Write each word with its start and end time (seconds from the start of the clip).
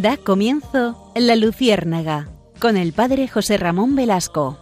Da 0.00 0.16
comienzo 0.16 1.10
La 1.16 1.34
Luciérnaga 1.34 2.28
con 2.60 2.76
el 2.76 2.92
padre 2.92 3.26
José 3.26 3.56
Ramón 3.56 3.96
Velasco. 3.96 4.56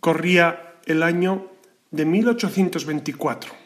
Corría 0.00 0.74
el 0.84 1.02
año 1.02 1.50
de 1.90 2.04
1824. 2.04 3.59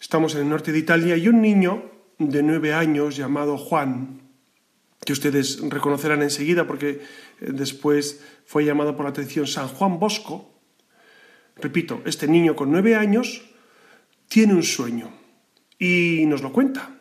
Estamos 0.00 0.34
en 0.34 0.42
el 0.42 0.48
norte 0.48 0.70
de 0.70 0.78
Italia 0.78 1.16
y 1.16 1.28
un 1.28 1.42
niño 1.42 1.90
de 2.18 2.42
nueve 2.42 2.72
años 2.72 3.16
llamado 3.16 3.58
Juan, 3.58 4.22
que 5.04 5.12
ustedes 5.12 5.60
reconocerán 5.68 6.22
enseguida 6.22 6.66
porque 6.66 6.90
eh, 6.90 7.00
después 7.40 8.22
fue 8.46 8.64
llamado 8.64 8.96
por 8.96 9.04
la 9.04 9.10
atención 9.10 9.46
San 9.46 9.66
Juan 9.68 9.98
Bosco, 9.98 10.60
repito, 11.56 12.00
este 12.06 12.28
niño 12.28 12.54
con 12.54 12.70
nueve 12.70 12.94
años 12.94 13.42
tiene 14.28 14.54
un 14.54 14.62
sueño 14.62 15.10
y 15.78 16.24
nos 16.26 16.42
lo 16.42 16.52
cuenta. 16.52 16.96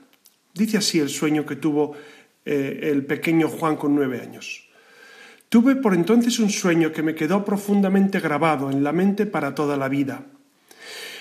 Dice 0.53 0.77
así 0.77 0.99
el 0.99 1.09
sueño 1.09 1.45
que 1.45 1.55
tuvo 1.55 1.95
eh, 2.45 2.79
el 2.83 3.05
pequeño 3.05 3.47
Juan 3.47 3.75
con 3.75 3.93
nueve 3.93 4.21
años. 4.21 4.69
Tuve 5.49 5.75
por 5.75 5.93
entonces 5.93 6.39
un 6.39 6.49
sueño 6.49 6.91
que 6.91 7.03
me 7.03 7.13
quedó 7.15 7.45
profundamente 7.45 8.19
grabado 8.19 8.71
en 8.71 8.83
la 8.83 8.91
mente 8.91 9.27
para 9.27 9.53
toda 9.53 9.77
la 9.77 9.87
vida. 9.87 10.25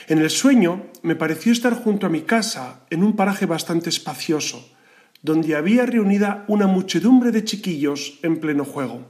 En 0.09 0.19
el 0.19 0.31
sueño 0.31 0.87
me 1.03 1.17
pareció 1.17 1.51
estar 1.51 1.75
junto 1.75 2.07
a 2.07 2.11
mi 2.11 2.23
casa, 2.23 2.87
en 2.91 3.03
un 3.03 3.17
paraje 3.17 3.45
bastante 3.45 3.89
espacioso, 3.89 4.73
donde 5.21 5.57
había 5.57 5.85
reunida 5.85 6.45
una 6.47 6.69
muchedumbre 6.69 7.33
de 7.33 7.43
chiquillos 7.43 8.21
en 8.23 8.39
pleno 8.39 8.65
juego. 8.65 9.05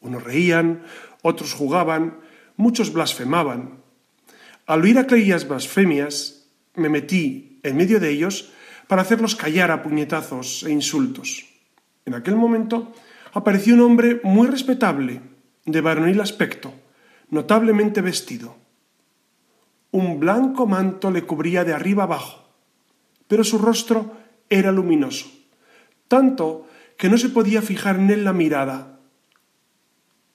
Unos 0.00 0.24
reían, 0.24 0.82
otros 1.22 1.54
jugaban, 1.54 2.18
muchos 2.56 2.92
blasfemaban. 2.92 3.78
Al 4.66 4.82
oír 4.82 4.98
aquellas 4.98 5.46
blasfemias, 5.46 6.48
me 6.74 6.88
metí 6.88 7.60
en 7.62 7.76
medio 7.76 8.00
de 8.00 8.10
ellos 8.10 8.50
para 8.88 9.02
hacerlos 9.02 9.36
callar 9.36 9.70
a 9.70 9.84
puñetazos 9.84 10.64
e 10.64 10.72
insultos. 10.72 11.46
En 12.06 12.14
aquel 12.14 12.34
momento 12.34 12.92
apareció 13.32 13.74
un 13.74 13.82
hombre 13.82 14.20
muy 14.24 14.48
respetable, 14.48 15.20
de 15.64 15.80
varonil 15.80 16.20
aspecto, 16.20 16.74
notablemente 17.30 18.00
vestido. 18.00 18.63
Un 19.94 20.18
blanco 20.18 20.66
manto 20.66 21.12
le 21.12 21.22
cubría 21.22 21.62
de 21.62 21.72
arriba 21.72 22.02
abajo, 22.02 22.50
pero 23.28 23.44
su 23.44 23.58
rostro 23.58 24.16
era 24.50 24.72
luminoso, 24.72 25.30
tanto 26.08 26.66
que 26.98 27.08
no 27.08 27.16
se 27.16 27.28
podía 27.28 27.62
fijar 27.62 27.94
en 28.00 28.10
él 28.10 28.24
la 28.24 28.32
mirada. 28.32 28.98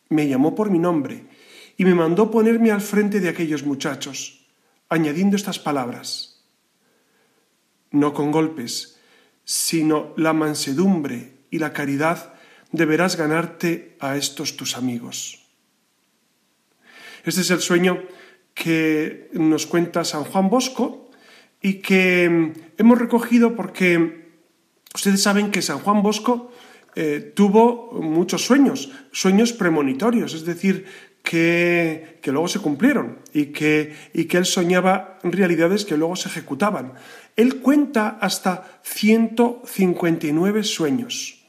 Me 0.08 0.30
llamó 0.30 0.56
por 0.56 0.72
mi 0.72 0.80
nombre 0.80 1.26
y 1.76 1.84
me 1.84 1.94
mandó 1.94 2.32
ponerme 2.32 2.72
al 2.72 2.80
frente 2.80 3.20
de 3.20 3.28
aquellos 3.28 3.66
muchachos, 3.66 4.48
añadiendo 4.88 5.36
estas 5.36 5.60
palabras. 5.60 6.42
No 7.92 8.14
con 8.14 8.32
golpes, 8.32 8.98
sino 9.44 10.14
la 10.16 10.32
mansedumbre 10.32 11.34
y 11.52 11.60
la 11.60 11.74
caridad 11.74 12.34
deberás 12.72 13.18
ganarte 13.18 13.98
a 14.00 14.16
estos 14.16 14.56
tus 14.56 14.78
amigos. 14.78 15.46
Este 17.26 17.42
es 17.42 17.52
el 17.52 17.60
sueño 17.60 18.02
que 18.60 19.30
nos 19.32 19.66
cuenta 19.66 20.04
San 20.04 20.26
Juan 20.26 20.50
Bosco 20.50 21.10
y 21.62 21.76
que 21.76 22.30
mm, 22.30 22.52
hemos 22.78 23.00
recogido 23.00 23.56
porque 23.56 24.28
ustedes 24.94 25.24
saben 25.24 25.50
que 25.50 25.62
San 25.62 25.80
Juan 25.80 26.04
Bosco 26.04 26.52
eh, 26.96 27.32
tuvo 27.34 27.94
muchos 27.94 28.44
sueños, 28.44 28.92
sueños 29.14 29.54
premonitorios, 29.54 30.34
es 30.34 30.44
decir, 30.44 30.86
que, 31.24 32.20
que 32.22 32.34
luego 32.34 32.50
se 32.50 32.60
cumplieron 32.60 33.20
y 33.34 33.48
que, 33.48 33.96
y 34.14 34.26
que 34.26 34.38
él 34.38 34.46
soñaba 34.46 35.20
realidades 35.24 35.86
que 35.86 35.96
luego 35.96 36.18
se 36.18 36.28
ejecutaban. 36.28 36.94
Él 37.38 37.62
cuenta 37.62 38.18
hasta 38.20 38.82
159 38.84 40.64
sueños. 40.64 41.46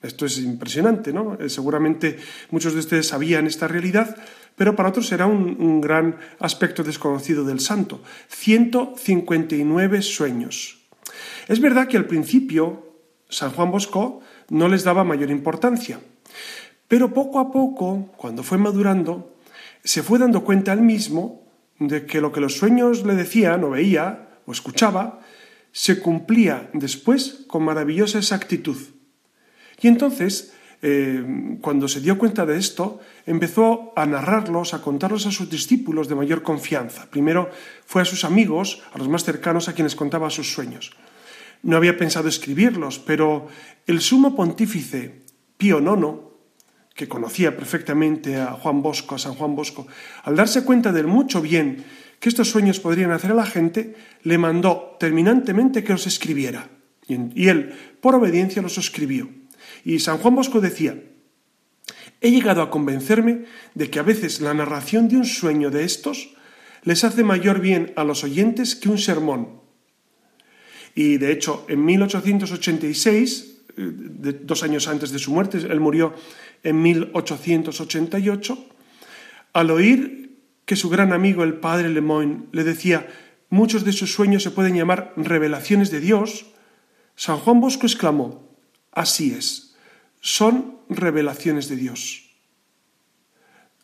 Esto 0.00 0.26
es 0.26 0.38
impresionante, 0.38 1.12
¿no? 1.12 1.38
Eh, 1.40 1.48
seguramente 1.48 2.18
muchos 2.50 2.74
de 2.74 2.80
ustedes 2.80 3.08
sabían 3.08 3.46
esta 3.46 3.68
realidad, 3.68 4.16
pero 4.56 4.76
para 4.76 4.88
otros 4.88 5.10
era 5.12 5.26
un, 5.26 5.80
gran 5.80 6.16
aspecto 6.38 6.82
desconocido 6.82 7.44
del 7.44 7.60
santo. 7.60 8.02
159 8.28 10.02
sueños. 10.02 10.78
Es 11.48 11.60
verdad 11.60 11.88
que 11.88 11.96
al 11.96 12.06
principio 12.06 12.94
San 13.28 13.50
Juan 13.50 13.70
Bosco 13.70 14.20
no 14.50 14.68
les 14.68 14.84
daba 14.84 15.04
mayor 15.04 15.30
importancia, 15.30 16.00
pero 16.88 17.12
poco 17.12 17.40
a 17.40 17.50
poco, 17.50 18.12
cuando 18.16 18.42
fue 18.42 18.58
madurando, 18.58 19.36
se 19.82 20.02
fue 20.02 20.18
dando 20.18 20.44
cuenta 20.44 20.72
él 20.72 20.82
mismo 20.82 21.42
de 21.78 22.06
que 22.06 22.20
lo 22.20 22.32
que 22.32 22.40
los 22.40 22.56
sueños 22.56 23.04
le 23.04 23.14
decían 23.14 23.64
o 23.64 23.70
veía 23.70 24.38
o 24.46 24.52
escuchaba 24.52 25.20
se 25.72 25.98
cumplía 25.98 26.70
después 26.72 27.44
con 27.48 27.64
maravillosa 27.64 28.18
exactitud. 28.18 28.76
Y 29.80 29.88
entonces, 29.88 30.53
eh, 30.86 31.56
cuando 31.62 31.88
se 31.88 32.02
dio 32.02 32.18
cuenta 32.18 32.44
de 32.44 32.58
esto, 32.58 33.00
empezó 33.24 33.94
a 33.96 34.04
narrarlos, 34.04 34.74
a 34.74 34.82
contarlos 34.82 35.24
a 35.24 35.32
sus 35.32 35.48
discípulos 35.48 36.08
de 36.08 36.14
mayor 36.14 36.42
confianza. 36.42 37.08
Primero 37.08 37.48
fue 37.86 38.02
a 38.02 38.04
sus 38.04 38.22
amigos, 38.22 38.82
a 38.92 38.98
los 38.98 39.08
más 39.08 39.24
cercanos, 39.24 39.66
a 39.66 39.72
quienes 39.72 39.96
contaba 39.96 40.28
sus 40.28 40.52
sueños. 40.52 40.92
No 41.62 41.78
había 41.78 41.96
pensado 41.96 42.28
escribirlos, 42.28 42.98
pero 42.98 43.48
el 43.86 44.02
sumo 44.02 44.36
pontífice 44.36 45.22
Pío 45.56 45.80
IX, 45.80 46.20
que 46.94 47.08
conocía 47.08 47.56
perfectamente 47.56 48.36
a 48.36 48.52
Juan 48.52 48.82
Bosco, 48.82 49.14
a 49.14 49.18
San 49.18 49.36
Juan 49.36 49.56
Bosco, 49.56 49.86
al 50.24 50.36
darse 50.36 50.64
cuenta 50.64 50.92
del 50.92 51.06
mucho 51.06 51.40
bien 51.40 51.82
que 52.20 52.28
estos 52.28 52.50
sueños 52.50 52.78
podrían 52.78 53.10
hacer 53.10 53.30
a 53.30 53.40
la 53.40 53.46
gente, 53.46 53.96
le 54.22 54.36
mandó 54.36 54.98
terminantemente 55.00 55.82
que 55.82 55.94
los 55.94 56.06
escribiera. 56.06 56.68
Y 57.08 57.48
él, 57.48 57.72
por 58.02 58.14
obediencia, 58.14 58.60
los 58.60 58.76
escribió. 58.76 59.30
Y 59.84 59.98
San 60.00 60.18
Juan 60.18 60.34
Bosco 60.34 60.60
decía, 60.60 61.00
he 62.20 62.30
llegado 62.30 62.62
a 62.62 62.70
convencerme 62.70 63.44
de 63.74 63.90
que 63.90 63.98
a 63.98 64.02
veces 64.02 64.40
la 64.40 64.54
narración 64.54 65.08
de 65.08 65.16
un 65.16 65.26
sueño 65.26 65.70
de 65.70 65.84
estos 65.84 66.34
les 66.82 67.04
hace 67.04 67.22
mayor 67.22 67.60
bien 67.60 67.92
a 67.96 68.04
los 68.04 68.24
oyentes 68.24 68.74
que 68.74 68.88
un 68.88 68.98
sermón. 68.98 69.60
Y 70.94 71.18
de 71.18 71.32
hecho, 71.32 71.66
en 71.68 71.84
1886, 71.84 73.54
eh, 73.76 74.40
dos 74.42 74.62
años 74.62 74.88
antes 74.88 75.10
de 75.10 75.18
su 75.18 75.32
muerte, 75.32 75.58
él 75.58 75.80
murió 75.80 76.14
en 76.62 76.80
1888, 76.80 78.66
al 79.52 79.70
oír 79.70 80.38
que 80.64 80.76
su 80.76 80.88
gran 80.88 81.12
amigo 81.12 81.42
el 81.44 81.54
padre 81.54 81.90
Lemoyne 81.90 82.46
le 82.52 82.64
decía 82.64 83.06
muchos 83.50 83.84
de 83.84 83.92
sus 83.92 84.12
sueños 84.12 84.42
se 84.42 84.50
pueden 84.50 84.74
llamar 84.74 85.12
revelaciones 85.16 85.90
de 85.90 86.00
Dios, 86.00 86.46
San 87.16 87.38
Juan 87.38 87.60
Bosco 87.60 87.86
exclamó, 87.86 88.48
así 88.92 89.32
es, 89.32 89.63
son 90.24 90.78
revelaciones 90.88 91.68
de 91.68 91.76
Dios. 91.76 92.30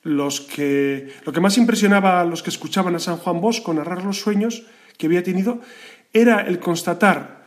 Los 0.03 0.41
que, 0.41 1.13
lo 1.27 1.35
que 1.35 1.41
más 1.41 1.59
impresionaba 1.59 2.19
a 2.19 2.25
los 2.25 2.43
que 2.43 2.49
escuchaban 2.49 2.95
a 2.95 2.99
San 2.99 3.19
Juan 3.19 3.43
Bosco 3.43 3.75
narrar 3.75 4.03
los 4.03 4.21
sueños 4.21 4.65
que 4.97 5.05
había 5.05 5.23
tenido 5.23 5.61
era 6.15 6.41
el 6.41 6.59
constatar 6.59 7.45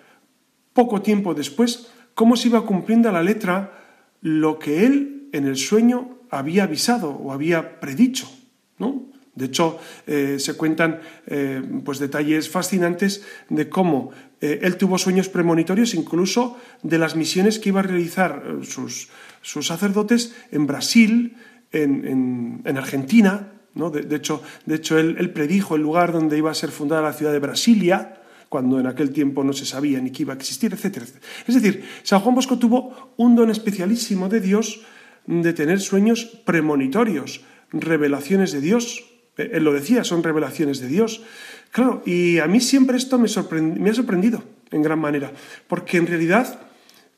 poco 0.73 1.01
tiempo 1.01 1.33
después 1.33 1.91
cómo 2.13 2.35
se 2.35 2.49
iba 2.49 2.67
cumpliendo 2.67 3.11
la 3.11 3.23
letra 3.23 3.81
lo 4.21 4.59
que 4.59 4.85
él 4.85 5.29
en 5.33 5.47
el 5.47 5.57
sueño 5.57 6.19
había 6.29 6.65
avisado 6.65 7.09
o 7.09 7.33
había 7.33 7.79
predicho. 7.79 8.29
¿no? 8.77 9.07
De 9.35 9.45
hecho, 9.45 9.79
eh, 10.05 10.37
se 10.37 10.53
cuentan 10.53 11.01
eh, 11.25 11.61
pues 11.83 11.97
detalles 11.97 12.49
fascinantes 12.49 13.23
de 13.49 13.67
cómo 13.67 14.11
eh, 14.41 14.59
él 14.61 14.77
tuvo 14.77 14.99
sueños 14.99 15.27
premonitorios 15.27 15.95
incluso 15.95 16.57
de 16.83 16.99
las 16.99 17.15
misiones 17.15 17.57
que 17.57 17.69
iba 17.69 17.79
a 17.79 17.83
realizar 17.83 18.43
sus, 18.61 19.09
sacerdotes 19.41 20.35
en 20.51 20.67
Brasil, 20.67 21.35
en, 21.71 22.77
Argentina. 22.77 23.53
¿no? 23.73 23.89
De, 23.89 24.15
hecho, 24.15 24.43
de 24.67 24.75
hecho 24.75 24.99
él, 24.99 25.31
predijo 25.31 25.75
el 25.75 25.81
lugar 25.81 26.11
donde 26.11 26.37
iba 26.37 26.51
a 26.51 26.55
ser 26.55 26.69
fundada 26.69 27.01
la 27.01 27.13
ciudad 27.13 27.31
de 27.31 27.39
Brasilia, 27.39 28.21
cuando 28.49 28.79
en 28.79 28.85
aquel 28.85 29.11
tiempo 29.11 29.43
no 29.43 29.53
se 29.53 29.65
sabía 29.65 29.99
ni 29.99 30.11
que 30.11 30.21
iba 30.21 30.33
a 30.33 30.35
existir, 30.35 30.71
etc. 30.71 31.01
Es 31.47 31.55
decir, 31.55 31.83
San 32.03 32.19
Juan 32.19 32.35
Bosco 32.35 32.59
tuvo 32.59 33.13
un 33.17 33.35
don 33.35 33.49
especialísimo 33.49 34.29
de 34.29 34.41
Dios 34.41 34.81
de 35.25 35.53
tener 35.53 35.79
sueños 35.79 36.25
premonitorios, 36.45 37.41
revelaciones 37.71 38.51
de 38.51 38.61
Dios. 38.61 39.12
Eh, 39.37 39.51
él 39.53 39.63
lo 39.63 39.73
decía, 39.73 40.03
son 40.03 40.23
revelaciones 40.23 40.79
de 40.79 40.87
Dios. 40.87 41.23
Claro, 41.71 42.01
y 42.05 42.39
a 42.39 42.47
mí 42.47 42.61
siempre 42.61 42.97
esto 42.97 43.17
me, 43.17 43.25
ha 43.25 43.93
sorprendido 43.93 44.43
en 44.71 44.81
gran 44.81 44.99
manera, 44.99 45.31
porque 45.67 45.97
en 45.97 46.07
realidad 46.07 46.59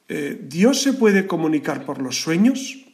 eh, 0.07 0.39
Dios 0.47 0.81
se 0.81 0.93
puede 0.93 1.27
comunicar 1.27 1.85
por 1.85 2.01
los 2.01 2.21
sueños 2.21 2.85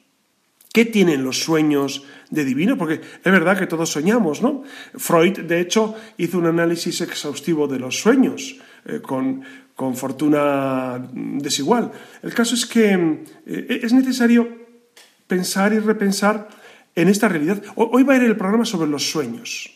¿Qué 0.73 0.85
tienen 0.85 1.25
los 1.25 1.39
sueños 1.39 2.03
de 2.29 2.45
divino? 2.45 2.77
Porque 2.77 2.93
es 2.93 3.31
verdad 3.31 3.59
que 3.59 3.67
todos 3.67 3.89
soñamos, 3.89 4.41
¿no? 4.41 4.63
Freud, 4.95 5.39
de 5.39 5.59
hecho, 5.59 5.95
hizo 6.17 6.37
un 6.37 6.45
análisis 6.45 7.01
exhaustivo 7.01 7.67
de 7.67 7.77
los 7.77 7.99
sueños 7.99 8.57
eh, 8.85 9.01
con, 9.01 9.43
fortuna 9.95 11.09
desigual. 11.11 11.91
El 12.21 12.33
caso 12.35 12.53
es 12.53 12.67
que 12.67 13.23
eh, 13.47 13.79
es 13.83 13.91
necesario 13.91 14.47
pensar 15.27 15.73
y 15.73 15.79
repensar 15.79 16.47
en 16.95 17.07
esta 17.07 17.27
realidad. 17.27 17.61
Hoy 17.75 18.03
va 18.03 18.13
a 18.13 18.17
ir 18.17 18.23
el 18.23 18.37
programa 18.37 18.65
sobre 18.65 18.89
los 18.89 19.09
sueños, 19.09 19.71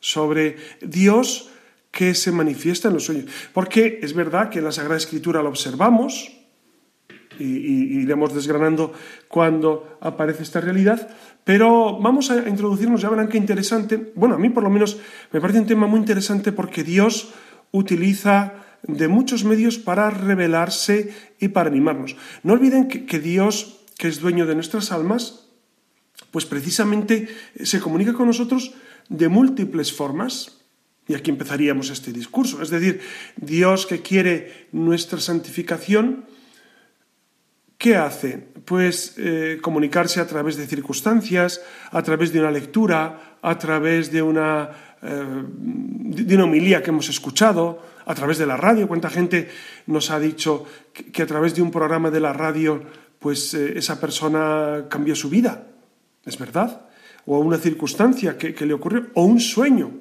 sobre 0.00 0.56
Dios 0.80 1.50
que 1.90 2.14
se 2.14 2.32
manifiesta 2.32 2.88
en 2.88 2.94
los 2.94 3.04
sueños. 3.04 3.26
Porque 3.52 4.00
es 4.02 4.12
verdad 4.12 4.50
que 4.50 4.58
en 4.58 4.64
la 4.64 4.72
Sagrada 4.72 4.98
Escritura 4.98 5.42
lo 5.42 5.48
observamos, 5.48 6.32
y, 7.38 8.00
iremos 8.00 8.34
desgranando 8.34 8.92
cuando 9.28 9.98
aparece 10.00 10.42
esta 10.42 10.60
realidad, 10.60 11.08
pero 11.44 11.98
vamos 11.98 12.30
a 12.30 12.48
introducirnos, 12.48 13.00
ya 13.00 13.10
verán 13.10 13.28
qué 13.28 13.38
interesante, 13.38 14.12
bueno, 14.14 14.34
a 14.34 14.38
mí 14.38 14.48
por 14.48 14.62
lo 14.62 14.70
menos 14.70 14.98
me 15.32 15.40
parece 15.40 15.60
un 15.60 15.66
tema 15.66 15.86
muy 15.86 16.00
interesante 16.00 16.52
porque 16.52 16.82
Dios 16.82 17.32
utiliza 17.72 18.54
de 18.82 19.08
muchos 19.08 19.44
medios 19.44 19.78
para 19.78 20.10
revelarse 20.10 21.12
y 21.40 21.48
para 21.48 21.68
animarnos. 21.68 22.16
No 22.42 22.52
olviden 22.52 22.88
que, 22.88 23.18
Dios, 23.18 23.84
que 23.98 24.08
es 24.08 24.20
dueño 24.20 24.46
de 24.46 24.54
nuestras 24.54 24.92
almas, 24.92 25.45
pues 26.36 26.44
precisamente 26.44 27.28
se 27.64 27.80
comunica 27.80 28.12
con 28.12 28.26
nosotros 28.26 28.74
de 29.08 29.26
múltiples 29.26 29.90
formas. 29.90 30.60
Y 31.08 31.14
aquí 31.14 31.30
empezaríamos 31.30 31.88
este 31.88 32.12
discurso. 32.12 32.60
Es 32.60 32.68
decir, 32.68 33.00
Dios 33.36 33.86
que 33.86 34.02
quiere 34.02 34.68
nuestra 34.70 35.18
santificación, 35.18 36.26
¿Qué 37.78 37.96
hace? 37.96 38.48
Pues 38.66 39.14
eh, 39.16 39.60
comunicarse 39.62 40.20
a 40.20 40.26
través 40.26 40.56
de 40.56 40.66
circunstancias, 40.66 41.62
a 41.90 42.02
través 42.02 42.34
de 42.34 42.40
una 42.40 42.50
lectura, 42.50 43.38
a 43.40 43.56
través 43.56 44.12
de 44.12 44.20
una, 44.20 44.70
eh, 45.02 45.24
de 45.48 46.34
una 46.34 46.44
homilía 46.44 46.82
que 46.82 46.90
hemos 46.90 47.08
escuchado, 47.08 47.82
a 48.04 48.14
través 48.14 48.36
de 48.36 48.44
la 48.44 48.58
radio. 48.58 48.88
¿Cuánta 48.88 49.08
gente 49.08 49.48
nos 49.86 50.10
ha 50.10 50.20
dicho 50.20 50.66
que, 50.92 51.22
a 51.22 51.26
través 51.26 51.54
de 51.54 51.62
un 51.62 51.70
programa 51.70 52.10
de 52.10 52.20
la 52.20 52.34
radio, 52.34 52.82
pues 53.20 53.54
eh, 53.54 53.78
esa 53.78 53.98
persona 53.98 54.84
cambió 54.90 55.14
su 55.14 55.30
vida? 55.30 55.75
¿Es 56.26 56.38
verdad? 56.38 56.82
O 57.24 57.38
una 57.38 57.56
circunstancia 57.56 58.36
que, 58.36 58.54
le 58.66 58.74
ocurrió, 58.74 59.06
o 59.14 59.22
un 59.22 59.40
sueño. 59.40 59.92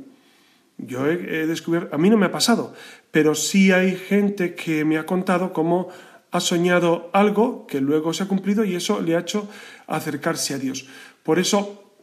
Yo 0.78 1.08
he, 1.08 1.48
descubierto, 1.48 1.96
a 1.96 1.98
mí 1.98 2.10
no 2.10 2.18
me 2.18 2.26
ha 2.26 2.32
pasado, 2.32 2.74
pero 3.12 3.34
sí 3.34 3.72
hay 3.72 3.96
gente 3.96 4.56
que 4.56 4.84
me 4.84 4.98
ha 4.98 5.06
contado 5.06 5.54
cómo 5.54 5.88
ha 6.32 6.40
soñado 6.42 7.10
algo 7.14 7.66
que 7.66 7.80
luego 7.80 8.14
se 8.14 8.24
ha 8.24 8.28
cumplido 8.28 8.66
y 8.66 8.76
eso 8.76 9.00
le 9.00 9.16
ha 9.16 9.20
hecho 9.20 9.48
acercarse 9.88 10.54
a 10.54 10.58
Dios. 10.58 10.88
Por 11.24 11.40
eso 11.40 11.94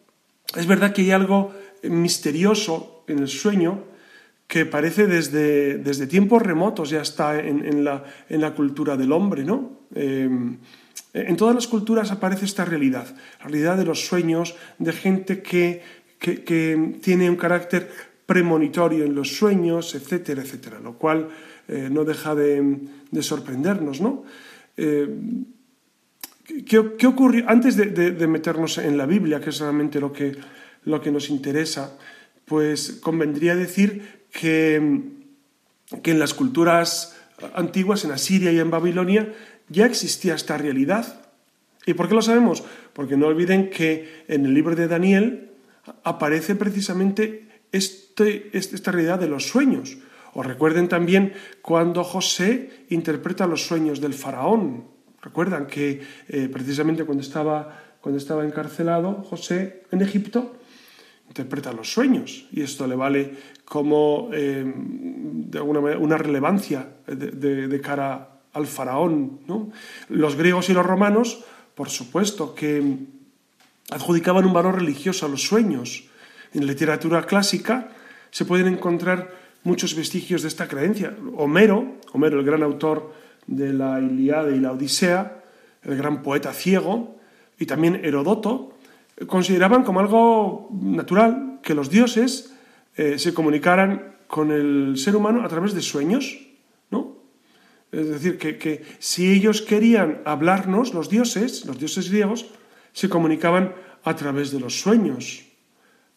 es 0.57 0.67
verdad 0.67 0.95
que 0.95 1.03
hay 1.03 1.11
algo 1.11 1.53
misterioso 1.83 3.05
en 3.09 3.19
el 3.19 3.29
sueño 3.29 3.85
que 4.47 4.67
parece 4.67 5.07
desde, 5.07 5.79
desde 5.79 6.07
tiempos 6.07 6.43
remotos 6.43 6.91
ya 6.91 7.01
está 7.01 7.39
en, 7.41 7.85
la, 7.85 8.05
en 8.29 8.41
la, 8.41 8.55
cultura 8.55 8.97
del 8.97 9.13
hombre, 9.13 9.45
¿no? 9.45 9.81
Em, 9.95 10.59
en 11.15 11.37
todas 11.37 11.55
las 11.55 11.67
culturas 11.67 12.11
aparece 12.11 12.45
esta 12.45 12.65
realidad, 12.65 13.15
la 13.41 13.45
realidad 13.45 13.77
de 13.77 13.85
los 13.85 14.07
sueños, 14.07 14.55
de 14.79 14.93
gente 14.93 15.43
que, 15.43 15.83
que 16.19 16.99
tiene 17.03 17.29
un 17.29 17.37
carácter 17.37 17.91
premonitorio 18.27 19.05
en 19.05 19.15
los 19.15 19.37
sueños, 19.37 19.95
etcétera, 19.95 20.43
etcétera, 20.43 20.81
lo 20.81 20.95
cual 20.95 21.29
eh, 21.69 21.89
no 21.91 22.05
deja 22.05 22.35
de, 22.35 22.89
sorprendernos, 23.21 24.01
¿no? 24.01 24.25
Eh, 24.77 25.09
¿qué, 26.67 27.07
ocurrió? 27.07 27.45
Antes 27.49 27.77
de, 27.77 28.27
meternos 28.27 28.79
en 28.79 28.97
la 28.97 29.07
Biblia, 29.07 29.41
que 29.41 29.51
es 29.51 29.61
realmente 29.61 30.01
lo 30.01 30.13
que, 30.13 30.37
lo 30.85 31.01
que 31.01 31.11
nos 31.11 31.31
interesa, 31.31 31.97
pues 32.47 33.01
convendría 33.03 33.55
decir 33.55 34.25
que, 34.33 35.03
que 36.03 36.11
en 36.11 36.19
las 36.19 36.35
culturas 36.35 37.17
antiguas, 37.55 38.05
en 38.05 38.13
Asiria 38.13 38.53
y 38.53 38.59
en 38.59 38.71
Babilonia, 38.71 39.33
ya 39.73 39.87
existía 39.87 40.35
esta 40.35 40.57
realidad. 40.59 41.21
¿Y 41.87 41.95
por 41.95 42.09
qué 42.09 42.15
lo 42.15 42.23
sabemos? 42.23 42.63
Porque 42.93 43.17
no 43.17 43.27
olviden 43.27 43.71
que 43.71 44.25
en 44.29 44.47
el 44.47 44.55
libro 44.55 44.77
de 44.77 44.87
Daniel 44.87 45.51
aparece 46.05 46.55
precisamente 46.55 47.49
este, 47.73 48.57
esta 48.57 48.93
realidad 48.93 49.19
de 49.19 49.29
los 49.29 49.49
sueños. 49.49 49.99
O 50.35 50.43
recuerden 50.43 50.89
también 50.89 51.35
cuando 51.61 52.05
José 52.05 52.87
interpreta 52.91 53.47
los 53.47 53.67
sueños 53.67 54.01
del 54.01 54.15
faraón. 54.15 54.85
Recuerdan 55.21 55.67
que 55.67 56.01
eh, 56.29 56.49
precisamente 56.53 57.05
cuando 57.05 57.23
estaba, 57.23 57.97
cuando 58.01 58.19
estaba 58.19 58.45
encarcelado 58.45 59.23
José 59.25 59.83
en 59.91 60.03
Egipto, 60.03 60.57
interpreta 61.29 61.73
los 61.73 61.91
sueños 61.91 62.47
y 62.53 62.61
esto 62.61 62.87
le 62.87 62.95
vale 62.95 63.33
como 63.65 64.29
eh, 64.33 64.65
de 64.67 65.59
alguna 65.59 65.81
manera, 65.81 65.99
una 66.01 66.19
relevancia 66.19 66.89
de, 67.07 67.81
cara 67.81 68.32
al 68.53 68.67
faraón. 68.67 69.41
Los 70.09 70.37
griegos 70.37 70.69
y 70.69 70.73
los 70.73 70.87
romanos, 70.87 71.45
por 71.75 71.91
supuesto, 71.91 72.55
que 72.55 72.97
adjudicaban 73.91 74.45
un 74.45 74.53
valor 74.53 74.77
religioso 74.77 75.27
a 75.27 75.29
los 75.29 75.43
sueños. 75.43 76.05
En 76.55 76.67
la 76.67 76.73
literatura 76.73 77.25
clásica 77.25 77.91
se 78.31 78.45
pueden 78.45 78.69
encontrar 78.69 79.31
muchos 79.65 79.95
vestigios 79.95 80.43
de 80.43 80.49
esta 80.49 80.69
creencia. 80.69 81.17
Homero, 81.37 81.97
Homero, 82.13 82.41
el 82.41 82.47
gran 82.47 82.63
autor 82.63 83.13
de 83.47 83.73
la 83.73 84.01
Iliada 84.01 84.51
y 84.51 84.61
la 84.61 84.73
Odisea, 84.73 85.43
el 85.83 85.97
gran 85.97 86.23
poeta 86.23 86.53
ciego, 86.53 87.17
y 87.59 87.67
también 87.67 88.01
Herodoto, 88.05 88.73
consideraban 89.27 89.85
como 89.85 90.01
algo 90.01 90.69
natural 90.73 91.61
que 91.63 91.75
los 91.75 91.91
dioses 91.91 92.55
eh, 92.97 93.19
se 93.19 93.35
comunicaran 93.35 94.17
con 94.27 94.51
el 94.51 94.97
ser 94.97 95.17
humano 95.17 95.45
a 95.45 95.49
través 95.49 95.75
de 95.75 95.83
sueños, 95.83 96.41
¿no? 96.91 97.17
Es 97.93 98.09
decir, 98.09 98.39
que, 98.39 98.57
que 98.57 98.83
si 98.99 99.31
ellos 99.31 99.63
querían 99.63 100.23
hablarnos, 100.25 100.95
los 100.95 101.11
dioses, 101.11 101.67
los 101.67 101.79
dioses 101.79 102.11
griegos, 102.11 102.47
se 102.93 103.09
comunicaban 103.09 103.75
a 104.03 104.17
través 104.17 104.51
de 104.51 104.61
los 104.61 104.81
sueños. 104.81 105.45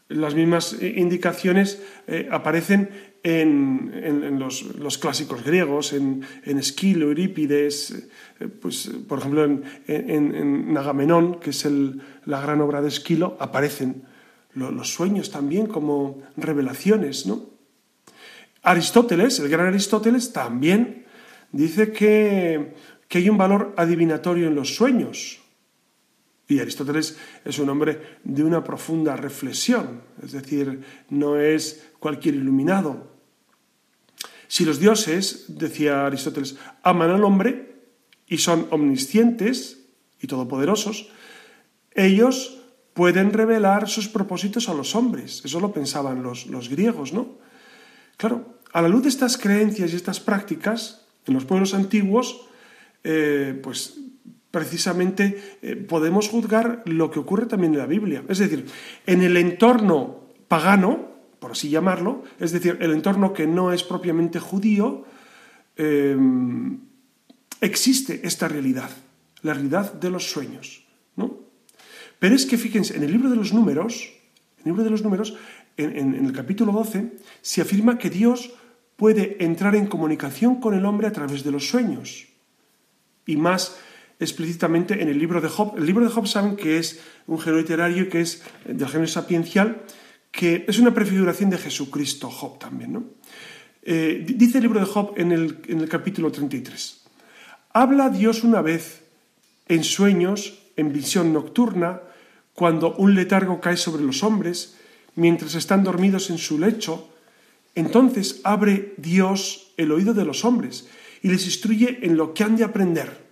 Las 0.08 0.36
mismas 0.36 0.78
indicaciones 0.82 1.82
eh, 2.08 2.28
aparecen 2.32 2.90
en, 3.24 4.38
los, 4.38 4.98
clásicos 5.00 5.44
griegos, 5.44 5.94
en, 5.94 6.24
Esquilo, 6.46 7.08
Eurípides, 7.08 8.08
eh, 8.40 8.48
pues, 8.48 8.92
por 9.08 9.20
ejemplo 9.20 9.44
en, 9.88 10.78
Agamenón, 10.78 11.40
que 11.40 11.50
es 11.50 11.68
la 12.26 12.40
gran 12.40 12.62
obra 12.62 12.84
de 12.84 12.90
Esquilo, 12.90 13.36
aparecen 13.40 14.04
los 14.54 14.94
sueños 14.94 15.32
también 15.32 15.66
como 15.66 16.22
revelaciones. 16.38 17.26
¿no? 17.26 17.50
Aristóteles, 18.62 19.40
el 19.40 19.50
gran 19.50 19.68
Aristóteles, 19.68 20.32
también 20.32 21.05
dice 21.56 21.92
que, 21.92 22.74
que 23.08 23.20
hay 23.20 23.30
un 23.30 23.38
valor 23.38 23.74
adivinatorio 23.78 24.48
en 24.48 24.56
los 24.56 24.76
sueños. 24.76 25.40
Y 26.48 26.60
Aristóteles 26.60 27.18
es 27.44 27.58
un 27.58 27.70
hombre 27.70 28.20
de 28.24 28.44
una 28.44 28.64
profunda 28.64 29.16
reflexión, 29.16 30.02
es 30.22 30.34
decir, 30.34 30.82
no 31.10 31.40
es 31.40 31.88
cualquier 31.98 32.36
iluminado. 32.36 33.16
Si 34.48 34.64
los 34.64 34.80
dioses, 34.80 35.46
decía 35.48 36.06
Aristóteles, 36.06 36.58
aman 36.84 37.10
al 37.10 37.24
hombre 37.24 37.84
y 38.28 38.38
son 38.38 38.68
omniscientes 38.70 39.80
y 40.22 40.28
todopoderosos, 40.28 41.10
ellos 41.94 42.62
pueden 42.94 43.34
revelar 43.34 43.90
sus 43.90 44.08
propósitos 44.08 44.70
a 44.70 44.74
los 44.74 44.94
hombres. 44.94 45.42
Eso 45.44 45.60
lo 45.60 45.74
pensaban 45.74 46.22
los, 46.22 46.46
los 46.48 46.70
griegos, 46.70 47.12
¿no? 47.12 47.40
Claro, 48.18 48.60
a 48.72 48.82
la 48.82 48.88
luz 48.88 49.04
de 49.04 49.10
estas 49.10 49.38
creencias 49.38 49.94
y 49.94 49.96
estas 49.96 50.20
prácticas, 50.20 51.05
en 51.28 51.34
los 51.34 51.46
pueblos 51.46 51.74
antiguos, 51.74 52.48
eh, 53.04 53.60
pues 53.62 54.00
precisamente 54.52 55.58
eh, 55.62 55.76
podemos 55.76 56.30
juzgar 56.30 56.82
lo 56.86 57.12
que 57.12 57.20
ocurre 57.20 57.46
también 57.46 57.74
en 57.74 57.80
la 57.80 57.86
Biblia. 57.86 58.24
Es 58.30 58.40
decir, 58.40 58.66
en 59.06 59.22
el 59.22 59.36
entorno 59.38 60.30
pagano, 60.48 61.10
por 61.40 61.52
así 61.52 61.70
llamarlo, 61.70 62.24
es 62.40 62.52
decir, 62.52 62.78
el 62.80 62.94
entorno 62.94 63.34
que 63.34 63.48
no 63.48 63.74
es 63.74 63.84
propiamente 63.84 64.40
judío, 64.40 65.06
eh, 65.76 66.18
existe 67.60 68.22
esta 68.24 68.48
realidad, 68.48 68.90
la 69.42 69.54
realidad 69.54 69.94
de 69.94 70.10
los 70.10 70.32
sueños. 70.32 70.86
¿no? 71.18 71.38
Pero 72.20 72.36
es 72.36 72.46
que 72.46 72.58
fíjense, 72.58 72.96
en 72.96 73.04
el 73.04 73.12
libro 73.12 73.30
de 73.30 73.36
los 73.36 73.52
números, 73.52 74.14
en 74.60 74.60
el 74.60 74.72
libro 74.72 74.84
de 74.84 74.90
los 74.92 75.04
números, 75.04 75.36
en 75.78 76.26
el 76.26 76.32
capítulo 76.32 76.72
12, 76.72 77.18
se 77.42 77.62
afirma 77.62 77.98
que 77.98 78.10
Dios 78.10 78.54
puede 78.96 79.44
entrar 79.44 79.76
en 79.76 79.88
comunicación 79.88 80.60
con 80.60 80.74
el 80.74 80.86
hombre 80.86 81.08
a 81.08 81.12
través 81.12 81.44
de 81.44 81.52
los 81.52 81.68
sueños. 81.68 82.28
Y 83.26 83.36
más 83.36 83.78
explícitamente 84.20 85.02
en 85.02 85.10
el 85.10 85.20
libro 85.20 85.42
de 85.42 85.50
Job. 85.50 85.78
El 85.78 85.86
libro 85.86 86.06
de 86.06 86.12
Job 86.12 86.26
que 86.58 86.78
es 86.78 87.02
un 87.28 87.40
género 87.40 87.62
literario 87.62 88.10
que 88.10 88.22
es 88.22 88.44
del 88.66 88.88
género 88.88 89.08
sapiencial, 89.08 89.82
que 90.32 90.66
es 90.68 90.80
una 90.80 90.94
prefiguración 90.94 91.50
de 91.50 91.58
Jesucristo, 91.58 92.30
Job 92.30 92.60
también. 92.60 92.94
¿no? 92.94 93.04
Eh, 93.84 94.24
dice 94.26 94.58
el 94.58 94.64
libro 94.64 94.80
de 94.80 94.86
Job 94.86 95.14
en 95.18 95.32
el, 95.32 95.60
en 95.68 95.82
el 95.82 95.90
capítulo 95.90 96.32
33, 96.32 97.04
habla 97.74 98.10
Dios 98.10 98.44
una 98.44 98.62
vez 98.62 99.04
en 99.68 99.84
sueños 99.84 100.60
en 100.76 100.92
visión 100.92 101.34
nocturna, 101.34 102.02
cuando 102.54 102.96
un 102.96 103.16
letargo 103.16 103.60
cae 103.60 103.78
sobre 103.78 104.04
los 104.04 104.24
hombres, 104.24 104.78
mientras 105.16 105.56
están 105.56 105.84
dormidos 105.84 106.30
en 106.30 106.38
su 106.38 106.60
lecho, 106.60 107.10
entonces 107.76 108.42
abre 108.44 108.94
Dios 108.98 109.74
el 109.78 109.92
oído 109.92 110.14
de 110.14 110.26
los 110.26 110.46
hombres 110.46 110.88
y 111.22 111.30
les 111.30 111.46
instruye 111.46 112.00
en 112.02 112.18
lo 112.18 112.34
que 112.34 112.44
han 112.44 112.56
de 112.56 112.64
aprender. 112.64 113.26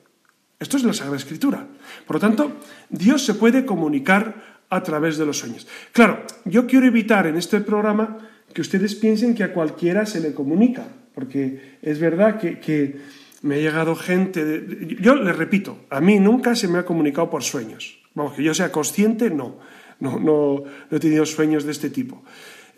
Esto 0.60 0.78
es 0.78 0.84
la 0.84 0.94
Sagrada 0.94 1.18
Escritura. 1.18 1.68
Por 2.06 2.18
lo 2.18 2.20
tanto, 2.20 2.52
Dios 2.90 3.26
se 3.26 3.34
puede 3.34 3.66
comunicar 3.66 4.62
a 4.70 4.82
través 4.82 5.18
de 5.18 5.26
los 5.26 5.38
sueños. 5.38 5.68
Claro, 5.92 6.26
yo 6.46 6.66
quiero 6.68 6.88
evitar 6.88 7.28
en 7.28 7.38
este 7.38 7.60
programa 7.62 8.18
que 8.54 8.62
ustedes 8.62 8.96
piensen 8.96 9.36
que 9.36 9.44
a 9.44 9.54
cualquiera 9.54 10.06
se 10.06 10.20
le 10.20 10.34
comunica, 10.34 10.88
porque 11.14 11.78
es 11.82 12.00
verdad 12.00 12.40
que, 12.40 13.24
me 13.42 13.56
ha 13.56 13.58
llegado 13.58 13.94
gente... 13.96 14.98
yo 15.02 15.16
les 15.16 15.36
repito, 15.36 15.86
a 15.90 16.00
mí 16.00 16.18
nunca 16.18 16.56
se 16.56 16.70
me 16.70 16.80
ha 16.80 16.86
comunicado 16.86 17.30
por 17.30 17.44
sueños. 17.44 18.00
Vamos, 18.16 18.34
que 18.34 18.44
yo 18.44 18.54
sea 18.54 18.72
consciente, 18.72 19.30
no. 19.30 19.60
No, 20.00 20.18
no, 20.18 20.64
he 20.90 21.00
tenido 21.00 21.26
sueños 21.26 21.66
de 21.66 21.72
este 21.72 21.90
tipo. 21.90 22.24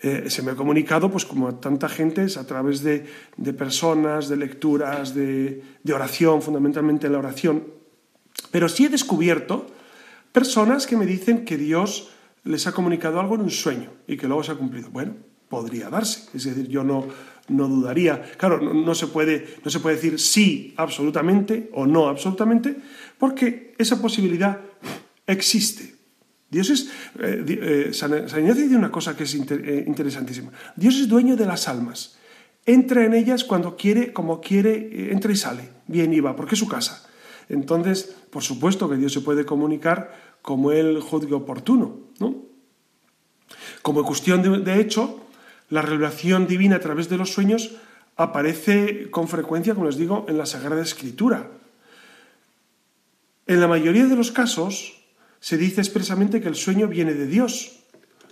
Eh, 0.06 0.30
se 0.30 0.44
me 0.44 0.52
ha 0.52 0.56
comunicado, 0.56 1.10
pues 1.10 1.26
como 1.26 1.48
a 1.48 1.60
tanta 1.60 1.90
gente, 1.90 2.28
a 2.38 2.44
través 2.46 2.84
de, 2.84 3.08
personas, 3.58 4.30
de 4.30 4.38
lecturas, 4.38 5.16
de, 5.16 5.64
de, 5.82 5.94
oración, 5.94 6.44
fundamentalmente 6.44 7.10
la 7.10 7.18
oración. 7.18 7.64
Pero 8.52 8.70
sí 8.70 8.86
he 8.86 8.90
descubierto 8.90 9.66
personas 10.32 10.86
que 10.86 10.96
me 10.96 11.08
dicen 11.08 11.44
que 11.44 11.58
Dios 11.58 12.12
les 12.44 12.68
ha 12.68 12.72
comunicado 12.72 13.20
algo 13.20 13.34
en 13.34 13.42
un 13.42 13.50
sueño 13.50 13.90
y 14.06 14.16
que 14.16 14.28
luego 14.28 14.44
se 14.44 14.52
ha 14.52 14.56
cumplido. 14.56 14.92
Bueno, 14.92 15.16
podría 15.50 15.90
darse. 15.90 16.30
Es 16.36 16.44
decir, 16.44 16.68
yo 16.68 16.84
no, 16.84 17.08
no 17.48 17.68
dudaría. 17.68 18.22
Claro, 18.38 18.62
no, 18.62 18.94
se 18.94 19.08
puede, 19.08 19.58
no 19.66 19.72
se 19.72 19.80
puede 19.80 19.96
decir 19.96 20.20
sí 20.20 20.76
absolutamente 20.78 21.72
o 21.74 21.88
no 21.88 22.10
absolutamente, 22.10 22.76
porque 23.18 23.74
esa 23.80 24.00
posibilidad 24.00 24.60
existe. 25.26 25.95
Dios 26.56 26.70
es. 26.70 26.90
Eh, 27.20 27.44
eh, 27.90 27.94
San, 27.94 28.14
Ignacio 28.14 28.64
dice 28.64 28.78
una 28.78 28.90
cosa 28.90 29.14
que 29.14 29.26
es 29.26 29.36
eh, 29.36 29.84
interesantísima. 29.86 30.52
Dios 30.78 30.96
es 30.96 31.10
dueño 31.10 31.36
de 31.36 31.46
las 31.46 31.68
almas. 31.68 32.16
Entra 32.66 33.04
en 33.04 33.14
ellas 33.14 33.44
cuando 33.44 33.76
quiere, 33.76 34.14
como 34.14 34.40
quiere, 34.40 35.12
entra 35.12 35.34
y 35.34 35.36
sale. 35.36 35.70
Bien 35.88 36.14
y 36.14 36.22
va, 36.22 36.34
porque 36.34 36.56
es 36.56 36.60
su 36.60 36.70
casa. 36.70 37.06
Entonces, 37.50 38.16
por 38.30 38.42
supuesto 38.42 38.90
que 38.90 38.96
Dios 38.96 39.12
se 39.12 39.20
puede 39.20 39.46
comunicar 39.46 40.38
como 40.42 40.72
Él 40.72 41.02
juzgue 41.02 41.34
oportuno. 41.34 42.00
¿no? 42.20 42.44
Como 43.82 44.06
cuestión 44.06 44.64
de 44.64 44.80
hecho, 44.80 45.28
la 45.70 45.82
revelación 45.82 46.48
divina 46.48 46.78
a 46.78 46.80
través 46.80 47.10
de 47.10 47.18
los 47.18 47.34
sueños 47.34 47.76
aparece 48.16 49.12
con 49.12 49.28
frecuencia, 49.28 49.74
como 49.74 49.88
les 49.88 49.98
digo, 49.98 50.26
en 50.30 50.38
la 50.38 50.46
Sagrada 50.46 50.82
Escritura. 50.82 51.52
En 53.46 53.60
la 53.60 53.68
mayoría 53.68 54.06
de 54.06 54.16
los 54.16 54.32
casos 54.32 55.05
se 55.40 55.58
dice 55.58 55.82
expresamente 55.82 56.42
que 56.42 56.48
el 56.48 56.56
sueño 56.56 56.88
viene 56.88 57.14
de 57.14 57.28
Dios. 57.28 57.84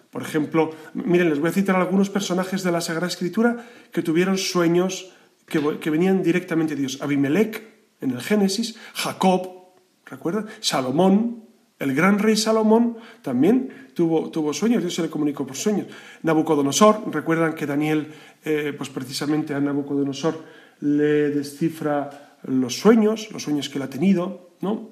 Por 0.10 0.22
ejemplo, 0.22 0.72
miren, 0.93 1.29
les 1.29 1.39
voy 1.39 1.50
a 1.50 1.53
citar 1.53 1.75
algunos 1.75 2.10
personajes 2.10 2.63
de 2.63 2.72
la 2.72 2.81
Sagrada 2.81 3.07
Escritura 3.07 3.65
que 3.91 4.03
tuvieron 4.03 4.38
sueños 4.38 5.12
que, 5.48 5.89
venían 5.89 6.24
directamente 6.24 6.75
de 6.75 6.81
Dios. 6.81 7.01
Abimelech, 7.01 7.63
en 8.01 8.12
el 8.12 8.22
Génesis, 8.22 8.75
Jacob, 8.93 9.74
¿recuerdan? 10.05 10.48
Salomón, 10.60 11.45
el 11.79 11.93
gran 11.95 12.19
rey 12.19 12.36
Salomón 12.36 12.98
también 13.22 13.89
tuvo, 13.93 14.29
tuvo 14.29 14.53
sueños, 14.53 14.81
Dios 14.81 14.93
se 14.93 15.01
le 15.01 15.10
comunicó 15.10 15.45
por 15.45 15.55
sueños. 15.55 15.88
Nabucodonosor, 16.22 17.12
recuerdan 17.13 17.53
que 17.53 17.65
Daniel, 17.65 18.12
eh, 18.45 18.74
pues 18.77 18.89
precisamente 18.89 19.53
a 19.53 19.60
Nabucodonosor 19.60 20.43
le 20.79 21.29
descifra 21.29 22.38
los 22.43 22.77
sueños, 22.77 23.29
los 23.31 23.43
sueños 23.43 23.69
que 23.69 23.77
él 23.77 23.83
ha 23.83 23.89
tenido, 23.89 24.55
¿no? 24.62 24.89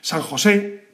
San 0.00 0.20
José, 0.22 0.87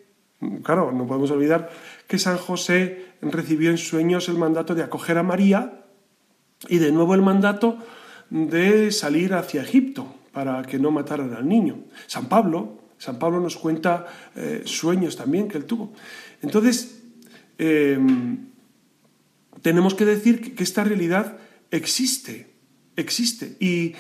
claro, 0.63 0.93
no 0.93 1.07
podemos 1.07 1.31
olvidar 1.31 1.71
que 2.07 2.19
San 2.19 2.39
José 2.39 3.07
recibió 3.23 3.71
en 3.71 3.79
sueños 3.79 4.29
el 4.29 4.39
mandato 4.39 4.75
de 4.75 4.83
acoger 4.83 5.19
a 5.19 5.23
María 5.23 5.85
y 6.69 6.79
de 6.79 6.93
nuevo 6.93 7.15
el 7.15 7.23
mandato 7.23 7.79
de 8.31 8.91
salir 8.93 9.35
hacia 9.35 9.63
Egipto 9.63 10.15
para 10.33 10.63
que 10.63 10.79
no 10.79 10.91
mataran 10.91 11.33
al 11.35 11.49
niño. 11.49 11.85
San 12.07 12.29
Pablo, 12.29 12.85
San 12.99 13.19
Pablo 13.19 13.41
nos 13.41 13.57
cuenta 13.57 14.07
eh, 14.35 14.63
sueños 14.65 15.17
también 15.17 15.49
que 15.49 15.59
él 15.59 15.65
tuvo. 15.65 15.93
Entonces, 16.43 17.03
em, 17.59 18.47
tenemos 19.63 19.95
que 19.95 20.05
decir 20.05 20.55
que, 20.55 20.63
esta 20.63 20.85
realidad 20.85 21.39
existe, 21.71 22.49
existe, 22.97 23.57
y, 23.61 23.95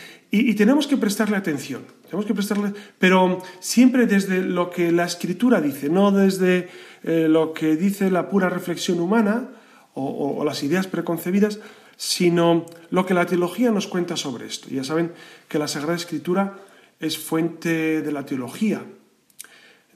tenemos 0.54 0.86
que 0.86 0.96
prestarle 0.96 1.36
atención. 1.36 1.82
Tenemos 2.14 2.26
que 2.26 2.34
prestarle, 2.34 2.72
pero 2.96 3.42
siempre 3.58 4.06
desde 4.06 4.40
lo 4.40 4.70
que 4.70 4.92
la 4.92 5.04
escritura 5.04 5.60
dice, 5.60 5.88
no 5.88 6.12
desde 6.12 6.68
eh, 7.02 7.26
lo 7.28 7.52
que 7.52 7.74
dice 7.74 8.08
la 8.08 8.28
pura 8.28 8.48
reflexión 8.48 9.00
humana 9.00 9.50
o, 9.94 10.36
o 10.38 10.44
las 10.44 10.62
ideas 10.62 10.86
preconcebidas, 10.86 11.58
sino 11.96 12.66
lo 12.90 13.04
que 13.04 13.14
la 13.14 13.26
teología 13.26 13.72
nos 13.72 13.88
cuenta 13.88 14.16
sobre 14.16 14.46
esto. 14.46 14.68
Ya 14.70 14.84
saben 14.84 15.10
que 15.48 15.58
la 15.58 15.66
Sagrada 15.66 15.96
Escritura 15.96 16.54
es 17.00 17.18
fuente 17.18 18.00
de 18.00 18.12
la 18.12 18.24
teología. 18.24 18.84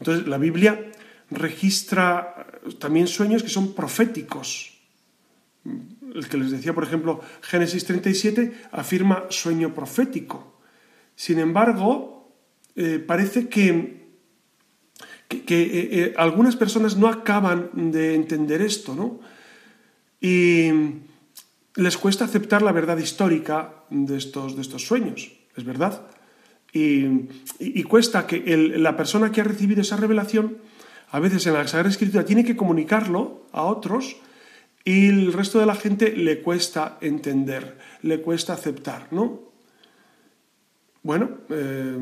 Entonces, 0.01 0.27
la 0.27 0.39
Biblia 0.39 0.91
registra 1.31 2.49
también 2.81 3.07
sueños 3.07 3.45
que 3.45 3.49
son 3.49 3.75
proféticos. 3.75 4.77
El 5.65 6.29
que 6.29 6.37
les 6.37 6.51
decía, 6.51 6.75
por 6.75 6.83
ejemplo, 6.83 7.21
Génesis 7.43 7.85
37 7.85 8.71
afirma 8.73 9.27
sueño 9.31 9.73
profético. 9.73 10.48
Sin 11.19 11.41
embargo, 11.41 12.31
eh, 12.77 13.03
parece 13.05 13.49
que, 13.49 14.07
que, 15.27 15.63
eh, 15.63 15.89
eh, 15.91 16.15
algunas 16.17 16.55
personas 16.55 16.97
no 16.97 17.09
acaban 17.09 17.71
de 17.91 18.15
entender 18.15 18.63
esto, 18.63 18.95
¿no? 18.95 19.19
Y 20.21 20.71
les 21.75 21.99
cuesta 21.99 22.25
aceptar 22.25 22.63
la 22.63 22.71
verdad 22.71 22.99
histórica 22.99 23.83
de 23.91 24.17
estos, 24.17 24.55
de 24.55 24.63
estos 24.63 24.87
sueños, 24.87 25.33
es 25.57 25.65
verdad. 25.65 26.07
Y, 26.73 27.83
cuesta 27.83 28.25
que 28.25 28.57
la 28.77 28.97
persona 28.97 29.33
que 29.33 29.41
ha 29.41 29.45
recibido 29.45 29.81
esa 29.81 29.97
revelación, 29.97 30.59
a 31.11 31.19
veces 31.19 31.45
en 31.49 31.55
la 31.55 31.67
Sagrada 31.67 31.91
Escritura, 31.91 32.25
tiene 32.25 32.45
que 32.45 32.55
comunicarlo 32.55 33.45
a 33.51 33.65
otros 33.65 34.19
y 34.85 35.09
el 35.09 35.33
resto 35.33 35.59
de 35.59 35.67
la 35.67 35.75
gente 35.75 36.17
le 36.17 36.43
cuesta 36.43 36.97
entender, 37.01 37.77
le 38.03 38.21
cuesta 38.21 38.53
aceptar, 38.53 39.09
¿no? 39.11 39.49
Bueno, 41.03 41.31
eh, 41.49 41.97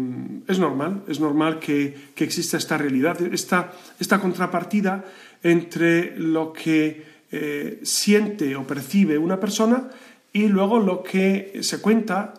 es 0.49 0.59
normal, 0.59 1.03
es 1.07 1.21
normal 1.21 1.59
que, 1.59 2.12
exista 2.17 2.57
esta 2.57 2.79
realidad, 2.79 3.21
esta, 3.33 3.73
esta, 4.00 4.21
contrapartida 4.21 5.05
entre 5.43 6.19
lo 6.19 6.53
que 6.53 7.05
eh, 7.31 7.81
siente 7.83 8.57
o 8.57 8.67
percibe 8.67 9.19
una 9.19 9.38
persona 9.38 9.91
y 10.33 10.49
luego 10.49 10.81
lo 10.81 11.03
que 11.03 11.59
se 11.61 11.81
cuenta 11.81 12.35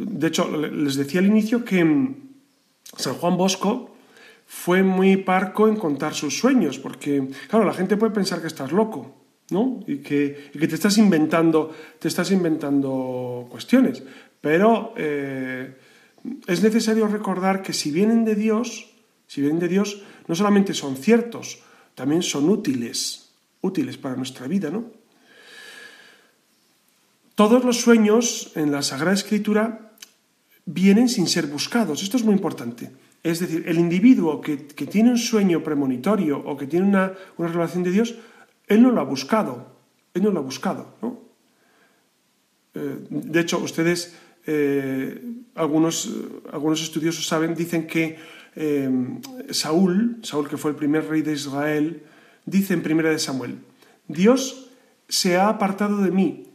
de 0.00 0.28
hecho, 0.28 0.50
les 0.56 0.96
decía 0.96 1.20
al 1.20 1.26
inicio 1.26 1.64
que 1.64 1.84
mm, 1.84 2.14
San 2.96 3.14
Juan 3.14 3.36
Bosco 3.36 3.94
fue 4.46 4.82
muy 4.82 5.18
parco 5.18 5.68
en 5.68 5.76
contar 5.76 6.14
sus 6.14 6.38
sueños, 6.38 6.78
porque, 6.78 7.28
claro, 7.48 7.64
la 7.64 7.74
gente 7.74 7.96
puede 7.96 8.12
pensar 8.12 8.40
que 8.40 8.46
estás 8.46 8.72
loco, 8.72 9.14
¿no? 9.50 9.80
Y 9.86 9.98
que, 9.98 10.50
te 10.52 10.74
estás 10.74 10.98
inventando, 10.98 11.72
te 11.98 12.08
estás 12.08 12.30
inventando 12.30 13.46
cuestiones. 13.50 14.02
Pero 14.40 14.94
eh, 14.96 15.76
es 16.46 16.62
necesario 16.62 17.06
recordar 17.06 17.62
que 17.62 17.72
si 17.72 17.90
vienen 17.90 18.24
de 18.24 18.34
Dios, 18.34 18.90
si 19.26 19.40
vienen 19.40 19.60
de 19.60 19.68
Dios, 19.68 20.02
no 20.26 20.34
solamente 20.34 20.74
son 20.74 20.96
ciertos, 20.96 21.60
también 21.94 22.22
son 22.22 22.48
útiles, 22.48 23.30
útiles 23.60 23.96
para 23.96 24.16
nuestra 24.16 24.46
vida, 24.46 24.70
¿no? 24.70 24.84
Todos 27.34 27.64
los 27.64 27.80
sueños 27.80 28.52
en 28.54 28.70
la 28.70 28.82
Sagrada 28.82 29.14
Escritura 29.14 29.92
vienen 30.66 31.08
sin 31.08 31.26
ser 31.26 31.46
buscados. 31.46 32.02
Esto 32.02 32.18
es 32.18 32.24
muy 32.24 32.34
importante. 32.34 32.90
Es 33.22 33.40
decir, 33.40 33.64
el 33.66 33.78
individuo 33.78 34.40
que, 34.40 34.56
tiene 34.56 35.10
un 35.10 35.18
sueño 35.18 35.62
premonitorio 35.62 36.38
o 36.38 36.56
que 36.56 36.66
tiene 36.66 36.86
una, 36.86 37.12
relación 37.38 37.82
de 37.82 37.92
Dios, 37.92 38.14
él 38.66 38.82
no 38.82 38.90
lo 38.90 39.00
ha 39.00 39.04
buscado. 39.04 39.72
Él 40.12 40.22
no 40.22 40.30
lo 40.30 40.40
ha 40.40 40.42
buscado. 40.42 40.94
Eh, 42.74 42.96
de 43.08 43.40
hecho, 43.40 43.58
ustedes, 43.58 44.14
eh, 44.46 45.22
algunos, 45.54 46.10
algunos 46.52 46.82
estudiosos 46.82 47.26
saben, 47.26 47.54
dicen 47.54 47.86
que 47.86 48.18
eh, 48.56 48.90
Saúl, 49.50 50.18
Saúl 50.22 50.48
que 50.48 50.56
fue 50.56 50.72
el 50.72 50.76
primer 50.76 51.08
rey 51.08 51.22
de 51.22 51.32
Israel, 51.32 52.02
dice 52.46 52.74
en 52.74 52.82
primera 52.82 53.10
de 53.10 53.18
Samuel, 53.18 53.58
Dios 54.08 54.70
se 55.08 55.36
ha 55.36 55.48
apartado 55.48 55.98
de 55.98 56.10
mí 56.10 56.46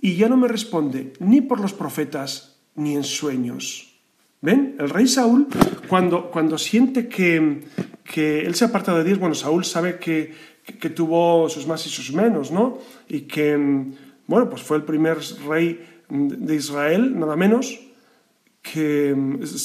y 0.00 0.16
ya 0.16 0.28
no 0.28 0.36
me 0.36 0.48
responde 0.48 1.12
ni 1.18 1.40
por 1.40 1.60
los 1.60 1.72
profetas 1.72 2.58
ni 2.74 2.94
en 2.94 3.04
sueños. 3.04 3.92
¿Ven? 4.42 4.76
El 4.78 4.90
rey 4.90 5.08
Saúl, 5.08 5.48
cuando, 5.88 6.30
cuando 6.30 6.58
siente 6.58 7.08
que, 7.08 7.62
que 8.04 8.40
él 8.40 8.54
se 8.54 8.64
ha 8.64 8.68
apartado 8.68 8.98
de 8.98 9.04
Dios, 9.04 9.18
bueno, 9.18 9.34
Saúl 9.34 9.64
sabe 9.64 9.98
que, 9.98 10.32
que, 10.62 10.90
tuvo 10.90 11.48
sus 11.48 11.66
más 11.66 11.86
y 11.86 11.88
sus 11.88 12.12
menos, 12.12 12.52
¿no? 12.52 12.78
Y 13.08 13.22
que, 13.22 13.56
bueno, 14.26 14.48
pues 14.50 14.62
fue 14.62 14.76
el 14.76 14.84
primer 14.84 15.18
rey 15.48 15.80
de 16.08 16.54
Israel, 16.54 17.18
nada 17.18 17.36
menos, 17.36 17.80
que 18.62 19.14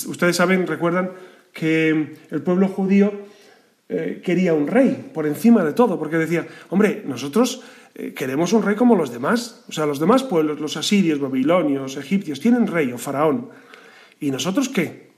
ustedes 0.08 0.36
saben, 0.36 0.68
recuerdan 0.68 1.12
que 1.54 2.16
el 2.30 2.42
pueblo 2.42 2.68
judío 2.68 3.12
eh, 3.90 4.22
quería 4.24 4.54
un 4.54 4.68
rey 4.68 5.12
por 5.14 5.28
encima 5.28 5.64
de 5.64 5.74
todo, 5.74 6.00
porque 6.00 6.18
decía, 6.18 6.48
hombre, 6.70 7.04
nosotros 7.06 7.62
eh, 7.94 8.14
queremos 8.14 8.54
un 8.54 8.64
rey 8.64 8.76
como 8.76 8.96
los 8.96 9.12
demás. 9.12 9.66
O 9.68 9.72
sea, 9.72 9.86
los 9.86 10.00
demás 10.00 10.24
pueblos, 10.24 10.60
los 10.60 10.78
asirios, 10.78 11.20
babilonios, 11.20 11.98
egipcios, 11.98 12.40
tienen 12.40 12.68
rey 12.68 12.92
o 12.94 12.98
faraón. 12.98 13.50
¿Y 14.20 14.32
nosotros 14.32 14.70
qué? 14.70 15.11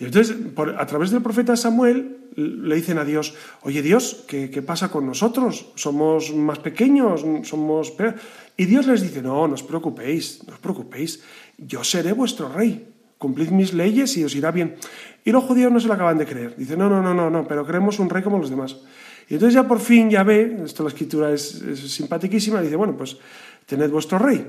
Y 0.00 0.06
entonces, 0.06 0.34
a 0.78 0.86
través 0.86 1.10
del 1.10 1.20
profeta 1.20 1.54
Samuel, 1.56 2.16
le 2.34 2.74
dicen 2.74 2.96
a 2.96 3.04
Dios, 3.04 3.34
oye 3.62 3.82
Dios, 3.82 4.24
¿qué, 4.26 4.62
pasa 4.62 4.90
con 4.90 5.04
nosotros? 5.04 5.72
¿Somos 5.74 6.34
más 6.34 6.58
pequeños? 6.58 7.22
¿Somos 7.42 7.92
Y 8.56 8.64
Dios 8.64 8.86
les 8.86 9.02
dice, 9.02 9.20
no, 9.20 9.46
no 9.46 9.52
os 9.52 9.62
preocupéis, 9.62 10.40
no 10.48 10.54
os 10.54 10.58
preocupéis, 10.58 11.20
yo 11.58 11.84
seré 11.84 12.12
vuestro 12.12 12.48
rey, 12.48 12.88
cumplid 13.18 13.50
mis 13.50 13.74
leyes 13.74 14.16
y 14.16 14.24
os 14.24 14.34
irá 14.34 14.50
bien. 14.50 14.76
Y 15.22 15.32
los 15.32 15.44
judíos 15.44 15.70
no 15.70 15.78
se 15.78 15.86
lo 15.86 15.92
acaban 15.92 16.16
de 16.16 16.24
creer. 16.24 16.56
Dicen, 16.56 16.78
no, 16.78 16.88
no, 16.88 17.02
no, 17.02 17.12
no, 17.12 17.28
no, 17.28 17.46
pero 17.46 17.66
queremos 17.66 17.98
un 17.98 18.08
rey 18.08 18.22
como 18.22 18.38
los 18.38 18.48
demás. 18.48 18.80
Y 19.28 19.34
entonces 19.34 19.52
ya 19.52 19.68
por 19.68 19.80
fin 19.80 20.08
ya 20.08 20.22
ve, 20.22 20.62
esto 20.64 20.82
la 20.82 20.88
escritura 20.88 21.30
es, 21.30 21.62
simpaticísima, 21.92 22.62
dice, 22.62 22.76
bueno, 22.76 22.96
pues 22.96 23.18
tened 23.66 23.90
vuestro 23.90 24.18
rey. 24.18 24.46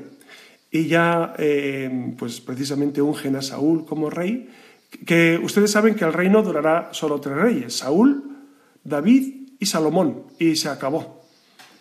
Y 0.71 0.87
ya, 0.87 1.35
eh, 1.37 2.15
pues 2.17 2.39
precisamente 2.39 3.01
ungen 3.01 3.35
a 3.35 3.41
Saúl 3.41 3.83
como 3.83 4.09
rey, 4.09 4.47
que 5.05 5.39
ustedes 5.41 5.71
saben 5.71 5.95
que 5.95 6.05
el 6.05 6.13
reino 6.13 6.43
durará 6.43 6.89
solo 6.91 7.19
tres 7.19 7.37
reyes, 7.37 7.77
Saúl, 7.77 8.23
David 8.83 9.53
y 9.59 9.65
Salomón, 9.65 10.25
y 10.37 10.55
se 10.55 10.69
acabó. 10.69 11.21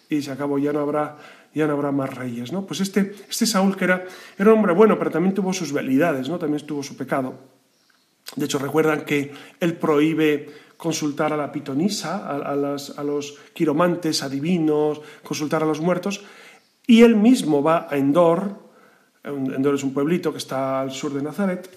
Y 0.09 0.23
se 0.23 0.31
acabó, 0.31 0.59
ya 0.59 0.73
no 0.73 0.81
habrá, 0.81 1.19
ya 1.55 1.67
no 1.67 1.75
habrá 1.75 1.93
más 1.93 2.15
reyes, 2.15 2.53
¿no? 2.53 2.67
Pues 2.67 2.81
este, 2.81 3.15
este 3.29 3.47
Saúl 3.47 3.77
que 3.77 3.85
era, 3.85 4.05
era 4.39 4.53
un 4.53 4.59
hombre 4.59 4.73
bueno, 4.73 4.99
pero 4.99 5.11
también 5.11 5.35
tuvo 5.35 5.53
sus 5.53 5.73
velidades, 5.73 6.29
¿no? 6.29 6.39
También 6.39 6.65
tuvo 6.67 6.83
su 6.83 6.97
pecado. 6.97 7.35
De 8.37 8.45
hecho, 8.45 8.59
recuerdan 8.59 9.05
que 9.05 9.33
él 9.59 9.75
prohíbe 9.75 10.49
consultar 10.77 11.33
a 11.33 11.37
la 11.37 11.53
pitonisa, 11.53 12.27
a, 12.27 12.55
los 13.05 13.39
quiromantes, 13.53 14.23
adivinos, 14.23 15.01
consultar 15.23 15.63
a 15.63 15.67
los 15.67 15.81
muertos, 15.81 16.25
y 16.87 17.03
él 17.03 17.17
mismo 17.17 17.63
va 17.63 17.87
a 17.91 17.97
Endor, 17.97 18.71
Endor 19.23 19.75
es 19.75 19.85
un 19.85 19.93
pueblito 19.93 20.33
que 20.33 20.39
está 20.39 20.81
al 20.81 20.91
sur 20.91 21.13
de 21.13 21.23
Nazaret, 21.23 21.69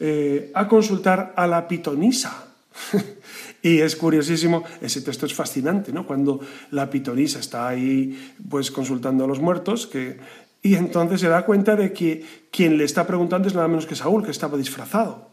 eh, 0.00 0.50
a 0.54 0.66
consultar 0.66 1.34
a 1.36 1.46
la 1.46 1.68
pitonisa. 1.68 2.46
y 3.62 3.80
es 3.80 3.94
curiosísimo, 3.96 4.64
ese 4.80 5.02
texto 5.02 5.26
es 5.26 5.34
fascinante, 5.34 5.92
¿no? 5.92 6.06
Cuando 6.06 6.40
la 6.70 6.88
pitonisa 6.88 7.38
está 7.38 7.68
ahí 7.68 8.32
pues 8.48 8.70
consultando 8.70 9.24
a 9.24 9.26
los 9.28 9.40
muertos, 9.40 9.86
que, 9.86 10.18
y 10.62 10.74
entonces 10.74 11.20
se 11.20 11.28
da 11.28 11.44
cuenta 11.44 11.76
de 11.76 11.92
que 11.92 12.24
quien 12.50 12.78
le 12.78 12.84
está 12.84 13.06
preguntando 13.06 13.48
es 13.48 13.54
nada 13.54 13.68
menos 13.68 13.86
que 13.86 13.94
Saúl, 13.94 14.24
que 14.24 14.30
estaba 14.30 14.56
disfrazado. 14.56 15.28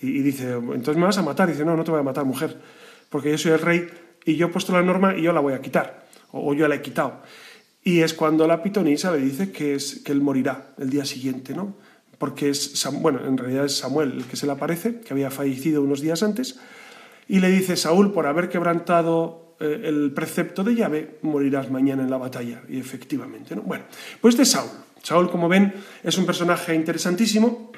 Y, 0.00 0.20
dice, 0.20 0.52
entonces 0.52 0.96
me 0.96 1.04
vas 1.04 1.18
a 1.18 1.22
matar. 1.22 1.48
Y 1.48 1.52
dice, 1.52 1.64
no, 1.64 1.76
no 1.76 1.82
te 1.82 1.90
voy 1.90 2.00
a 2.00 2.04
matar, 2.04 2.24
mujer, 2.24 2.56
porque 3.08 3.30
yo 3.30 3.38
soy 3.38 3.52
el 3.52 3.58
rey 3.58 3.88
y 4.24 4.36
yo 4.36 4.46
he 4.46 4.50
puesto 4.50 4.72
la 4.72 4.82
norma 4.82 5.16
y 5.16 5.22
yo 5.22 5.32
la 5.32 5.40
voy 5.40 5.54
a 5.54 5.60
quitar, 5.60 6.06
o, 6.32 6.52
yo 6.54 6.68
la 6.68 6.76
he 6.76 6.82
quitado. 6.82 7.22
Y 7.82 8.00
es 8.00 8.12
cuando 8.12 8.46
la 8.46 8.62
pitonisa 8.62 9.12
le 9.12 9.18
dice 9.18 9.50
que, 9.50 9.74
es, 9.74 10.02
que 10.04 10.12
él 10.12 10.20
morirá 10.20 10.74
el 10.78 10.90
día 10.90 11.04
siguiente, 11.04 11.54
¿no? 11.54 11.74
Porque 12.18 12.50
es, 12.50 12.86
bueno, 13.00 13.24
en 13.24 13.38
realidad 13.38 13.64
es 13.64 13.76
Samuel 13.76 14.12
el 14.12 14.24
que 14.24 14.36
se 14.36 14.46
le 14.46 14.52
aparece, 14.52 15.00
que 15.00 15.12
había 15.12 15.30
fallecido 15.30 15.82
unos 15.82 16.00
días 16.00 16.22
antes, 16.22 16.58
y 17.28 17.40
le 17.40 17.48
dice, 17.48 17.76
Saúl, 17.76 18.12
por 18.12 18.26
haber 18.26 18.48
quebrantado 18.48 19.54
eh, 19.60 19.82
el 19.84 20.12
precepto 20.12 20.64
de 20.64 20.74
llave, 20.74 21.18
morirás 21.22 21.70
mañana 21.70 22.02
en 22.02 22.10
la 22.10 22.16
batalla. 22.16 22.62
Y 22.68 22.78
efectivamente, 22.78 23.54
¿no? 23.54 23.62
Bueno, 23.62 23.84
pues 24.20 24.36
de 24.36 24.44
Saúl. 24.44 24.70
Saúl, 25.02 25.30
como 25.30 25.48
ven, 25.48 25.72
es 26.02 26.18
un 26.18 26.26
personaje 26.26 26.74
interesantísimo 26.74 27.70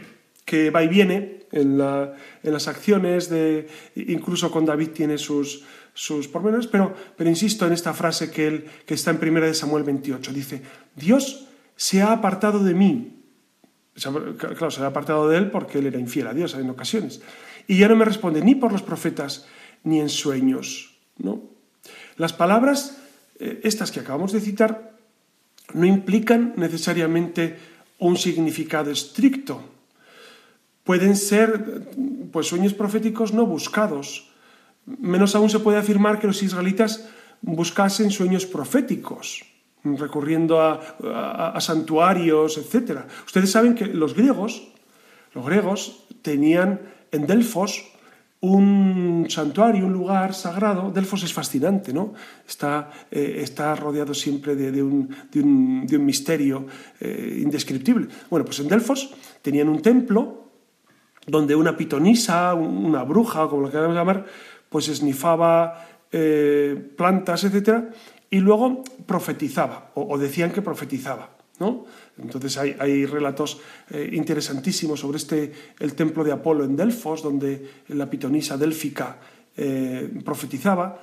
que 0.44 0.70
va 0.70 0.82
y 0.82 0.88
viene 0.88 1.46
en, 1.52 1.78
las 1.78 2.68
acciones, 2.68 3.28
de, 3.28 3.68
incluso 3.94 4.50
con 4.50 4.64
David 4.64 4.88
tiene 4.88 5.18
sus, 5.18 5.64
sus 5.94 6.28
pormenores, 6.28 6.66
pero, 6.66 6.94
pero 7.16 7.30
insisto 7.30 7.66
en 7.66 7.72
esta 7.72 7.92
frase 7.92 8.30
que, 8.30 8.46
él, 8.46 8.64
que 8.86 8.94
está 8.94 9.10
en 9.10 9.18
1 9.22 9.54
Samuel 9.54 9.84
28, 9.84 10.32
dice, 10.32 10.62
Dios 10.96 11.46
se 11.76 12.02
ha 12.02 12.12
apartado 12.12 12.62
de 12.64 12.74
mí. 12.74 13.19
Claro, 14.00 14.70
se 14.70 14.82
ha 14.82 14.86
apartado 14.86 15.28
de 15.28 15.36
él 15.38 15.50
porque 15.50 15.78
él 15.78 15.86
era 15.86 15.98
infiel 15.98 16.26
a 16.26 16.34
Dios 16.34 16.54
en 16.54 16.70
ocasiones. 16.70 17.20
Y 17.66 17.78
ya 17.78 17.88
no 17.88 17.96
me 17.96 18.04
responde 18.04 18.42
ni 18.42 18.54
por 18.54 18.72
los 18.72 18.82
profetas 18.82 19.46
ni 19.84 20.00
en 20.00 20.08
sueños. 20.08 20.96
¿no? 21.18 21.42
Las 22.16 22.32
palabras, 22.32 22.98
eh, 23.38 23.60
estas 23.64 23.90
que 23.90 24.00
acabamos 24.00 24.32
de 24.32 24.40
citar, 24.40 24.92
no 25.74 25.86
implican 25.86 26.54
necesariamente 26.56 27.58
un 27.98 28.16
significado 28.16 28.90
estricto 28.90 29.62
pueden 30.90 31.14
ser 31.14 31.86
pues, 32.32 32.48
sueños 32.48 32.74
proféticos 32.74 33.32
no 33.32 33.46
buscados. 33.46 34.26
Menos 34.86 35.34
aún 35.34 35.50
se 35.50 35.60
puede 35.60 35.78
afirmar 35.78 36.18
que 36.18 36.26
los 36.26 36.42
israelitas 36.42 37.06
buscasen 37.42 38.10
sueños 38.10 38.44
proféticos, 38.44 39.44
recurriendo 39.84 40.60
a, 40.60 41.58
santuarios, 41.60 42.58
etc. 42.58 43.00
Ustedes 43.26 43.50
saben 43.50 43.74
que 43.74 43.86
los 43.86 44.14
griegos, 44.14 44.68
los 45.34 45.44
griegos 45.44 46.04
tenían 46.22 46.80
en 47.10 47.26
Delfos 47.26 47.86
un 48.42 49.26
santuario, 49.28 49.86
un 49.86 49.92
lugar 49.92 50.32
sagrado. 50.34 50.90
Delfos 50.90 51.22
es 51.24 51.32
fascinante, 51.32 51.92
¿no? 51.92 52.14
Está, 52.48 52.90
eh, 53.10 53.40
está 53.42 53.74
rodeado 53.74 54.14
siempre 54.14 54.54
de, 54.54 54.82
un, 54.82 55.86
misterio 56.00 56.66
eh, 57.00 57.40
indescriptible. 57.42 58.08
Bueno, 58.30 58.44
pues 58.46 58.60
en 58.60 58.68
Delfos 58.68 59.12
tenían 59.42 59.68
un 59.68 59.82
templo 59.82 60.48
donde 61.26 61.54
una 61.54 61.76
pitonisa, 61.76 62.54
una 62.54 63.02
bruja, 63.04 63.46
como 63.48 63.62
lo 63.62 63.70
queramos 63.70 63.94
llamar, 63.94 64.24
pues 64.70 64.88
esnifaba 64.88 65.86
eh, 66.10 66.92
plantas, 66.96 67.44
etc., 67.44 67.92
y 68.30 68.38
luego 68.38 68.84
profetizaba, 69.06 69.90
o, 69.94 70.16
decían 70.16 70.52
que 70.52 70.62
profetizaba. 70.62 71.36
¿no? 71.58 71.84
Entonces 72.16 72.56
hay, 72.56 73.04
relatos 73.04 73.60
eh, 73.90 74.08
interesantísimos 74.12 75.00
sobre 75.00 75.18
este, 75.18 75.52
el 75.78 75.94
templo 75.94 76.24
de 76.24 76.32
Apolo 76.32 76.64
en 76.64 76.76
Delfos, 76.76 77.22
donde 77.22 77.82
la 77.88 78.08
pitonisa 78.08 78.56
délfica 78.56 79.18
eh, 79.56 80.08
profetizaba. 80.24 81.02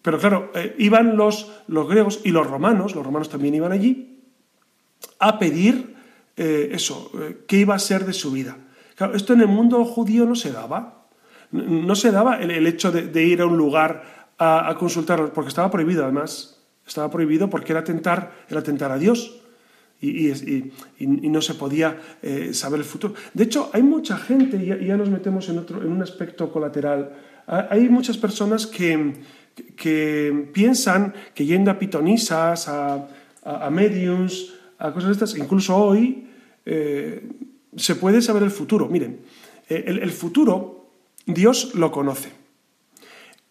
Pero 0.00 0.18
claro, 0.18 0.52
iban 0.78 1.16
los, 1.16 1.50
los 1.66 1.88
griegos 1.88 2.20
y 2.24 2.30
los 2.30 2.46
romanos, 2.46 2.94
los 2.94 3.04
romanos 3.04 3.28
también 3.28 3.54
iban 3.54 3.72
allí, 3.72 4.20
a 5.18 5.38
pedir 5.40 5.96
eso, 6.36 7.10
qué 7.48 7.58
iba 7.58 7.74
a 7.74 7.80
ser 7.80 8.06
de 8.06 8.12
su 8.12 8.30
vida 8.30 8.56
esto 9.14 9.32
en 9.32 9.40
el 9.40 9.48
mundo 9.48 9.84
judío 9.84 10.24
no 10.26 10.34
se 10.34 10.52
daba. 10.52 11.06
No 11.50 11.94
se 11.94 12.10
daba 12.10 12.40
el, 12.40 12.66
hecho 12.66 12.90
de, 12.90 13.24
ir 13.24 13.42
a 13.42 13.46
un 13.46 13.56
lugar 13.58 14.30
a, 14.38 14.74
consultar, 14.78 15.32
porque 15.32 15.48
estaba 15.48 15.70
prohibido 15.70 16.04
además. 16.04 16.61
Estaba 16.86 17.10
prohibido 17.10 17.48
porque 17.48 17.72
era 17.72 17.80
atentar, 17.80 18.44
era 18.48 18.60
atentar 18.60 18.90
a 18.90 18.98
Dios. 18.98 19.38
Y, 20.00 20.72
no 20.98 21.40
se 21.40 21.54
podía 21.54 22.00
eh, 22.22 22.52
saber 22.54 22.80
el 22.80 22.84
futuro. 22.84 23.14
De 23.34 23.44
hecho, 23.44 23.70
hay 23.72 23.84
mucha 23.84 24.16
gente, 24.16 24.56
y 24.56 24.86
ya, 24.86 24.96
nos 24.96 25.08
metemos 25.08 25.48
en, 25.48 25.58
otro, 25.58 25.80
en 25.80 25.92
un 25.92 26.02
aspecto 26.02 26.50
colateral, 26.50 27.12
hay 27.46 27.88
muchas 27.88 28.16
personas 28.16 28.66
que, 28.66 29.14
que 29.76 30.48
piensan 30.52 31.14
que 31.34 31.46
yendo 31.46 31.70
a 31.70 31.78
pitonisas, 31.78 32.66
a, 32.68 33.08
a, 33.44 33.70
mediums, 33.70 34.54
a 34.78 34.92
cosas 34.92 35.08
de 35.08 35.12
estas, 35.12 35.38
incluso 35.38 35.76
hoy, 35.76 36.26
eh, 36.64 37.28
se 37.76 37.94
puede 37.94 38.22
saber 38.22 38.42
el 38.42 38.50
futuro. 38.50 38.88
Miren, 38.88 39.20
eh, 39.68 39.84
el, 39.86 40.10
futuro 40.10 40.90
Dios 41.26 41.74
lo 41.74 41.90
conoce. 41.90 42.30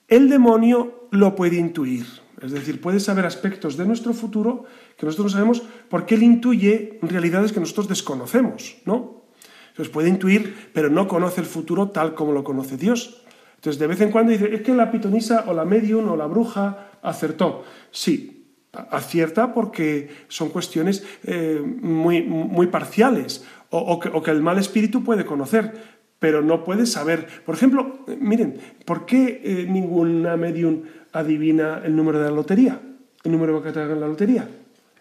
El 0.07 0.29
demonio 0.29 1.07
lo 1.11 1.35
puede 1.35 1.57
intuir. 1.57 2.05
Es 2.41 2.51
decir, 2.51 2.81
puede 2.81 2.99
saber 2.99 3.25
aspectos 3.25 3.77
de 3.77 3.85
nuestro 3.85 4.13
futuro 4.13 4.65
que 4.97 5.05
nosotros 5.05 5.31
no 5.33 5.37
sabemos 5.37 5.63
porque 5.89 6.15
él 6.15 6.23
intuye 6.23 6.99
realidades 7.01 7.51
que 7.51 7.59
nosotros 7.59 7.87
desconocemos, 7.87 8.77
¿no? 8.85 9.21
Entonces 9.69 9.93
puede 9.93 10.09
intuir, 10.09 10.69
pero 10.73 10.89
no 10.89 11.07
conoce 11.07 11.41
el 11.41 11.47
futuro 11.47 11.89
tal 11.89 12.13
como 12.13 12.33
lo 12.33 12.43
conoce 12.43 12.77
Dios. 12.77 13.23
Entonces 13.55 13.79
de 13.79 13.87
vez 13.87 14.01
en 14.01 14.11
cuando 14.11 14.31
dice, 14.31 14.53
es 14.53 14.61
que 14.61 14.73
la 14.73 14.91
pitonisa 14.91 15.45
o 15.47 15.53
la 15.53 15.65
medium 15.65 16.09
o 16.09 16.17
la 16.17 16.25
bruja 16.25 16.91
acertó. 17.01 17.63
Sí, 17.91 18.47
acierta 18.73 19.53
porque 19.53 20.09
son 20.27 20.49
cuestiones 20.49 21.03
eh, 21.23 21.61
muy, 21.63 22.23
muy 22.23 22.67
parciales 22.67 23.45
o, 23.69 23.99
que, 23.99 24.31
el 24.31 24.41
mal 24.41 24.57
espíritu 24.57 25.03
puede 25.03 25.25
conocer, 25.25 26.00
pero 26.21 26.43
no 26.43 26.63
puede 26.63 26.85
saber. 26.85 27.25
Por 27.43 27.55
ejemplo, 27.55 28.05
miren, 28.19 28.61
¿por 28.85 29.07
qué 29.07 29.41
eh, 29.43 29.65
ninguna 29.67 30.37
medium 30.37 30.83
adivina 31.13 31.81
el 31.83 31.95
número 31.95 32.19
de 32.19 32.25
la 32.25 32.35
lotería? 32.35 32.79
El 33.23 33.31
número 33.31 33.63
que 33.63 33.71
trae 33.71 33.91
en 33.91 33.99
la 33.99 34.07
lotería. 34.07 34.47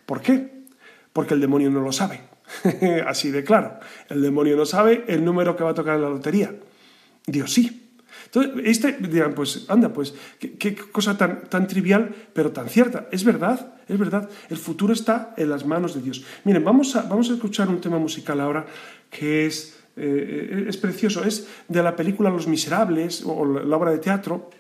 ¿Por 0.06 0.22
qué? 0.22 0.64
Porque 1.12 1.34
el 1.34 1.40
demonio 1.42 1.68
no 1.68 1.82
lo 1.82 1.92
sabe. 1.92 2.22
Así 3.06 3.30
de 3.30 3.44
claro. 3.44 3.78
El 4.08 4.22
demonio 4.22 4.56
no 4.56 4.64
sabe 4.64 5.04
el 5.08 5.22
número 5.22 5.56
que 5.56 5.62
va 5.62 5.72
a 5.72 5.74
tocar 5.74 5.96
en 5.96 6.02
la 6.02 6.08
lotería. 6.08 6.54
Dios 7.26 7.52
sí. 7.52 7.92
Entonces, 8.24 8.52
este, 8.64 8.92
dirán, 8.92 9.34
pues 9.34 9.66
anda, 9.68 9.92
pues 9.92 10.14
qué, 10.38 10.74
cosa 10.74 11.18
tan, 11.18 11.50
tan 11.50 11.66
trivial, 11.66 12.14
pero 12.32 12.50
tan 12.50 12.70
cierta. 12.70 13.08
Es 13.12 13.24
verdad, 13.24 13.74
es 13.86 13.98
verdad. 13.98 14.30
El 14.48 14.56
futuro 14.56 14.94
está 14.94 15.34
en 15.36 15.50
las 15.50 15.66
manos 15.66 15.94
de 15.94 16.00
Dios. 16.00 16.24
Miren, 16.44 16.64
vamos 16.64 16.96
a, 16.96 17.02
vamos 17.02 17.28
a 17.28 17.34
escuchar 17.34 17.68
un 17.68 17.82
tema 17.82 17.98
musical 17.98 18.40
ahora 18.40 18.64
que 19.10 19.44
es, 19.44 19.79
eh, 19.96 20.66
es 20.68 20.76
precioso. 20.76 21.24
Es 21.24 21.46
de 21.68 21.82
la 21.82 21.96
película 21.96 22.30
Los 22.30 22.46
Miserables, 22.46 23.22
o 23.24 23.44
la 23.44 23.76
obra 23.76 23.90
de 23.90 23.98
teatro, 23.98 24.50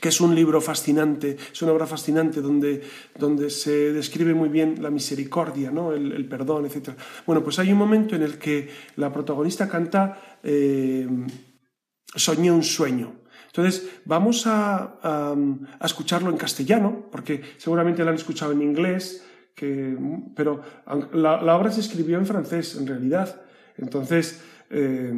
que 0.00 0.08
es 0.08 0.20
un 0.20 0.34
libro 0.34 0.60
fascinante, 0.60 1.36
es 1.52 1.62
una 1.62 1.72
obra 1.72 1.86
fascinante 1.86 2.40
donde, 2.40 2.82
donde 3.18 3.50
se 3.50 3.92
describe 3.92 4.34
muy 4.34 4.48
bien 4.48 4.82
la 4.82 4.90
misericordia, 4.90 5.70
¿no? 5.70 5.92
el, 5.92 6.26
perdón, 6.26 6.66
etc. 6.66 6.90
Bueno, 7.26 7.42
pues 7.42 7.58
hay 7.58 7.72
un 7.72 7.78
momento 7.78 8.14
en 8.14 8.22
el 8.22 8.38
que 8.38 8.68
la 8.96 9.12
protagonista 9.12 9.68
canta 9.68 10.38
eh, 10.42 11.06
Soñé 12.14 12.50
un 12.50 12.64
sueño. 12.64 13.20
Entonces, 13.46 13.88
vamos 14.04 14.46
a, 14.46 14.98
a, 15.02 15.86
escucharlo 15.86 16.30
en 16.30 16.36
castellano, 16.36 17.06
porque 17.10 17.40
seguramente 17.56 18.02
lo 18.02 18.10
han 18.10 18.16
escuchado 18.16 18.50
en 18.52 18.62
inglés, 18.62 19.24
que, 19.54 19.96
pero 20.34 20.60
la, 21.12 21.40
la 21.40 21.56
obra 21.56 21.70
se 21.70 21.80
escribió 21.80 22.18
en 22.18 22.26
francés, 22.26 22.76
en 22.76 22.86
realidad. 22.86 23.42
Entonces, 23.80 24.40
eh, 24.70 25.12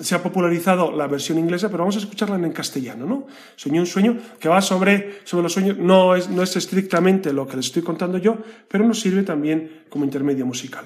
se 0.00 0.14
ha 0.14 0.22
popularizado 0.22 0.90
la 0.90 1.06
versión 1.06 1.38
inglesa, 1.38 1.68
pero 1.68 1.84
vamos 1.84 1.96
a 1.96 2.00
escucharla 2.00 2.34
en 2.36 2.52
castellano, 2.52 3.06
¿no? 3.06 3.26
Soñé 3.54 3.78
un 3.78 3.86
sueño 3.86 4.18
que 4.40 4.48
va 4.48 4.60
sobre, 4.60 5.20
sobre 5.24 5.44
los 5.44 5.52
sueños, 5.52 5.78
no 5.78 6.16
es, 6.16 6.28
no 6.28 6.42
es 6.42 6.56
estrictamente 6.56 7.32
lo 7.32 7.46
que 7.46 7.56
les 7.56 7.66
estoy 7.66 7.82
contando 7.82 8.18
yo, 8.18 8.38
pero 8.68 8.84
nos 8.84 9.00
sirve 9.00 9.22
también 9.22 9.84
como 9.88 10.04
intermedio 10.04 10.46
musical. 10.46 10.84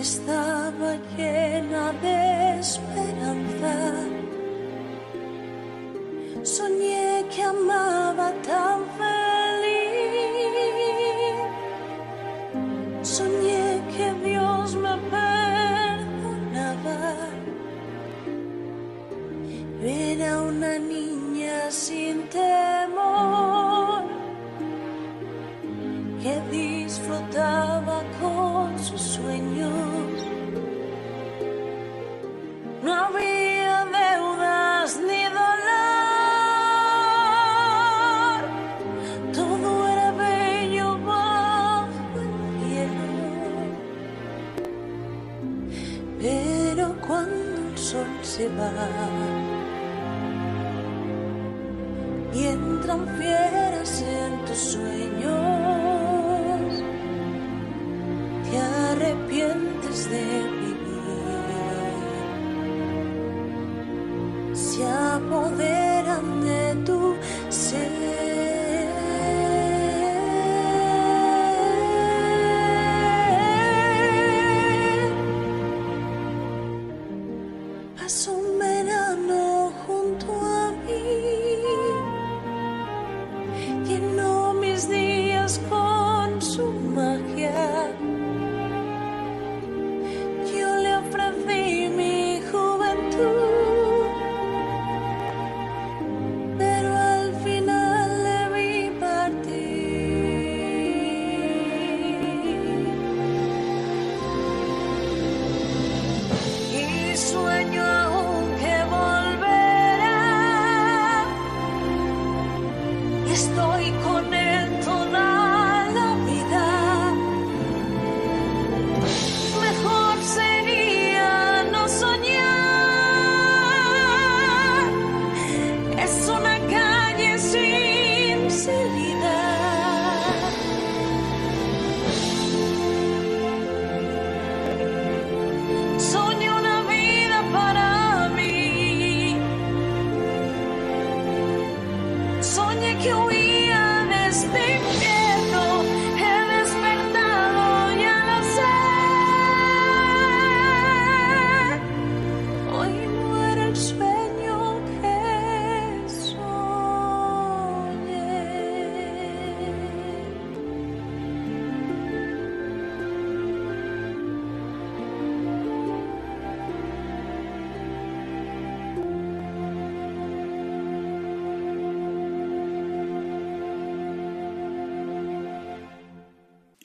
Estaba 0.00 0.96
llena 1.14 1.92
de 2.00 2.58
esperanza. 2.58 3.74
Soñé 6.42 7.26
que 7.28 7.42
amaba 7.42 8.32
tan 8.48 8.80
feliz. 8.96 9.76
Soñé 13.02 13.82
que 13.94 14.06
Dios 14.26 14.74
me 14.74 14.94
perdonaba. 15.12 17.00
Era 19.82 20.40
una 20.40 20.78
niña 20.78 21.70
sin 21.70 22.26
temor 22.30 22.69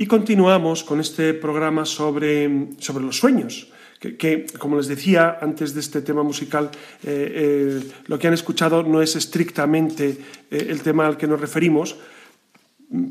Y 0.06 0.08
continuamos 0.08 0.84
con 0.84 1.00
este 1.00 1.34
programa 1.34 1.84
sobre, 1.84 2.78
sobre 2.78 3.04
los 3.04 3.18
sueños, 3.18 3.72
que, 4.00 4.46
como 4.60 4.78
les 4.78 4.86
decía 4.86 5.40
antes 5.42 5.74
de 5.74 5.80
este 5.80 6.04
tema 6.04 6.22
musical, 6.22 6.70
eh, 7.02 7.82
eh, 7.82 7.92
lo 8.06 8.20
que 8.20 8.28
han 8.28 8.36
escuchado 8.36 8.84
no 8.84 9.02
es 9.02 9.16
estrictamente 9.16 10.10
eh, 10.52 10.68
el 10.70 10.84
tema 10.84 11.08
al 11.08 11.18
que 11.18 11.26
nos 11.26 11.42
referimos, 11.42 11.98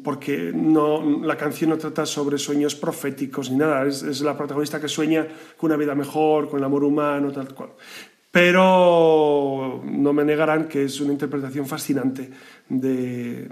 porque 0.04 0.52
no, 0.54 1.20
la 1.20 1.37
canción 1.37 1.70
no 1.70 1.78
trata 1.78 2.07
sobre 2.07 2.38
sueños 2.38 2.76
proféticos 2.76 3.50
ni 3.50 3.57
nada, 3.57 3.85
es, 3.88 4.04
es 4.04 4.20
la 4.20 4.38
protagonista 4.38 4.80
que 4.80 4.87
sueña 4.87 5.26
con 5.57 5.72
una 5.72 5.76
vida 5.76 5.96
mejor, 5.96 6.48
con 6.48 6.61
el 6.61 6.64
amor 6.64 6.85
humano, 6.85 7.33
tal 7.33 7.52
cual. 7.57 7.70
Pero 8.30 9.83
no 9.85 10.12
me 10.12 10.22
negarán 10.22 10.68
que 10.68 10.85
es 10.85 11.00
una 11.00 11.12
interpretación 11.12 11.66
fascinante 11.66 12.30
de, 12.68 13.48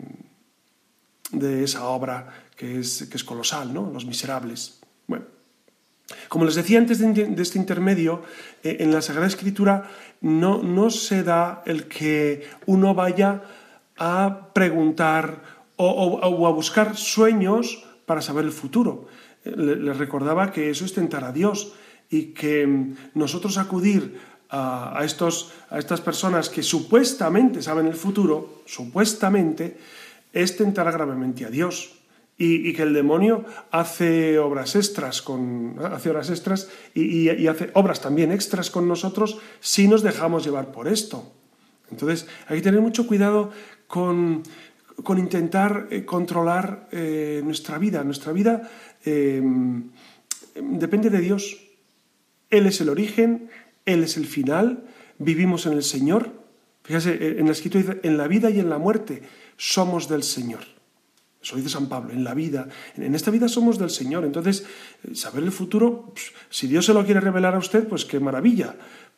de 1.32 1.64
esa 1.64 1.88
obra 1.88 2.41
que 2.56 2.80
es, 2.80 3.08
que 3.10 3.16
es 3.16 3.24
colosal, 3.24 3.72
¿no? 3.72 3.90
Los 3.92 4.04
Miserables. 4.04 4.80
Bueno, 5.06 5.24
como 6.28 6.44
les 6.44 6.54
decía 6.54 6.78
antes 6.78 6.98
de, 6.98 7.34
este 7.38 7.58
intermedio, 7.58 8.22
eh, 8.62 8.78
en 8.80 8.92
la 8.92 9.02
Sagrada 9.02 9.26
Escritura 9.26 9.90
no, 10.20 10.62
no 10.62 10.90
se 10.90 11.22
da 11.22 11.62
el 11.66 11.88
que 11.88 12.48
uno 12.66 12.94
vaya 12.94 13.42
a 13.98 14.48
preguntar 14.52 15.42
o, 15.76 16.20
a 16.22 16.50
buscar 16.50 16.96
sueños 16.96 17.84
para 18.06 18.22
saber 18.22 18.44
el 18.44 18.52
futuro. 18.52 19.06
Eh, 19.44 19.54
les 19.56 19.96
recordaba 19.96 20.52
que 20.52 20.70
eso 20.70 20.84
es 20.84 20.94
tentar 20.94 21.24
a 21.24 21.32
Dios 21.32 21.72
y 22.10 22.34
que 22.34 22.92
nosotros 23.14 23.56
acudir 23.58 24.20
a, 24.48 24.98
a, 24.98 25.04
estos, 25.04 25.52
a 25.70 25.78
estas 25.78 26.00
personas 26.00 26.50
que 26.50 26.62
supuestamente 26.62 27.62
saben 27.62 27.86
el 27.86 27.94
futuro, 27.94 28.62
supuestamente, 28.66 29.78
es 30.32 30.56
tentar 30.56 30.90
gravemente 30.92 31.44
a 31.44 31.50
Dios. 31.50 32.01
Y, 32.38 32.72
que 32.72 32.82
el 32.82 32.92
demonio 32.92 33.44
hace 33.70 34.38
obras 34.38 34.74
extras 34.74 35.22
con 35.22 35.76
hace 35.78 36.10
extras 36.10 36.70
y, 36.92 37.28
hace 37.46 37.70
obras 37.74 38.00
también 38.00 38.32
extras 38.32 38.68
con 38.68 38.88
nosotros 38.88 39.38
si 39.60 39.86
nos 39.86 40.02
dejamos 40.02 40.42
llevar 40.42 40.72
por 40.72 40.88
esto 40.88 41.30
Entonces 41.90 42.26
hay 42.48 42.56
que 42.56 42.62
tener 42.62 42.80
mucho 42.80 43.06
cuidado 43.06 43.52
con, 43.86 44.42
con 45.02 45.18
intentar 45.18 45.88
eh, 45.90 46.04
controlar 46.04 46.88
eh, 46.92 47.40
nuestra 47.44 47.78
vida. 47.78 48.04
Nuestra 48.04 48.32
vida 48.32 48.70
eh, 49.04 49.42
depende 50.54 51.10
de 51.10 51.20
Dios. 51.20 51.58
Él 52.50 52.66
es 52.66 52.80
el 52.80 52.88
origen, 52.88 53.50
Él 53.86 54.04
es 54.04 54.16
el 54.16 54.26
final, 54.26 54.84
vivimos 55.18 55.66
en 55.66 55.72
el 55.72 55.82
Señor. 55.82 56.30
Fíjese, 56.84 57.38
en 57.38 57.46
la 57.46 57.52
escritura 57.52 57.84
dice, 57.84 58.00
en 58.02 58.16
la 58.16 58.28
vida 58.28 58.50
y 58.50 58.58
en 58.58 58.68
la 58.68 58.78
muerte 58.78 59.22
somos 59.56 60.08
del 60.08 60.22
Señor. 60.22 60.71
Eso 61.42 61.56
dice 61.56 61.68
San 61.68 61.88
Pablo, 61.88 62.12
en 62.12 62.22
la 62.22 62.34
vida. 62.34 62.68
En 62.96 63.14
esta 63.14 63.30
vida 63.30 63.48
somos 63.48 63.78
del 63.78 63.90
Señor. 63.90 64.24
Entonces, 64.24 64.64
saber 65.12 65.42
el 65.42 65.50
futuro, 65.50 66.12
pues, 66.14 66.32
si 66.50 66.68
Dios 66.68 66.86
se 66.86 66.94
lo 66.94 67.04
quiere 67.04 67.20
revelar 67.20 67.54
a 67.54 67.58
usted, 67.58 67.88
pues 67.88 68.04
qué 68.04 68.20
maravilla. 68.20 68.76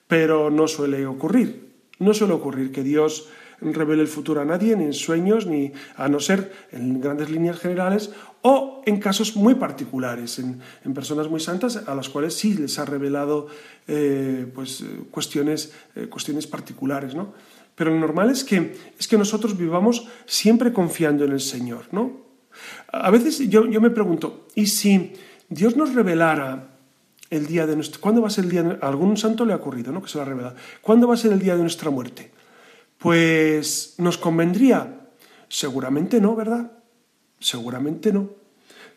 Pero 0.08 0.50
no 0.50 0.66
suele 0.66 1.06
ocurrir. 1.06 1.74
No 1.98 2.14
suele 2.14 2.32
ocurrir 2.32 2.72
que 2.72 2.82
Dios 2.82 3.28
revele 3.60 4.02
el 4.02 4.08
futuro 4.08 4.40
a 4.40 4.44
nadie, 4.44 4.74
ni 4.76 4.84
en 4.84 4.92
sueños, 4.92 5.46
ni 5.46 5.72
a 5.96 6.08
no 6.08 6.18
ser 6.18 6.52
en 6.72 7.00
grandes 7.00 7.30
líneas 7.30 7.58
generales, 7.58 8.10
o 8.42 8.82
en 8.84 9.00
casos 9.00 9.36
muy 9.36 9.54
particulares, 9.54 10.38
en, 10.38 10.60
personas 10.94 11.28
muy 11.28 11.40
santas 11.40 11.76
a 11.86 11.94
las 11.94 12.08
cuales 12.08 12.34
sí 12.34 12.54
les 12.54 12.78
ha 12.78 12.84
revelado 12.84 13.46
eh, 13.86 14.46
pues, 14.54 14.84
cuestiones, 15.10 15.72
eh, 15.94 16.06
cuestiones 16.08 16.46
particulares. 16.46 17.14
¿no? 17.14 17.32
Pero 17.74 17.90
lo 17.90 17.98
normal 17.98 18.30
es 18.30 18.44
que, 18.44 18.76
es 18.98 19.08
que 19.08 19.18
nosotros 19.18 19.58
vivamos 19.58 20.06
siempre 20.26 20.72
confiando 20.72 21.24
en 21.24 21.32
el 21.32 21.40
Señor. 21.40 21.86
¿no? 21.92 22.12
A 22.92 23.10
veces 23.10 23.38
yo, 23.48 23.66
yo 23.66 23.80
me 23.80 23.90
pregunto, 23.90 24.46
¿y 24.54 24.66
si 24.66 25.12
Dios 25.48 25.76
nos 25.76 25.94
revelara 25.94 26.68
el 27.30 27.46
día 27.46 27.66
de 27.66 27.74
nuestro... 27.74 28.00
¿Cuándo 28.00 28.22
va 28.22 28.28
a 28.28 28.30
ser 28.30 28.44
el 28.44 28.50
día... 28.50 28.78
A 28.80 28.88
algún 28.88 29.16
santo 29.16 29.44
le 29.44 29.52
ha 29.52 29.56
ocurrido, 29.56 29.92
¿no? 29.92 30.02
Que 30.02 30.08
se 30.08 30.20
ha. 30.20 30.54
¿Cuándo 30.80 31.08
va 31.08 31.14
a 31.14 31.16
ser 31.16 31.32
el 31.32 31.40
día 31.40 31.56
de 31.56 31.62
nuestra 31.62 31.90
muerte? 31.90 32.30
Pues 32.98 33.94
nos 33.98 34.18
convendría. 34.18 35.00
Seguramente 35.48 36.20
no, 36.20 36.36
¿verdad? 36.36 36.70
Seguramente 37.40 38.12
no. 38.12 38.30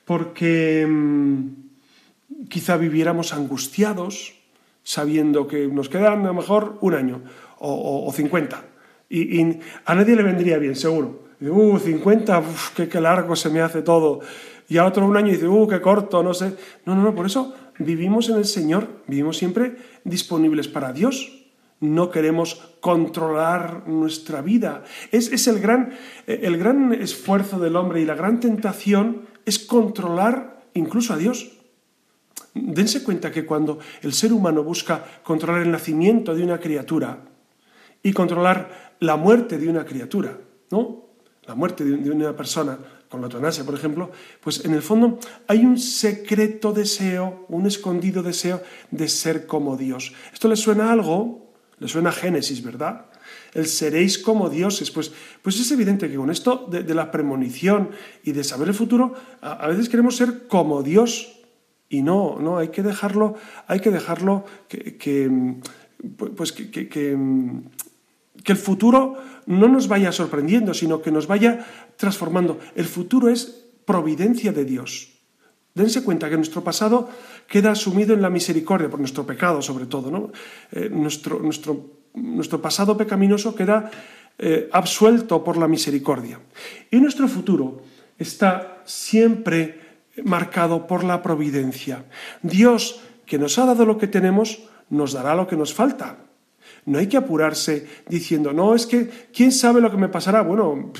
Porque 0.06 0.86
mm, 0.88 2.48
quizá 2.48 2.78
viviéramos 2.78 3.34
angustiados 3.34 4.36
sabiendo 4.84 5.48
que 5.48 5.68
nos 5.68 5.90
quedan 5.90 6.24
a 6.24 6.28
lo 6.28 6.34
mejor 6.34 6.78
un 6.80 6.94
año 6.94 7.22
o, 7.60 8.12
cincuenta. 8.13 8.58
50. 8.58 8.78
Y, 9.10 9.60
a 9.86 9.96
nadie 9.96 10.15
le 10.15 10.24
vendría 10.24 10.58
bien, 10.58 10.76
seguro. 10.76 11.28
uh, 11.41 11.80
50, 11.80 12.43
qué, 12.76 12.89
qué 12.89 13.02
largo 13.02 13.36
se 13.36 13.50
me 13.50 13.62
hace 13.62 13.82
todo. 13.82 14.20
Y 14.70 14.78
a 14.78 14.86
otro 14.86 15.06
un 15.06 15.15
año 15.15 15.32
dice, 15.32 15.48
uh, 15.48 15.67
qué 15.67 15.80
corto, 15.80 16.22
no 16.24 16.34
sé. 16.34 16.54
No, 16.86 16.96
no, 16.96 17.04
no, 17.04 17.15
por 17.15 17.26
eso 17.26 17.54
vivimos 17.80 18.30
en 18.30 18.38
el 18.38 18.46
Señor, 18.46 18.88
vivimos 19.08 19.38
siempre 19.38 19.78
disponibles 20.04 20.67
para 20.67 20.91
Dios. 20.91 21.34
No 21.80 22.10
queremos 22.10 22.56
controlar 22.80 23.88
nuestra 23.88 24.41
vida. 24.41 24.84
Es, 25.12 25.32
es 25.32 25.48
el, 25.48 25.60
gran, 25.60 25.93
el 26.26 26.58
gran 26.58 26.91
esfuerzo 26.93 27.60
del 27.60 27.76
hombre 27.76 28.02
y 28.02 28.06
la 28.06 28.15
gran 28.15 28.39
tentación 28.39 29.28
es 29.46 29.60
controlar 29.60 30.63
incluso 30.74 31.13
a 31.13 31.17
Dios. 31.17 31.52
Dense 32.54 33.04
cuenta 33.04 33.32
que 33.32 33.46
cuando 33.46 33.80
el 34.02 34.13
ser 34.13 34.34
humano 34.34 34.63
busca 34.63 35.06
controlar 35.24 35.62
el 35.62 35.72
nacimiento 35.72 36.34
de 36.34 36.43
una 36.43 36.60
criatura 36.60 37.20
y 38.08 38.13
controlar 38.13 38.96
la 39.02 39.17
muerte 39.17 39.58
de 39.58 39.67
una 39.67 39.84
criatura, 39.84 40.39
¿no? 40.72 41.08
La 41.46 41.56
muerte 41.56 41.84
de 41.84 42.10
una 42.10 42.34
persona, 42.38 42.80
con 43.10 43.20
la 43.20 43.28
eutanasia, 43.28 43.65
por 43.65 43.76
ejemplo, 43.76 44.12
pues 44.39 44.63
en 44.63 44.74
el 44.74 44.82
fondo 44.82 45.20
hay 45.46 45.65
un 45.65 45.78
secreto 45.78 46.72
deseo, 46.72 47.46
un 47.50 47.65
escondido 47.65 48.24
deseo 48.24 48.62
de 48.91 49.10
ser 49.10 49.46
como 49.46 49.76
Dios. 49.76 50.13
¿Esto 50.32 50.48
le 50.48 50.56
suena 50.56 50.88
a 50.88 50.93
algo? 50.93 51.52
Le 51.80 51.89
suena 51.89 52.12
a 52.12 52.13
Génesis, 52.13 52.63
¿verdad? 52.63 53.08
El 53.54 53.67
seréis 53.67 54.17
como 54.17 54.50
dioses. 54.50 54.89
Pues, 54.89 55.12
pues 55.41 55.60
es 55.60 55.70
evidente 55.72 56.10
que 56.10 56.15
con 56.15 56.32
esto 56.32 56.65
de, 56.72 56.96
la 56.96 57.12
premonición 57.12 57.89
y 58.24 58.32
de 58.32 58.46
saber 58.46 58.70
el 58.70 58.74
futuro, 58.74 59.15
a, 59.41 59.67
veces 59.67 59.89
queremos 59.89 60.15
ser 60.15 60.48
como 60.48 60.82
Dios. 60.82 61.41
Y 61.89 62.04
no, 62.04 62.39
no, 62.39 62.58
hay 62.58 62.70
que 62.70 62.84
dejarlo, 62.84 63.36
hay 63.67 63.82
que 63.82 63.91
dejarlo 63.91 64.46
que, 64.70 64.98
pues 66.36 66.54
que, 66.54 66.70
que 66.89 67.17
el 68.45 68.58
futuro 68.58 69.17
no 69.45 69.67
nos 69.67 69.88
vaya 69.88 70.12
sorprendiendo, 70.12 70.73
sino 70.73 71.02
que 71.02 71.12
nos 71.12 71.28
vaya 71.28 71.65
transformando. 71.95 72.60
El 72.76 72.86
futuro 72.86 73.30
es 73.30 73.65
providencia 73.86 74.52
de 74.52 74.65
Dios. 74.65 75.17
Dense 75.73 76.04
cuenta 76.04 76.30
que 76.30 76.36
nuestro 76.36 76.63
pasado 76.63 77.08
queda 77.47 77.76
sumido 77.76 78.13
en 78.13 78.21
la 78.21 78.30
misericordia, 78.30 78.89
por 78.89 79.00
nuestro 79.00 79.26
pecado 79.26 79.62
sobre 79.62 79.86
todo. 79.86 80.32
Eh, 80.71 80.89
nuestro, 80.89 81.39
nuestro, 81.39 82.02
nuestro, 82.15 82.62
pasado 82.62 82.97
pecaminoso 82.97 83.56
queda 83.56 83.91
eh, 84.38 84.69
absuelto 84.73 85.43
por 85.43 85.56
la 85.56 85.67
misericordia. 85.67 86.39
Y 86.91 86.97
nuestro 86.97 87.28
futuro 87.28 87.84
está 88.17 88.82
siempre 88.86 90.02
marcado 90.23 90.88
por 90.88 91.04
la 91.04 91.21
providencia. 91.21 92.06
Dios, 92.41 93.00
que 93.26 93.38
nos 93.38 93.60
ha 93.60 93.65
dado 93.65 93.86
lo 93.86 93.97
que 93.97 94.08
tenemos, 94.08 94.67
nos 94.89 95.13
dará 95.13 95.36
lo 95.36 95.47
que 95.47 95.56
nos 95.56 95.73
falta. 95.73 96.27
No 96.88 97.00
hay 97.00 97.08
que 97.08 97.17
apurarse 97.17 97.86
diciendo, 98.08 98.54
no, 98.54 98.73
es 98.73 98.88
que, 98.88 99.10
¿quién 99.34 99.52
sabe 99.52 99.82
lo 99.82 99.91
que 99.91 99.97
me 99.97 100.08
pasará? 100.08 100.41
Bueno, 100.41 100.93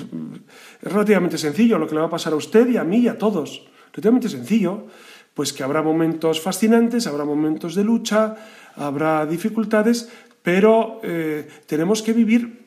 es 0.82 0.92
relativamente 0.92 1.38
sencillo 1.38 1.78
lo 1.78 1.88
que 1.88 1.96
le 1.96 2.02
va 2.02 2.08
a 2.08 2.10
pasar 2.10 2.34
a 2.34 2.36
usted 2.36 2.68
y 2.68 2.76
a 2.76 2.84
mí 2.84 2.98
y 2.98 3.08
a 3.08 3.18
todos. 3.18 3.66
Relativamente 3.94 4.28
sencillo. 4.28 4.88
Pues 5.34 5.54
que 5.54 5.64
habrá 5.64 5.82
momentos 5.82 6.42
fascinantes, 6.42 7.08
habrá 7.08 7.24
momentos 7.24 7.74
de 7.74 7.86
lucha, 7.86 8.36
habrá 8.76 9.26
dificultades, 9.26 10.10
pero 10.44 11.00
eh, 11.04 11.48
tenemos 11.68 12.02
que 12.02 12.12
vivir, 12.12 12.66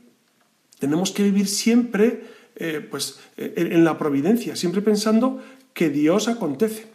tenemos 0.78 1.10
que 1.10 1.24
vivir 1.24 1.46
siempre 1.46 2.24
eh, 2.56 2.80
pues, 2.88 3.20
en 3.36 3.84
la 3.84 3.98
providencia, 3.98 4.56
siempre 4.56 4.82
pensando 4.82 5.42
que 5.74 5.90
Dios 5.90 6.28
acontece. 6.28 6.89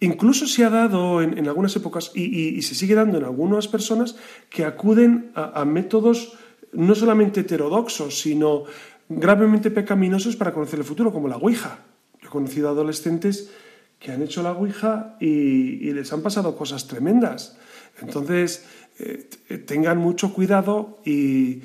Incluso 0.00 0.46
se 0.46 0.64
ha 0.64 0.70
dado 0.70 1.20
en, 1.20 1.46
algunas 1.46 1.76
épocas 1.76 2.10
y, 2.14 2.60
se 2.62 2.74
sigue 2.74 2.94
dando 2.94 3.18
en 3.18 3.24
algunas 3.24 3.68
personas 3.68 4.16
que 4.48 4.64
acuden 4.64 5.30
a, 5.34 5.64
métodos 5.66 6.38
no 6.72 6.94
solamente 6.94 7.40
heterodoxos, 7.40 8.18
sino 8.18 8.64
gravemente 9.10 9.70
pecaminosos 9.70 10.36
para 10.36 10.52
conocer 10.54 10.78
el 10.78 10.86
futuro, 10.86 11.12
como 11.12 11.28
la 11.28 11.36
Ouija. 11.36 11.80
Yo 12.22 12.28
he 12.28 12.30
conocido 12.30 12.70
adolescentes 12.70 13.50
que 13.98 14.10
han 14.10 14.22
hecho 14.22 14.42
la 14.42 14.52
Ouija 14.52 15.16
y, 15.20 15.92
les 15.92 16.10
han 16.14 16.22
pasado 16.22 16.56
cosas 16.56 16.86
tremendas. 16.86 17.58
Entonces, 18.00 18.64
eh, 19.02 19.58
tengan 19.58 19.96
mucho 19.96 20.34
cuidado 20.34 20.98
y, 21.06 21.62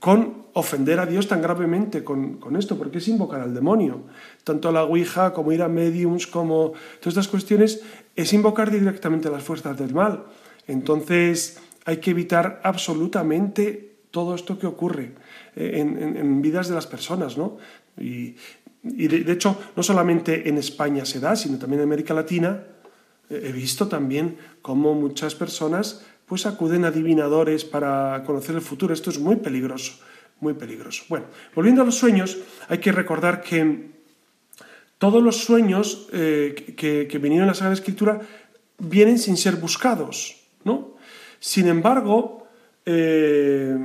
con 0.00 0.46
ofender 0.54 0.98
a 0.98 1.06
Dios 1.06 1.28
tan 1.28 1.40
gravemente 1.40 2.02
con, 2.02 2.56
esto, 2.58 2.76
porque 2.76 2.98
es 2.98 3.06
invocar 3.06 3.42
al 3.42 3.54
demonio. 3.54 4.02
Tanto 4.42 4.72
la 4.72 4.82
Ouija 4.82 5.32
como 5.32 5.52
ir 5.52 5.62
a 5.62 5.68
mediums, 5.68 6.26
como 6.26 6.72
todas 6.98 7.16
estas 7.16 7.28
cuestiones, 7.28 7.80
es 8.16 8.32
invocar 8.32 8.70
directamente 8.70 9.30
las 9.30 9.44
fuerzas 9.44 9.78
del 9.78 9.94
mal. 9.94 10.24
Entonces 10.66 11.58
hay 11.84 11.98
que 11.98 12.10
evitar 12.10 12.60
absolutamente 12.64 13.98
todo 14.10 14.34
esto 14.34 14.58
que 14.58 14.66
ocurre 14.66 15.12
eh, 15.54 15.78
en, 15.78 16.42
vidas 16.42 16.68
de 16.68 16.74
las 16.74 16.86
personas, 16.88 17.38
¿no? 17.38 17.58
Y, 17.98 18.34
de, 18.82 19.32
hecho, 19.32 19.58
no 19.76 19.82
solamente 19.82 20.48
en 20.48 20.58
España 20.58 21.04
se 21.04 21.20
da, 21.20 21.36
sino 21.36 21.58
también 21.58 21.80
en 21.80 21.88
América 21.88 22.14
Latina, 22.14 22.64
he 23.28 23.50
visto 23.50 23.88
también 23.88 24.36
cómo 24.62 24.94
muchas 24.94 25.34
personas 25.34 26.04
pues 26.26 26.44
acuden 26.44 26.84
a 26.84 26.88
adivinadores 26.88 27.64
para 27.64 28.22
conocer 28.26 28.54
el 28.54 28.60
futuro. 28.60 28.92
Esto 28.92 29.10
es 29.10 29.18
muy 29.18 29.36
peligroso, 29.36 29.94
muy 30.40 30.54
peligroso. 30.54 31.04
Bueno, 31.08 31.26
volviendo 31.54 31.82
a 31.82 31.84
los 31.84 31.94
sueños, 31.94 32.38
hay 32.68 32.78
que 32.78 32.92
recordar 32.92 33.40
que 33.40 33.90
todos 34.98 35.22
los 35.22 35.36
sueños 35.44 36.08
eh, 36.12 36.74
que, 36.76 37.18
vinieron 37.18 37.44
en 37.44 37.48
la 37.48 37.54
Sagrada 37.54 37.74
Escritura 37.74 38.20
vienen 38.78 39.18
sin 39.18 39.36
ser 39.36 39.56
buscados, 39.56 40.36
¿no? 40.64 40.96
Sin 41.38 41.68
embargo, 41.68 42.46
eh, 42.84 43.76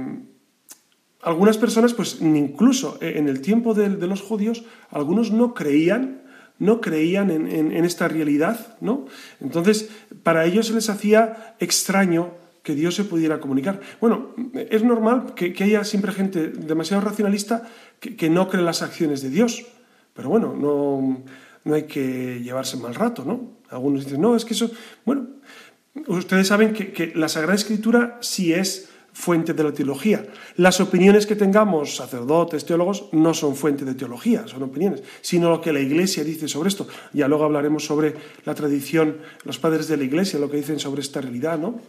algunas 1.22 1.58
personas, 1.58 1.94
pues 1.94 2.20
incluso 2.22 2.98
en 3.02 3.28
el 3.28 3.42
tiempo 3.42 3.74
de, 3.74 3.90
los 4.08 4.22
judíos, 4.22 4.64
algunos 4.90 5.32
no 5.32 5.54
creían 5.54 6.21
no 6.62 6.80
creían 6.80 7.32
en, 7.32 7.86
esta 7.86 8.08
realidad, 8.08 8.78
¿no? 8.82 9.08
Entonces, 9.40 9.90
para 10.22 10.46
ellos 10.46 10.68
se 10.68 10.74
les 10.74 10.92
hacía 10.92 11.56
extraño 11.60 12.36
que 12.62 12.76
Dios 12.76 12.94
se 12.94 13.04
pudiera 13.04 13.40
comunicar. 13.40 13.82
Bueno, 14.00 14.36
es 14.54 14.84
normal 14.84 15.34
que, 15.36 15.56
haya 15.64 15.84
siempre 15.84 16.12
gente 16.12 16.50
demasiado 16.50 17.02
racionalista 17.02 17.68
que, 18.00 18.30
no 18.30 18.48
cree 18.48 18.62
las 18.62 18.84
acciones 18.84 19.24
de 19.24 19.32
Dios, 19.32 19.66
pero 20.14 20.30
bueno, 20.30 20.56
no, 20.56 21.24
no 21.64 21.74
hay 21.74 21.84
que 21.84 22.42
llevarse 22.44 22.78
mal 22.78 22.94
rato, 22.94 23.26
¿no? 23.26 23.58
Algunos 23.72 24.06
dicen, 24.06 24.22
no, 24.22 24.36
es 24.36 24.46
que 24.46 24.54
eso, 24.54 24.70
bueno, 25.04 25.30
ustedes 26.06 26.48
saben 26.48 26.74
que, 26.74 26.92
que 26.92 27.12
la 27.16 27.28
Sagrada 27.28 27.56
Escritura 27.56 28.20
sí 28.22 28.54
es 28.54 28.91
fuente 29.14 29.54
de 29.54 29.64
la 29.64 29.74
teología. 29.74 30.26
Las 30.58 30.80
opiniones 30.80 31.26
que 31.26 31.36
tengamos, 31.36 31.96
sacerdotes, 31.96 32.66
teólogos, 32.66 33.10
no 33.12 33.34
son 33.34 33.56
fuente 33.56 33.86
de 33.86 33.94
teología, 33.94 34.48
son 34.48 34.64
opiniones, 34.64 35.04
sino 35.22 35.50
lo 35.50 35.62
que 35.62 35.74
la 35.74 35.80
Iglesia 35.80 36.24
dice 36.24 36.48
sobre 36.48 36.70
esto. 36.70 36.88
Ya 37.14 37.28
luego 37.28 37.46
hablaremos 37.46 37.86
sobre 37.86 38.16
la 38.46 38.56
tradición, 38.56 39.18
los 39.44 39.60
padres 39.60 39.88
de 39.88 39.98
la 39.98 40.04
Iglesia, 40.04 40.40
lo 40.40 40.50
que 40.50 40.58
dicen 40.58 40.80
sobre 40.80 41.02
esta 41.02 41.22
realidad, 41.22 41.60
¿no? 41.60 41.80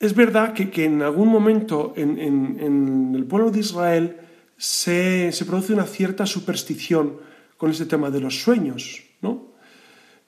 es 0.00 0.14
verdad 0.14 0.54
que, 0.54 0.84
en 0.84 1.02
algún 1.02 1.28
momento 1.28 1.92
en, 1.96 3.14
el 3.14 3.24
pueblo 3.24 3.50
de 3.50 3.60
Israel 3.60 4.16
se, 4.56 5.32
produce 5.46 5.72
una 5.72 5.86
cierta 5.86 6.26
superstición 6.26 7.16
con 7.56 7.70
este 7.70 7.86
tema 7.86 8.10
de 8.10 8.20
los 8.20 8.40
sueños, 8.40 9.02
¿no? 9.20 9.48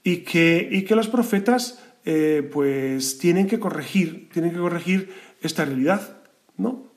Y 0.03 0.19
que, 0.19 0.69
y 0.71 0.83
que 0.83 0.97
los 0.97 1.09
profetas 1.09 1.83
eh, 2.05 2.49
pues 2.51 3.19
tienen 3.19 3.47
que 3.47 3.61
corregir, 3.61 4.29
tienen 4.33 4.51
que 4.51 4.59
corregir 4.59 5.11
esta 5.41 5.65
realidad, 5.65 6.19
¿no? 6.57 6.91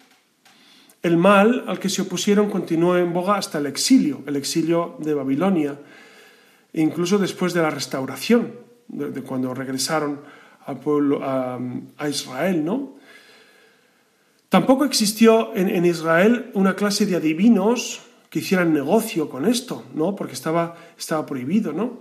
El 1.03 1.17
mal 1.17 1.65
al 1.67 1.79
que 1.79 1.89
se 1.89 2.01
opusieron 2.01 2.49
continuó 2.49 2.97
en 2.97 3.11
boga 3.11 3.35
hasta 3.35 3.57
el 3.57 3.65
exilio, 3.65 4.23
el 4.25 4.37
exilio 4.37 4.95
de 4.99 5.13
Babilonia, 5.13 5.77
incluso 6.71 7.17
después 7.17 7.53
de 7.53 7.61
la 7.61 7.69
restauración, 7.69 8.53
de, 8.87 9.21
cuando 9.21 9.53
regresaron 9.53 10.21
al 10.65 10.79
pueblo, 10.79 11.19
a, 11.21 11.59
Israel, 12.09 12.63
¿no? 12.63 12.95
Tampoco 14.47 14.85
existió 14.85 15.53
en, 15.55 15.83
Israel 15.83 16.51
una 16.53 16.75
clase 16.75 17.05
de 17.05 17.15
adivinos 17.15 18.01
que 18.29 18.39
hicieran 18.39 18.71
negocio 18.71 19.29
con 19.29 19.45
esto, 19.45 19.83
¿no? 19.95 20.15
Porque 20.15 20.33
estaba, 20.33 20.75
estaba 20.97 21.25
prohibido, 21.25 21.73
¿no? 21.73 21.99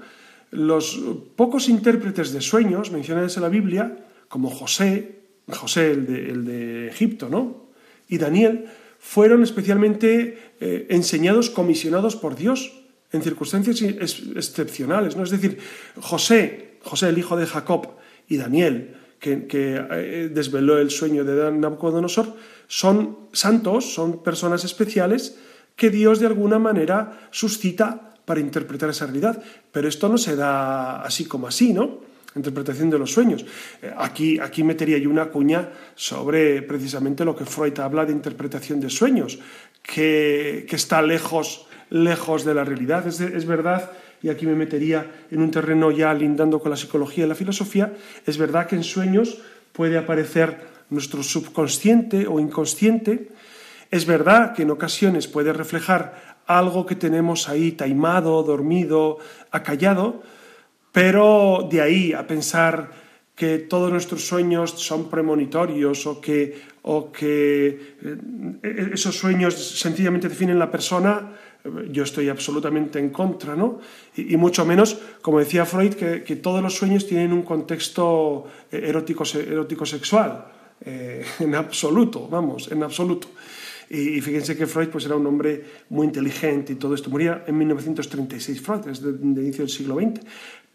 Los 0.51 1.01
pocos 1.35 1.69
intérpretes 1.69 2.33
de 2.33 2.41
sueños 2.41 2.93
mencionados 2.93 3.37
en 3.37 3.43
la 3.43 3.49
Biblia, 3.49 3.97
como 4.29 4.49
José, 4.51 5.22
José 5.49 5.91
el 5.93 6.45
de, 6.45 6.89
Egipto, 6.89 7.29
¿no? 7.29 7.69
Y 8.09 8.19
Daniel, 8.19 8.67
fueron 8.99 9.43
especialmente 9.43 10.55
eh, 10.61 10.87
enseñados, 10.91 11.51
comisionados 11.51 12.15
por 12.15 12.37
Dios 12.37 12.73
en 13.11 13.23
circunstancias 13.23 13.83
excepcionales. 13.83 15.17
¿no? 15.17 15.25
Es 15.25 15.31
decir, 15.31 15.59
José, 16.01 16.79
José 16.83 17.09
el 17.09 17.19
hijo 17.19 17.37
de 17.37 17.47
Jacob, 17.47 17.97
y 18.29 18.37
Daniel, 18.37 18.97
que, 19.19 19.47
eh, 19.53 20.31
desveló 20.33 20.79
el 20.79 20.91
sueño 20.91 21.25
de 21.25 21.53
Nabucodonosor, 21.53 22.35
son 22.67 23.19
santos, 23.33 23.93
son 23.93 24.23
personas 24.23 24.65
especiales 24.65 25.37
que 25.77 25.91
Dios 25.91 26.21
de 26.21 26.27
alguna 26.27 26.59
manera 26.59 27.29
suscita 27.31 28.15
para 28.25 28.41
interpretar 28.41 28.89
esa 28.91 29.07
realidad. 29.07 29.43
Pero 29.73 29.89
esto 29.89 30.09
no 30.09 30.17
se 30.17 30.37
da 30.37 31.03
así 31.03 31.25
como 31.25 31.47
así, 31.47 31.73
¿no? 31.73 32.01
Interpretación 32.35 32.91
de 32.91 32.99
los 32.99 33.13
sueños. 33.13 33.45
Eh, 33.83 33.93
aquí, 33.97 34.39
aquí 34.39 34.63
metería 34.65 34.99
yo 34.99 35.11
una 35.11 35.27
cuña 35.27 35.71
sobre 35.95 36.63
precisamente 36.63 37.25
lo 37.25 37.37
que 37.37 37.45
Freud 37.45 37.79
habla 37.79 38.05
de 38.05 38.13
interpretación 38.13 38.81
de 38.81 38.91
sueños, 38.91 39.39
que, 39.83 40.67
está 40.71 41.03
lejos, 41.03 41.67
lejos 41.91 42.45
de 42.45 42.55
la 42.55 42.65
realidad. 42.65 43.07
Es, 43.07 43.21
es, 43.21 43.47
verdad, 43.47 43.91
y 44.23 44.29
aquí 44.29 44.47
me 44.47 44.55
metería 44.55 45.07
en 45.31 45.41
un 45.41 45.51
terreno 45.51 45.91
ya 45.91 46.13
lindando 46.15 46.61
con 46.61 46.71
la 46.71 46.77
psicología 46.77 47.25
y 47.25 47.29
la 47.29 47.35
filosofía, 47.35 47.93
es 48.27 48.39
verdad 48.39 48.67
que 48.67 48.77
en 48.77 48.85
sueños 48.85 49.39
puede 49.73 49.99
aparecer 49.99 50.73
nuestro 50.91 51.23
subconsciente 51.23 52.27
o 52.27 52.39
inconsciente. 52.39 53.29
Es 53.91 54.07
verdad 54.07 54.55
que 54.55 54.63
en 54.63 54.71
ocasiones 54.71 55.27
puede 55.27 55.53
reflejar 55.53 56.37
algo 56.47 56.87
que 56.87 56.95
tenemos 56.95 57.49
ahí 57.49 57.73
taimado, 57.73 58.43
dormido, 58.43 59.19
acallado, 59.51 60.23
pero 60.93 61.67
de 61.71 61.81
ahí 61.81 62.13
a 62.13 62.27
pensar 62.27 63.03
que 63.35 63.59
todos 63.59 63.91
nuestros 63.91 64.27
sueños 64.27 64.71
son 64.77 65.09
premonitorios 65.09 66.07
o 66.07 66.21
que, 66.21 66.61
o 66.83 67.11
que 67.11 67.97
eh, 68.63 68.91
esos 68.93 69.17
sueños 69.17 69.57
sencillamente 69.57 70.29
definen 70.29 70.59
la 70.59 70.71
persona, 70.71 71.33
yo 71.91 72.03
estoy 72.03 72.29
absolutamente 72.29 72.99
en 72.99 73.11
contra, 73.11 73.57
¿no? 73.57 73.81
Y, 74.17 74.37
mucho 74.37 74.67
menos, 74.67 74.99
como 75.23 75.39
decía 75.39 75.65
Freud, 75.65 75.95
que, 75.95 76.37
todos 76.37 76.63
los 76.63 76.75
sueños 76.75 77.07
tienen 77.07 77.33
un 77.33 77.43
contexto 77.43 78.47
erótico, 78.71 79.25
erótico 79.35 79.87
sexual, 79.87 80.45
eh, 80.85 81.25
en 81.41 81.55
absoluto, 81.55 82.29
vamos, 82.29 82.71
en 82.71 82.83
absoluto. 82.83 83.29
Y, 83.89 84.21
fíjense 84.21 84.57
que 84.57 84.67
Freud 84.67 84.89
pues, 84.89 85.07
era 85.07 85.17
un 85.17 85.27
hombre 85.27 85.65
muy 85.91 86.07
inteligente 86.07 86.73
y 86.73 86.77
todo 86.77 86.95
esto. 86.95 87.11
Moría 87.11 87.45
en 87.47 87.57
1936, 87.57 88.61
Freud, 88.61 88.89
es 88.89 89.01
de, 89.01 89.13
de 89.13 89.43
inicio 89.43 89.65
del 89.65 89.71
siglo 89.71 89.97
XX 89.97 90.21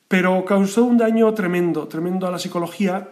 pero 0.08 0.46
causó 0.46 0.86
un 0.86 0.98
daño 0.98 1.34
tremendo, 1.34 1.88
tremendo 1.88 2.28
a 2.28 2.32
la 2.32 2.40
psicología, 2.40 3.10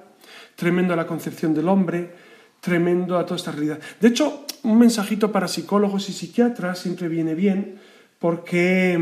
tremendo 0.56 0.94
a 0.94 0.98
la 0.98 1.08
concepción 1.08 1.54
del 1.54 1.68
hombre, 1.68 2.14
tremendo 2.62 3.18
a 3.18 3.26
toda 3.26 3.36
esta 3.36 3.52
realidad. 3.52 3.80
De 4.00 4.08
hecho, 4.08 4.46
un 4.64 4.80
mensajito 4.80 5.32
para 5.32 5.48
psicólogos 5.48 6.10
y 6.10 6.14
psiquiatras 6.14 6.80
siempre 6.80 7.08
viene 7.08 7.36
bien 7.36 7.80
porque, 8.20 8.98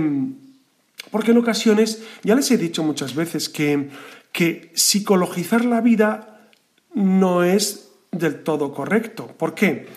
porque 1.11 1.31
en 1.31 1.37
ocasiones, 1.37 2.03
ya 2.23 2.35
les 2.35 2.49
he 2.51 2.57
dicho 2.57 2.83
muchas 2.83 3.15
veces 3.15 3.47
que, 3.47 3.89
que 4.31 4.71
psicologizar 4.73 5.63
la 5.63 5.81
vida 5.81 6.49
no 6.93 7.43
es 7.43 7.91
del 8.11 8.43
todo 8.43 8.73
correcto. 8.73 9.27
¿Por 9.27 9.53
qué? 9.53 9.87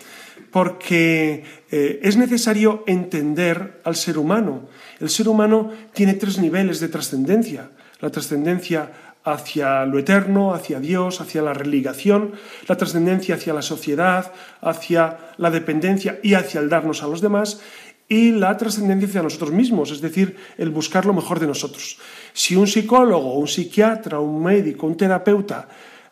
Porque 0.50 1.44
eh, 1.70 2.00
es 2.02 2.16
necesario 2.16 2.84
entender 2.86 3.80
al 3.84 3.96
ser 3.96 4.18
humano. 4.18 4.68
El 5.00 5.10
ser 5.10 5.28
humano 5.28 5.72
tiene 5.92 6.14
tres 6.14 6.38
niveles 6.38 6.78
de 6.80 6.88
trascendencia 6.88 7.70
la 8.06 8.12
trascendencia 8.12 9.18
hacia 9.24 9.84
lo 9.84 9.98
eterno, 9.98 10.54
hacia 10.54 10.78
Dios, 10.78 11.20
hacia 11.20 11.42
la 11.42 11.52
religación, 11.52 12.34
la 12.68 12.76
trascendencia 12.76 13.34
hacia 13.34 13.52
la 13.52 13.62
sociedad, 13.62 14.32
hacia 14.60 15.34
la 15.38 15.50
dependencia 15.50 16.20
y 16.22 16.34
hacia 16.34 16.60
el 16.60 16.68
darnos 16.68 17.02
a 17.02 17.08
los 17.08 17.20
demás, 17.20 17.60
y 18.08 18.30
la 18.30 18.56
trascendencia 18.56 19.08
hacia 19.08 19.22
nosotros 19.24 19.50
mismos, 19.50 19.90
es 19.90 20.00
decir, 20.00 20.36
el 20.56 20.70
buscar 20.70 21.04
lo 21.04 21.14
mejor 21.14 21.40
de 21.40 21.48
nosotros. 21.48 21.98
Si 22.32 22.54
un 22.54 22.68
psicólogo, 22.68 23.34
un 23.34 23.48
psiquiatra, 23.48 24.20
un 24.20 24.40
médico, 24.44 24.86
un 24.86 24.96
terapeuta 24.96 25.66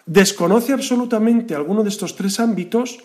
desconoce 0.05 0.73
absolutamente 0.73 1.55
alguno 1.55 1.85
de 1.85 1.91
estos 1.91 2.17
tres 2.17 2.41
ámbitos, 2.41 2.99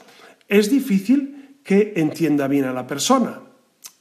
es 0.47 0.71
difícil 0.71 1.60
que 1.63 1.93
entienda 1.95 2.47
bien 2.47 2.65
a 2.65 2.73
la 2.73 2.88
persona 2.88 3.41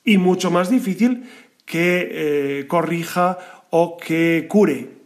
y 0.02 0.16
mucho 0.16 0.50
más 0.50 0.70
difícil 0.70 1.28
que 1.66 2.08
eh, 2.10 2.66
corrija 2.66 3.57
o 3.70 3.96
que 3.96 4.46
cure. 4.48 4.98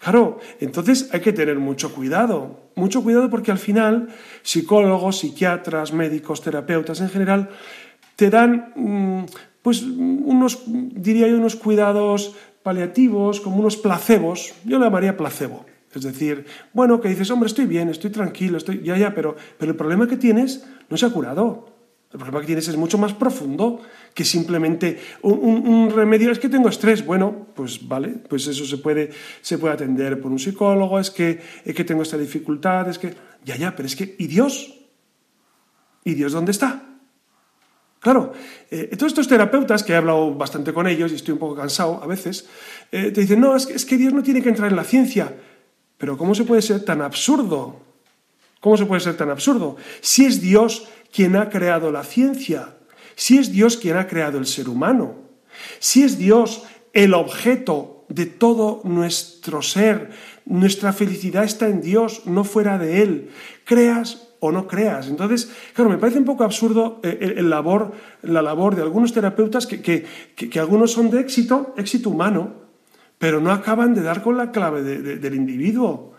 Claro, 0.00 0.38
entonces 0.60 1.08
hay 1.12 1.20
que 1.20 1.32
tener 1.32 1.58
mucho 1.58 1.94
cuidado, 1.94 2.60
mucho 2.74 3.02
cuidado 3.02 3.28
porque 3.30 3.50
al 3.50 3.58
final 3.58 4.08
psicólogos, 4.42 5.18
psiquiatras, 5.18 5.92
médicos, 5.92 6.42
terapeutas 6.42 7.00
en 7.00 7.08
general 7.08 7.50
te 8.16 8.30
dan 8.30 8.72
mm, 8.76 9.24
pues 9.62 9.82
unos 9.82 10.62
diría 10.66 11.28
yo 11.28 11.36
unos 11.36 11.56
cuidados 11.56 12.34
paliativos, 12.62 13.40
como 13.40 13.56
unos 13.56 13.76
placebos, 13.76 14.54
yo 14.64 14.78
le 14.78 14.84
llamaría 14.84 15.16
placebo. 15.16 15.64
Es 15.94 16.02
decir, 16.02 16.46
bueno, 16.72 17.00
que 17.00 17.08
dices, 17.08 17.30
hombre, 17.30 17.48
estoy 17.48 17.66
bien, 17.66 17.88
estoy 17.88 18.10
tranquilo, 18.10 18.56
estoy 18.56 18.82
ya 18.82 18.96
ya, 18.96 19.14
pero 19.14 19.36
pero 19.58 19.72
el 19.72 19.76
problema 19.76 20.08
que 20.08 20.16
tienes 20.16 20.64
no 20.88 20.96
se 20.96 21.06
ha 21.06 21.10
curado. 21.10 21.71
El 22.12 22.18
problema 22.18 22.40
que 22.40 22.46
tienes 22.46 22.68
es 22.68 22.76
mucho 22.76 22.98
más 22.98 23.14
profundo 23.14 23.80
que 24.12 24.24
simplemente 24.24 25.00
un, 25.22 25.90
remedio. 25.90 26.30
Es 26.30 26.38
que 26.38 26.50
tengo 26.50 26.68
estrés. 26.68 27.04
Bueno, 27.06 27.46
pues 27.54 27.88
vale, 27.88 28.08
pues 28.28 28.46
eso 28.46 28.66
se 28.66 28.76
puede, 28.76 29.10
se 29.40 29.56
puede 29.56 29.74
atender 29.74 30.20
por 30.20 30.30
un 30.30 30.38
psicólogo. 30.38 31.00
Es 31.00 31.10
que, 31.10 31.40
es 31.64 31.74
que 31.74 31.84
tengo 31.84 32.02
esta 32.02 32.18
dificultad. 32.18 32.88
Es 32.88 32.98
que. 32.98 33.14
Ya, 33.44 33.56
ya, 33.56 33.74
pero 33.74 33.86
es 33.86 33.96
que. 33.96 34.14
¿Y 34.18 34.26
Dios? 34.26 34.78
¿Y 36.04 36.12
Dios 36.12 36.32
dónde 36.32 36.52
está? 36.52 36.82
Claro, 37.98 38.32
eh, 38.68 38.90
todos 38.98 39.12
estos 39.12 39.28
terapeutas, 39.28 39.84
que 39.84 39.92
he 39.92 39.96
hablado 39.96 40.34
bastante 40.34 40.72
con 40.72 40.88
ellos 40.88 41.12
y 41.12 41.14
estoy 41.14 41.34
un 41.34 41.38
poco 41.38 41.54
cansado 41.54 42.02
a 42.02 42.06
veces, 42.08 42.48
eh, 42.90 43.12
te 43.12 43.20
dicen, 43.20 43.40
no, 43.40 43.54
es 43.54 43.64
que, 43.64 43.74
es 43.74 43.84
que 43.84 43.96
Dios 43.96 44.12
no 44.12 44.24
tiene 44.24 44.42
que 44.42 44.48
entrar 44.48 44.68
en 44.68 44.76
la 44.76 44.82
ciencia. 44.82 45.32
Pero 45.98 46.18
¿cómo 46.18 46.34
se 46.34 46.42
puede 46.42 46.62
ser 46.62 46.84
tan 46.84 47.00
absurdo? 47.00 47.81
¿Cómo 48.62 48.76
se 48.76 48.86
puede 48.86 49.00
ser 49.00 49.16
tan 49.16 49.28
absurdo? 49.28 49.76
Si 50.00 50.24
es 50.24 50.40
Dios 50.40 50.86
quien 51.12 51.34
ha 51.34 51.50
creado 51.50 51.90
la 51.90 52.04
ciencia, 52.04 52.76
si 53.16 53.36
es 53.36 53.50
Dios 53.50 53.76
quien 53.76 53.96
ha 53.96 54.06
creado 54.06 54.38
el 54.38 54.46
ser 54.46 54.68
humano, 54.68 55.16
si 55.80 56.04
es 56.04 56.16
Dios 56.16 56.62
el 56.92 57.12
objeto 57.12 58.04
de 58.08 58.26
todo 58.26 58.80
nuestro 58.84 59.62
ser, 59.62 60.10
nuestra 60.46 60.92
felicidad 60.92 61.42
está 61.42 61.66
en 61.66 61.80
Dios, 61.80 62.22
no 62.24 62.44
fuera 62.44 62.78
de 62.78 63.02
Él, 63.02 63.30
creas 63.64 64.28
o 64.38 64.52
no 64.52 64.68
creas. 64.68 65.08
Entonces, 65.08 65.50
claro, 65.74 65.90
me 65.90 65.98
parece 65.98 66.20
un 66.20 66.24
poco 66.24 66.44
absurdo 66.44 67.00
eh, 67.02 67.34
el, 67.38 67.50
labor, 67.50 67.90
la 68.22 68.42
labor 68.42 68.76
de 68.76 68.82
algunos 68.82 69.12
terapeutas 69.12 69.66
que, 69.66 69.82
que, 69.82 70.60
algunos 70.60 70.92
son 70.92 71.10
de 71.10 71.20
éxito, 71.20 71.74
éxito 71.76 72.10
humano, 72.10 72.54
pero 73.18 73.40
no 73.40 73.50
acaban 73.50 73.92
de 73.92 74.02
dar 74.02 74.22
con 74.22 74.36
la 74.36 74.52
clave 74.52 74.82
del 74.82 75.34
individuo. 75.34 76.11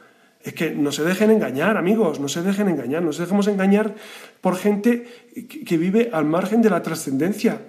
Es 0.44 0.54
que 0.54 0.72
no 0.72 0.92
se 0.92 1.04
dejen 1.04 1.32
engañar, 1.32 1.78
amigos, 1.78 2.20
no 2.20 2.28
se 2.28 2.42
dejen 2.42 2.68
engañar, 2.68 3.02
no 3.02 3.08
nos 3.08 3.18
dejemos 3.18 3.48
engañar 3.48 3.96
por 4.42 4.58
gente 4.58 5.08
que 5.66 5.78
vive 5.78 6.10
al 6.12 6.26
margen 6.26 6.62
de 6.62 6.70
la 6.70 6.84
trascendencia. 6.84 7.62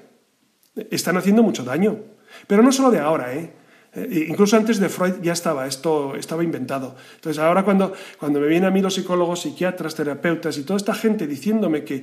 Están 0.90 1.16
haciendo 1.16 1.44
mucho 1.44 1.62
daño. 1.62 2.00
Pero 2.48 2.64
no 2.64 2.72
solo 2.72 2.90
de 2.90 2.98
ahora, 2.98 3.32
¿eh? 3.32 3.52
eh 3.94 4.26
incluso 4.28 4.56
antes 4.56 4.80
de 4.80 4.88
Freud 4.88 5.22
ya 5.22 5.32
estaba, 5.32 5.68
esto 5.68 6.16
estaba 6.16 6.42
inventado. 6.42 6.96
Entonces 7.14 7.40
ahora 7.40 7.62
cuando, 7.62 7.92
cuando 8.18 8.40
me 8.40 8.48
vienen 8.48 8.68
a 8.68 8.72
mí 8.72 8.82
los 8.82 8.94
psicólogos, 8.94 9.42
psiquiatras, 9.42 9.94
terapeutas 9.94 10.58
y 10.58 10.64
toda 10.64 10.78
esta 10.78 10.94
gente 10.94 11.28
diciéndome 11.28 11.84
que, 11.84 12.02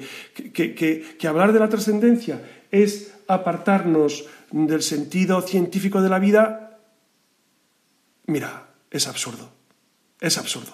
que, 0.53 0.73
que 0.73 1.27
hablar 1.27 1.51
de 1.51 1.59
la 1.59 1.67
trascendencia 1.67 2.41
es 2.71 3.13
apartarnos 3.27 4.25
del 4.51 4.81
sentido 4.81 5.41
científico 5.41 6.01
de 6.01 6.09
la 6.09 6.19
vida, 6.19 6.79
mira, 8.25 8.67
es 8.89 9.05
absurdo. 9.07 9.60
Es 10.21 10.37
absurdo. 10.37 10.71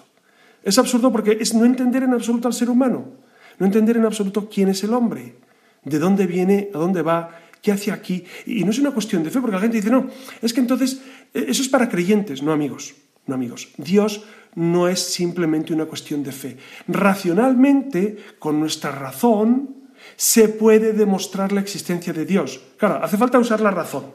Es 0.63 0.77
absurdo 0.77 1.11
porque 1.11 1.37
es 1.39 1.53
no 1.53 1.65
entender 1.65 2.03
en 2.03 2.13
absoluto 2.13 2.47
al 2.49 2.53
ser 2.53 2.69
humano, 2.69 3.13
no 3.57 3.65
entender 3.65 3.95
en 3.97 4.05
absoluto 4.05 4.49
quién 4.49 4.67
es 4.67 4.83
el 4.83 4.93
hombre, 4.93 5.37
de 5.83 5.97
dónde 5.97 6.27
viene, 6.27 6.69
a 6.73 6.77
dónde 6.77 7.01
va, 7.01 7.39
qué 7.61 7.71
hace 7.71 7.91
aquí. 7.91 8.25
Y 8.45 8.65
no 8.65 8.71
es 8.71 8.79
una 8.79 8.91
cuestión 8.91 9.23
de 9.23 9.31
fe, 9.31 9.39
porque 9.39 9.55
la 9.55 9.61
gente 9.61 9.77
dice, 9.77 9.89
no, 9.89 10.09
es 10.41 10.53
que 10.53 10.59
entonces 10.59 11.01
eh, 11.33 11.45
eso 11.47 11.61
es 11.61 11.69
para 11.69 11.87
creyentes, 11.87 12.43
no 12.43 12.51
amigos, 12.51 12.95
no 13.25 13.35
amigos. 13.35 13.69
Dios 13.77 14.25
no 14.55 14.89
es 14.89 14.99
simplemente 14.99 15.73
una 15.73 15.85
cuestión 15.85 16.23
de 16.23 16.33
fe. 16.33 16.57
Racionalmente, 16.87 18.17
con 18.37 18.59
nuestra 18.59 18.91
razón, 18.91 19.75
se 20.15 20.49
puede 20.49 20.93
demostrar 20.93 21.51
la 21.51 21.61
existencia 21.61 22.11
de 22.11 22.25
Dios. 22.25 22.59
Claro, 22.77 23.03
hace 23.03 23.17
falta 23.17 23.39
usar 23.39 23.61
la 23.61 23.71
razón 23.71 24.11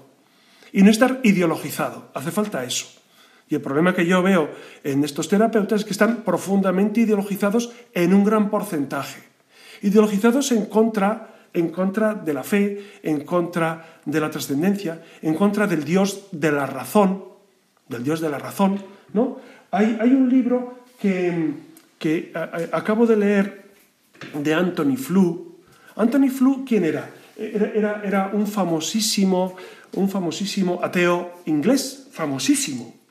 y 0.73 0.83
no 0.83 0.91
estar 0.91 1.21
ideologizado, 1.23 2.11
hace 2.15 2.31
falta 2.31 2.65
eso. 2.65 3.02
Y 3.53 3.55
el 3.55 3.61
problema 3.61 3.95
que 3.95 4.07
yo 4.07 4.23
veo 4.23 4.49
en 4.83 5.05
estos 5.05 5.29
terapeutas 5.29 5.81
es 5.81 5.85
que 5.85 5.93
están 5.93 6.25
profundamente 6.25 7.03
ideologizados 7.03 7.71
en 7.93 8.15
un 8.15 8.25
gran 8.25 8.49
porcentaje. 8.49 9.21
Ideologizados 9.83 10.53
en 10.53 10.65
contra, 10.65 11.35
en 11.53 11.69
contra 11.69 12.15
de 12.15 12.33
la 12.33 12.45
fe, 12.45 12.81
en 13.03 13.25
contra 13.25 14.01
de 14.07 14.21
la 14.21 14.31
trascendencia, 14.31 15.03
en 15.21 15.35
contra 15.35 15.67
del 15.67 15.85
Dios 15.85 16.29
de 16.33 16.51
la 16.51 16.65
razón, 16.65 17.25
del 17.91 18.03
Dios 18.03 18.23
de 18.23 18.31
la 18.31 18.39
razón. 18.39 18.83
¿no? 19.13 19.37
Hay, 19.71 19.99
hay 20.01 20.15
un 20.15 20.31
libro 20.31 20.85
que, 20.99 21.53
que 21.99 22.33
acabo 22.73 23.05
de 23.05 23.17
leer 23.19 23.71
de 24.33 24.55
Anthony 24.55 24.97
Flew. 24.97 25.59
Anthony 25.97 26.31
Flew, 26.31 26.65
¿quién 26.65 26.87
era? 26.87 27.11
Era, 27.37 27.71
era, 27.75 28.03
era 28.03 28.31
un 28.33 28.47
famosísimo, 28.47 29.57
un 29.93 30.09
famosísimo 30.09 30.81
ateo 30.83 31.43
inglés, 31.45 32.09
famosísimo, 32.13 33.02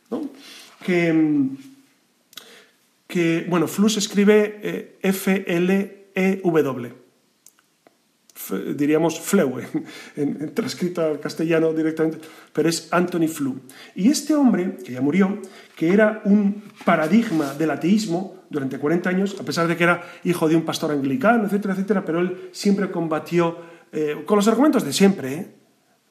que, 3.08 3.46
bueno, 3.50 3.68
Flu 3.68 3.90
se 3.90 4.00
escribe 4.00 4.60
eh, 4.64 4.98
F-L-E-W, 5.02 6.94
diríamos 8.76 9.20
Fleue, 9.20 9.68
en, 10.16 10.54
transcrito 10.54 11.02
al 11.06 11.20
castellano 11.20 11.74
directamente, 11.74 12.20
pero 12.54 12.70
es 12.70 12.88
Anthony 12.92 13.28
Flew. 13.28 13.62
Y 13.96 14.10
este 14.10 14.34
hombre, 14.34 14.78
que 14.84 14.94
ya 14.94 15.02
murió, 15.02 15.40
que 15.76 15.94
era 15.94 16.22
un 16.26 16.64
paradigma 16.84 17.54
del 17.54 17.72
ateísmo 17.72 18.42
durante 18.50 18.80
40 18.80 19.10
años, 19.10 19.38
a 19.40 19.44
pesar 19.44 19.68
de 19.68 19.78
que 19.78 19.84
era 19.84 20.04
hijo 20.24 20.50
de 20.50 20.56
un 20.56 20.64
pastor 20.64 20.92
anglicano, 20.92 21.46
etcétera, 21.46 21.74
etcétera, 21.74 22.04
pero 22.04 22.20
él 22.20 22.50
siempre 22.52 22.92
combatió 22.92 23.58
eh, 23.92 24.24
con 24.26 24.38
los 24.38 24.48
argumentos 24.48 24.84
de 24.84 24.94
siempre. 24.94 25.34
¿eh? 25.34 25.56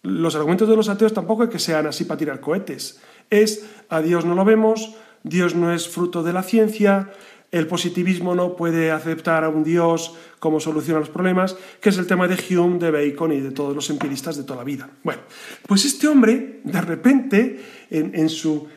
Los 0.02 0.34
argumentos 0.34 0.68
de 0.68 0.76
los 0.76 0.88
ateos 0.88 1.12
tampoco 1.12 1.44
es 1.44 1.50
que 1.50 1.58
sean 1.58 1.86
así 1.86 2.04
para 2.04 2.18
tirar 2.18 2.40
cohetes 2.40 3.00
es 3.30 3.64
a 3.88 4.02
Dios 4.02 4.24
no 4.24 4.34
lo 4.34 4.44
vemos, 4.44 4.94
Dios 5.22 5.54
no 5.54 5.72
es 5.72 5.88
fruto 5.88 6.22
de 6.22 6.32
la 6.32 6.42
ciencia, 6.42 7.10
el 7.50 7.66
positivismo 7.66 8.34
no 8.34 8.54
puede 8.54 8.92
aceptar 8.92 9.42
a 9.42 9.48
un 9.48 9.64
Dios 9.64 10.14
como 10.38 10.60
solución 10.60 10.96
a 10.96 11.00
los 11.00 11.08
problemas, 11.08 11.56
que 11.80 11.88
es 11.88 11.98
el 11.98 12.06
tema 12.06 12.28
de 12.28 12.36
Hume, 12.36 12.78
de 12.78 12.90
Bacon 12.90 13.32
y 13.32 13.40
de 13.40 13.50
todos 13.50 13.74
los 13.74 13.90
empiristas 13.90 14.36
de 14.36 14.44
toda 14.44 14.58
la 14.58 14.64
vida. 14.64 14.88
Bueno, 15.02 15.22
pues 15.66 15.84
este 15.84 16.06
hombre, 16.06 16.60
de 16.62 16.80
repente, 16.80 17.60
en, 17.90 18.28
su, 18.28 18.68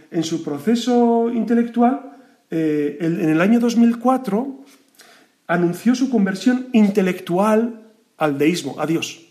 proceso 0.44 1.30
intelectual, 1.32 2.18
eh, 2.50 2.98
en 3.00 3.30
el 3.30 3.42
año 3.42 3.60
2004, 3.60 4.64
anunció 5.48 5.94
su 5.94 6.10
conversión 6.10 6.70
intelectual 6.74 7.92
al 8.18 8.38
deísmo, 8.38 8.80
a 8.80 8.88
Dios. 8.88 9.23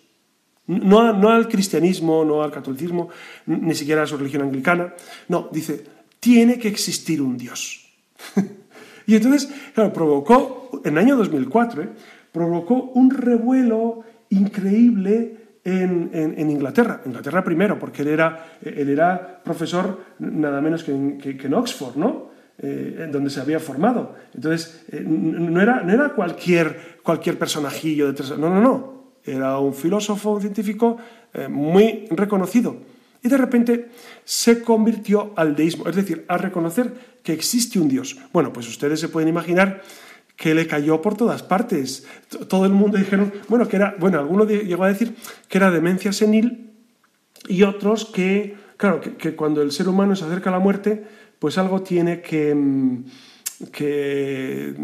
No, 0.81 1.29
al 1.29 1.49
cristianismo, 1.49 2.25
no 2.25 2.43
al 2.43 2.51
catolicismo, 2.51 3.09
ni 3.47 3.75
siquiera 3.75 4.03
a 4.03 4.07
su 4.07 4.17
religión 4.17 4.43
anglicana. 4.43 4.95
No, 5.29 5.49
dice, 5.53 5.85
tiene 6.21 6.59
que 6.59 6.69
existir 6.69 7.21
un 7.21 7.37
Dios. 7.37 7.87
y 9.07 9.17
entonces, 9.17 9.53
claro, 9.75 9.93
provocó, 9.93 10.71
en 10.85 10.93
el 10.93 10.99
año 10.99 11.17
2004, 11.17 11.83
¿eh? 11.83 11.89
provocó 12.31 12.75
un 12.95 13.11
revuelo 13.11 14.05
increíble 14.31 15.37
en, 15.65 16.51
Inglaterra. 16.51 17.03
Inglaterra 17.05 17.45
primero, 17.45 17.79
porque 17.79 18.03
él 18.03 18.09
era, 18.09 18.57
él 18.63 18.89
era 18.89 19.43
profesor 19.45 20.01
nada 20.19 20.61
menos 20.61 20.83
que 20.83 20.93
en, 20.93 21.55
Oxford, 21.55 21.97
¿no? 21.97 22.33
Eh, 22.59 23.09
donde 23.11 23.31
se 23.31 23.41
había 23.41 23.59
formado. 23.59 24.15
Entonces, 24.35 24.85
eh, 24.93 25.03
no, 25.05 25.61
era, 25.61 25.83
no 25.83 25.93
era 25.93 26.11
cualquier, 26.11 26.99
cualquier 27.03 27.39
personajillo 27.39 28.07
de 28.07 28.13
tres... 28.13 28.39
No, 28.39 28.51
no, 28.51 28.61
no 28.61 29.02
era 29.25 29.59
un 29.59 29.75
filósofo, 29.75 30.31
un 30.33 30.41
científico 30.41 30.97
eh, 31.35 31.49
muy 31.49 32.07
reconocido. 32.11 32.77
Y 33.23 33.29
de 33.29 33.37
repente 33.37 33.89
se 34.25 34.63
convirtió 34.63 35.33
al 35.37 35.55
deísmo, 35.55 35.89
es 35.89 35.97
decir, 35.97 36.25
a 36.29 36.39
reconocer 36.39 36.93
que 37.23 37.33
existe 37.33 37.79
un 37.79 37.89
Dios. 37.89 38.19
Bueno, 38.33 38.53
pues 38.53 38.69
ustedes 38.69 38.99
se 38.99 39.09
pueden 39.09 39.29
imaginar 39.29 39.83
que 40.37 40.55
le 40.55 40.67
cayó 40.67 41.01
por 41.01 41.17
todas 41.17 41.43
partes. 41.43 42.05
Todo 42.49 42.67
el 42.67 42.73
mundo 42.73 42.99
dijeron, 42.99 43.33
bueno, 43.49 43.69
que 43.69 43.77
era, 43.77 43.95
bueno, 43.99 44.19
alguno 44.19 44.45
llegó 44.45 44.85
a 44.85 44.89
decir 44.89 45.15
que 45.49 45.59
era 45.59 45.71
demencia 45.71 46.13
senil 46.13 46.73
y 47.47 47.63
otros 47.63 48.07
que, 48.07 48.57
claro, 48.77 49.01
que 49.01 49.37
cuando 49.37 49.63
el 49.63 49.71
ser 49.71 49.89
humano 49.89 50.17
se 50.17 50.25
acerca 50.25 50.51
a 50.51 50.55
la 50.55 50.59
muerte, 50.59 51.05
pues 51.39 51.59
algo 51.59 51.83
tiene 51.83 52.21
que 52.23 52.55
mm, 52.55 53.05
que, 53.71 54.75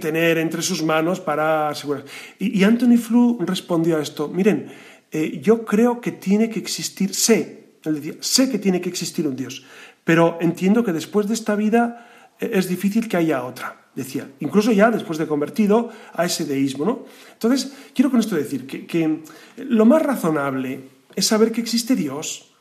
tener 0.00 0.38
entre 0.38 0.62
sus 0.62 0.82
manos 0.82 1.20
para 1.20 1.68
asegurar. 1.68 2.04
Y, 2.38 2.62
Anthony 2.64 2.96
Flew 2.96 3.38
respondió 3.40 3.96
a 3.96 4.02
esto, 4.02 4.28
miren, 4.28 4.70
eh, 5.10 5.40
yo 5.42 5.64
creo 5.64 6.00
que 6.00 6.12
tiene 6.12 6.48
que 6.48 6.58
existir, 6.58 7.14
sé, 7.14 7.74
él 7.84 7.96
decía, 7.96 8.14
sé 8.20 8.50
que 8.50 8.58
tiene 8.58 8.80
que 8.80 8.88
existir 8.88 9.26
un 9.26 9.36
Dios, 9.36 9.64
pero 10.04 10.38
entiendo 10.40 10.84
que 10.84 10.92
después 10.92 11.26
de 11.28 11.34
esta 11.34 11.54
vida 11.54 12.34
eh, 12.38 12.50
es 12.54 12.68
difícil 12.68 13.08
que 13.08 13.16
haya 13.16 13.44
otra, 13.44 13.88
decía, 13.94 14.30
incluso 14.40 14.72
ya 14.72 14.90
después 14.90 15.18
de 15.18 15.26
convertido 15.26 15.90
a 16.12 16.24
ese 16.24 16.44
deísmo. 16.44 16.84
¿no? 16.84 17.04
Entonces, 17.32 17.72
quiero 17.94 18.10
con 18.10 18.20
esto 18.20 18.36
decir 18.36 18.66
que, 18.66 18.86
que 18.86 19.22
lo 19.56 19.84
más 19.84 20.02
razonable 20.02 20.80
es 21.14 21.26
saber 21.26 21.52
que 21.52 21.60
existe 21.60 21.96
Dios. 21.96 22.52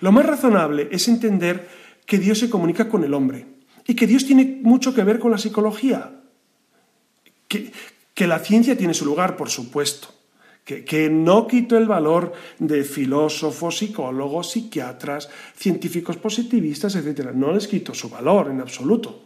Lo 0.00 0.12
más 0.12 0.26
razonable 0.26 0.88
es 0.92 1.08
entender 1.08 1.68
que 2.06 2.18
Dios 2.18 2.38
se 2.38 2.50
comunica 2.50 2.88
con 2.88 3.02
el 3.04 3.14
hombre 3.14 3.46
y 3.86 3.94
que 3.94 4.06
Dios 4.06 4.24
tiene 4.26 4.60
mucho 4.62 4.94
que 4.94 5.04
ver 5.04 5.18
con 5.18 5.30
la 5.30 5.38
psicología. 5.38 6.12
Que, 7.48 7.72
la 8.26 8.38
ciencia 8.38 8.76
tiene 8.76 8.94
su 8.94 9.04
lugar, 9.04 9.36
por 9.36 9.48
supuesto. 9.48 10.08
Que, 10.64 11.08
no 11.10 11.46
quito 11.46 11.76
el 11.76 11.86
valor 11.86 12.32
de 12.58 12.84
filósofos, 12.84 13.78
psicólogos, 13.78 14.50
psiquiatras, 14.50 15.28
científicos 15.56 16.16
positivistas, 16.16 16.94
etc. 16.94 17.32
No 17.34 17.52
les 17.52 17.66
quito 17.66 17.94
su 17.94 18.08
valor 18.08 18.50
en 18.50 18.60
absoluto. 18.60 19.22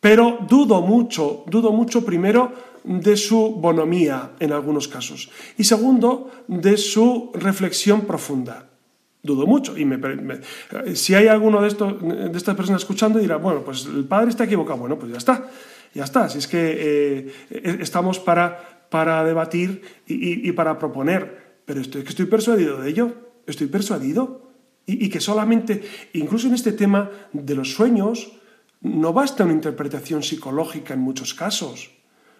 Pero 0.00 0.38
dudo 0.46 0.82
mucho, 0.82 1.44
dudo 1.46 1.72
mucho 1.72 2.04
primero 2.04 2.52
de 2.84 3.16
su 3.16 3.56
bonomía 3.56 4.32
en 4.38 4.52
algunos 4.52 4.86
casos 4.86 5.30
y 5.58 5.64
segundo 5.64 6.30
de 6.46 6.76
su 6.76 7.32
reflexión 7.34 8.02
profunda 8.02 8.68
dudo 9.26 9.46
mucho. 9.46 9.76
Y 9.76 9.84
me, 9.84 9.98
si 10.94 11.14
hay 11.14 11.26
alguno 11.26 11.60
de, 11.60 11.68
estos, 11.68 12.00
de 12.00 12.36
estas 12.36 12.56
personas 12.56 12.82
escuchando, 12.82 13.18
dirá, 13.18 13.36
bueno, 13.36 13.62
pues 13.62 13.86
el 13.86 14.04
padre 14.04 14.30
está 14.30 14.44
equivocado. 14.44 14.78
Bueno, 14.78 14.98
pues 14.98 15.12
ya 15.12 15.18
está, 15.18 15.50
ya 15.92 16.04
está. 16.04 16.28
Si 16.28 16.38
es 16.38 16.48
que 16.48 16.58
eh, 16.58 17.32
e, 17.50 17.78
estamos 17.80 18.18
para, 18.18 18.86
para 18.88 19.24
debatir 19.24 19.82
y, 20.06 20.50
para 20.52 20.78
proponer. 20.78 21.60
Pero 21.66 21.80
estoy, 21.80 22.02
que 22.04 22.10
estoy 22.10 22.26
persuadido 22.26 22.80
de 22.80 22.88
ello, 22.88 23.14
estoy 23.46 23.66
persuadido. 23.66 24.46
Y, 24.88 25.08
que 25.08 25.20
solamente, 25.20 25.82
incluso 26.12 26.46
en 26.46 26.54
este 26.54 26.70
tema 26.70 27.10
de 27.32 27.56
los 27.56 27.74
sueños, 27.74 28.30
no 28.82 29.12
basta 29.12 29.42
una 29.42 29.52
interpretación 29.52 30.22
psicológica 30.22 30.94
en 30.94 31.00
muchos 31.00 31.34
casos. 31.34 31.90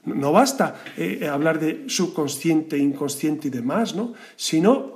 No 0.05 0.30
basta 0.30 0.84
eh, 0.97 1.26
hablar 1.26 1.59
de 1.59 1.87
subconsciente, 1.89 2.78
inconsciente 2.78 3.49
y 3.49 3.51
demás, 3.51 3.97
¿no? 3.97 4.14
sino 4.37 4.95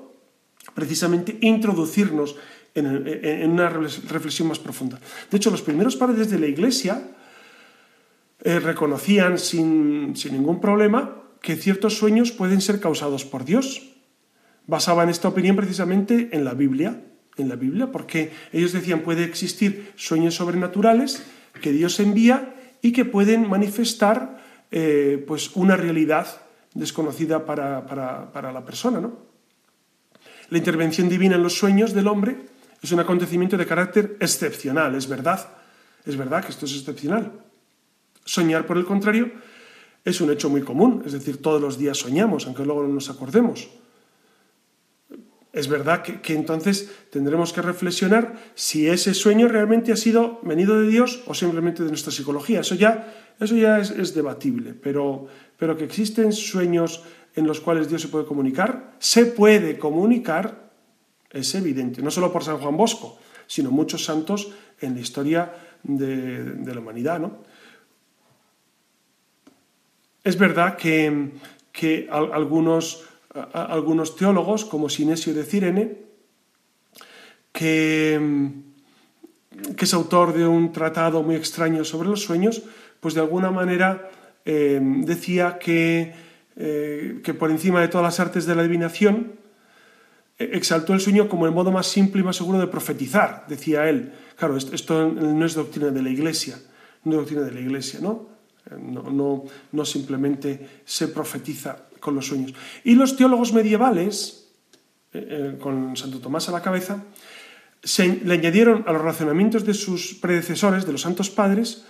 precisamente 0.75 1.39
introducirnos 1.41 2.37
en, 2.75 3.51
una 3.51 3.69
reflexión 3.69 4.49
más 4.49 4.59
profunda. 4.59 4.99
De 5.31 5.37
hecho, 5.37 5.51
los 5.51 5.63
primeros 5.63 5.97
padres 5.97 6.31
de 6.31 6.39
la 6.39 6.47
Iglesia 6.47 7.03
eh, 8.43 8.61
reconocían 8.61 9.39
sin, 9.39 10.13
ningún 10.13 10.61
problema 10.61 11.17
que 11.43 11.57
ciertos 11.57 11.97
sueños 11.97 12.33
pueden 12.33 12.61
ser 12.61 12.81
causados 12.81 13.25
por 13.25 13.45
Dios. 13.45 13.91
Basaban 14.67 15.09
esta 15.09 15.29
opinión 15.29 15.57
precisamente 15.57 16.31
en 16.33 16.45
la 16.45 16.55
Biblia, 16.55 17.03
en 17.37 17.49
la 17.49 17.57
Biblia, 17.57 17.91
porque 17.91 18.31
ellos 18.53 18.73
decían 18.73 19.01
puede 19.01 19.25
existir 19.25 19.93
sueños 19.97 20.35
sobrenaturales 20.35 21.23
que 21.61 21.73
Dios 21.73 21.99
envía 21.99 22.55
y 22.83 22.93
que 22.93 23.05
pueden 23.05 23.49
manifestar 23.49 24.41
eh, 24.71 25.23
pues 25.27 25.57
una 25.57 25.77
realidad 25.77 26.27
desconocida 26.75 27.45
para, 27.45 27.85
para 27.87 28.53
la 28.53 28.65
persona, 28.65 29.01
¿no? 29.01 29.30
La 30.51 30.59
intervención 30.59 31.09
divina 31.09 31.37
en 31.37 31.43
los 31.43 31.55
sueños 31.55 31.95
del 31.95 32.09
hombre 32.09 32.37
es 32.83 32.91
un 32.91 32.99
acontecimiento 32.99 33.57
de 33.57 33.67
carácter 33.67 34.17
excepcional, 34.21 34.95
es 34.97 35.09
verdad. 35.09 35.49
Es 36.05 36.17
verdad 36.17 36.45
que 36.45 36.51
esto 36.51 36.67
es 36.67 36.75
excepcional. 36.75 37.31
Soñar, 38.25 38.67
por 38.67 38.77
el 38.77 38.85
contrario, 38.85 39.31
es 40.05 40.21
un 40.21 40.31
hecho 40.31 40.49
muy 40.49 40.63
común, 40.63 41.03
es 41.07 41.13
decir, 41.13 41.41
todos 41.41 41.61
los 41.61 41.79
días 41.79 41.99
soñamos, 41.99 42.47
aunque 42.47 42.65
luego 42.65 42.83
no 42.83 42.89
nos 42.89 43.11
acordemos. 43.11 43.69
es 45.53 45.67
verdad 45.67 46.03
que, 46.03 46.35
entonces 46.35 46.91
tendremos 47.11 47.53
que 47.53 47.61
reflexionar 47.61 48.35
si 48.55 48.89
ese 48.89 49.15
sueño 49.15 49.49
realmente 49.49 49.93
ha 49.93 49.97
sido 49.97 50.41
venido 50.43 50.81
de 50.81 50.89
Dios 50.89 51.23
o 51.27 51.35
simplemente 51.35 51.83
de 51.83 51.89
nuestra 51.89 52.13
psicología. 52.13 52.61
Eso 52.61 52.77
ya, 52.77 53.35
eso 53.41 53.57
ya 53.57 53.81
es, 53.81 53.91
es 53.91 54.15
debatible, 54.15 54.75
pero, 54.75 55.27
pero 55.59 55.77
que 55.77 55.85
existen 55.85 56.33
sueños 56.33 57.03
en 57.35 57.47
los 57.47 57.61
cuales 57.61 57.89
Dios 57.89 58.03
se 58.03 58.09
puede 58.09 58.27
comunicar, 58.27 58.95
se 58.99 59.27
puede 59.27 59.79
comunicar, 59.79 60.71
es 61.31 61.55
evidente, 61.55 62.03
no 62.03 62.11
solo 62.11 62.33
por 62.33 62.45
San 62.45 62.59
Juan 62.59 62.77
Bosco, 62.77 63.19
sino 63.47 63.71
muchos 63.71 64.05
santos 64.05 64.53
en 64.81 64.95
la 64.95 65.01
historia 65.01 65.53
de, 65.83 66.75
la 66.75 66.81
humanidad. 66.81 67.21
¿no? 67.21 67.39
Es 70.25 70.39
verdad 70.39 70.77
que, 70.77 71.31
que 71.73 72.09
algunos, 72.11 73.05
algunos, 73.53 74.17
teólogos, 74.17 74.65
como 74.65 74.89
Sinesio 74.89 75.35
de 75.35 75.45
Cirene, 75.45 75.97
que, 77.53 78.21
que, 79.77 79.85
es 79.85 79.95
autor 79.95 80.33
de 80.33 80.47
un 80.47 80.73
tratado 80.73 81.23
muy 81.23 81.37
extraño 81.37 81.85
sobre 81.85 82.09
los 82.09 82.23
sueños, 82.23 82.63
pues 83.01 83.15
de 83.15 83.21
alguna 83.21 83.51
manera 83.51 84.11
eh, 84.45 84.79
decía 84.81 85.59
que, 85.59 86.30
eh, 86.63 87.21
que 87.25 87.33
por 87.33 87.51
encima 87.51 87.81
de 87.81 87.89
todas 87.89 88.05
las 88.05 88.21
artes 88.21 88.45
de 88.45 88.55
la 88.55 88.61
adivinación, 88.61 89.33
eh, 90.39 90.51
exaltó 90.53 90.93
el 90.93 91.01
sueño 91.01 91.27
como 91.27 91.47
el 91.47 91.53
modo 91.53 91.73
más 91.73 91.87
simple 91.87 92.21
y 92.21 92.25
más 92.25 92.37
seguro 92.37 92.59
de 92.59 92.67
profetizar, 92.67 93.47
decía 93.49 93.89
él. 93.89 94.13
Claro, 94.37 94.59
esto 94.59 95.09
no 95.09 95.47
es 95.47 95.55
doctrina 95.55 95.91
de 95.91 96.03
la 96.03 96.11
Iglesia, 96.11 96.61
no 97.05 97.13
es 97.13 97.17
doctrina 97.19 97.43
de 97.43 97.53
la 97.53 97.61
Iglesia, 97.61 98.01
¿no? 98.03 98.29
No, 98.79 99.11
no, 99.11 99.45
no, 99.73 99.85
simplemente 99.87 100.83
se 100.85 101.09
profetiza 101.09 101.89
con 101.99 102.15
los 102.15 102.27
sueños. 102.27 102.53
Y 102.85 102.95
los 102.95 103.17
teólogos 103.17 103.55
medievales, 103.55 104.53
eh, 105.15 105.57
con 105.59 105.97
Santo 105.97 106.21
Tomás 106.21 106.51
a 106.51 106.53
la 106.53 106.61
cabeza, 106.61 107.03
se, 107.83 108.21
le 108.23 108.35
añadieron 108.35 108.85
a 108.87 108.93
los 108.93 109.01
razonamientos 109.01 109.65
de 109.65 109.73
sus 109.73 110.15
predecesores, 110.15 110.85
de 110.85 110.93
los 110.93 111.01
santos 111.01 111.31
padres, 111.31 111.87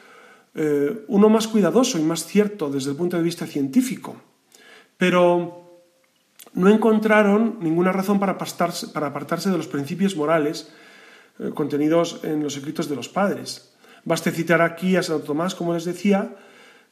eh, 0.54 1.04
uno 1.08 1.28
más 1.28 1.48
cuidadoso 1.48 1.98
y 1.98 2.02
más 2.02 2.24
cierto 2.24 2.70
desde 2.70 2.90
el 2.90 2.96
punto 2.96 3.16
de 3.16 3.24
vista 3.24 3.46
científico. 3.46 4.29
Pero 5.00 5.88
no 6.52 6.68
encontraron 6.68 7.56
ninguna 7.60 7.90
razón 7.90 8.20
para 8.20 8.32
apartarse, 8.32 8.88
para 8.88 9.08
apartarse 9.08 9.48
de 9.48 9.56
los 9.56 9.66
principios 9.66 10.14
morales 10.14 10.68
eh, 11.38 11.50
contenidos 11.54 12.20
en 12.22 12.42
los 12.42 12.56
escritos 12.56 12.86
de 12.88 12.96
los 12.96 13.08
padres. 13.08 13.72
Baste 14.04 14.30
citar 14.30 14.60
aquí 14.60 14.96
a 14.96 15.02
Santo 15.02 15.24
Tomás, 15.24 15.54
como 15.54 15.72
les 15.72 15.86
decía, 15.86 16.36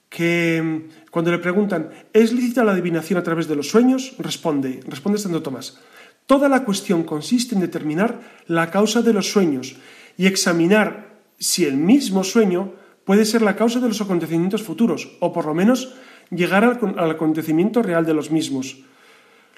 que 0.08 0.56
mm, 0.56 1.10
cuando 1.10 1.30
le 1.30 1.38
preguntan, 1.38 1.90
¿es 2.14 2.32
lícita 2.32 2.64
la 2.64 2.72
adivinación 2.72 3.18
a 3.18 3.22
través 3.22 3.46
de 3.46 3.56
los 3.56 3.68
sueños? 3.68 4.14
Responde, 4.18 4.80
responde 4.86 5.18
Santo 5.18 5.42
Tomás, 5.42 5.78
toda 6.24 6.48
la 6.48 6.64
cuestión 6.64 7.04
consiste 7.04 7.54
en 7.54 7.60
determinar 7.60 8.20
la 8.46 8.70
causa 8.70 9.02
de 9.02 9.12
los 9.12 9.30
sueños 9.30 9.76
y 10.16 10.24
examinar 10.24 11.20
si 11.38 11.66
el 11.66 11.76
mismo 11.76 12.24
sueño 12.24 12.72
puede 13.04 13.26
ser 13.26 13.42
la 13.42 13.56
causa 13.56 13.80
de 13.80 13.88
los 13.88 14.00
acontecimientos 14.00 14.62
futuros, 14.62 15.16
o 15.20 15.32
por 15.32 15.44
lo 15.44 15.52
menos 15.52 15.94
llegar 16.30 16.64
al, 16.64 17.10
acontecimiento 17.10 17.82
real 17.82 18.04
de 18.04 18.14
los 18.14 18.30
mismos. 18.30 18.84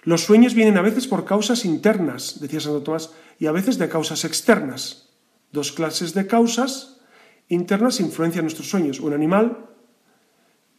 Los 0.03 0.23
sueños 0.23 0.55
vienen 0.55 0.79
a 0.79 0.83
veces 0.83 1.07
por 1.07 1.25
causas 1.25 1.65
internas, 1.65 2.41
decía 2.41 2.61
Santo 2.61 2.83
Tomás, 2.83 3.13
y 3.39 3.47
a 3.47 3.53
veces 3.53 3.79
de 3.79 3.89
causas 3.89 4.25
externas. 4.25 5.11
Dos 5.53 5.73
clases 5.73 6.15
de 6.15 6.27
causas 6.27 7.01
internas 7.49 8.01
influencian 8.01 8.45
nuestros 8.45 8.71
sueños. 8.71 9.01
Un 9.01 9.13
animal 9.13 9.67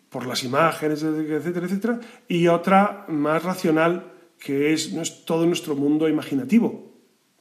por 0.10 0.26
las 0.26 0.44
imágenes, 0.44 1.04
etcétera, 1.04 1.66
etcétera, 1.66 2.00
y 2.28 2.48
otra 2.48 3.06
más 3.08 3.44
racional, 3.44 4.12
que 4.40 4.74
es 4.74 4.94
todo 5.26 5.46
nuestro 5.46 5.76
mundo 5.76 6.10
imaginativo. 6.10 6.92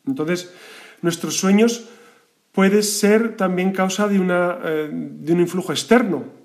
Entonces, 0.06 0.52
nuestros 1.02 1.36
sueños 1.36 1.88
pueden 2.52 2.82
ser 2.82 3.36
también 3.36 3.72
causa 3.72 4.06
de, 4.06 4.20
una, 4.20 4.58
eh, 4.64 4.88
de 4.92 5.32
un 5.32 5.40
influjo 5.40 5.72
externo, 5.72 6.39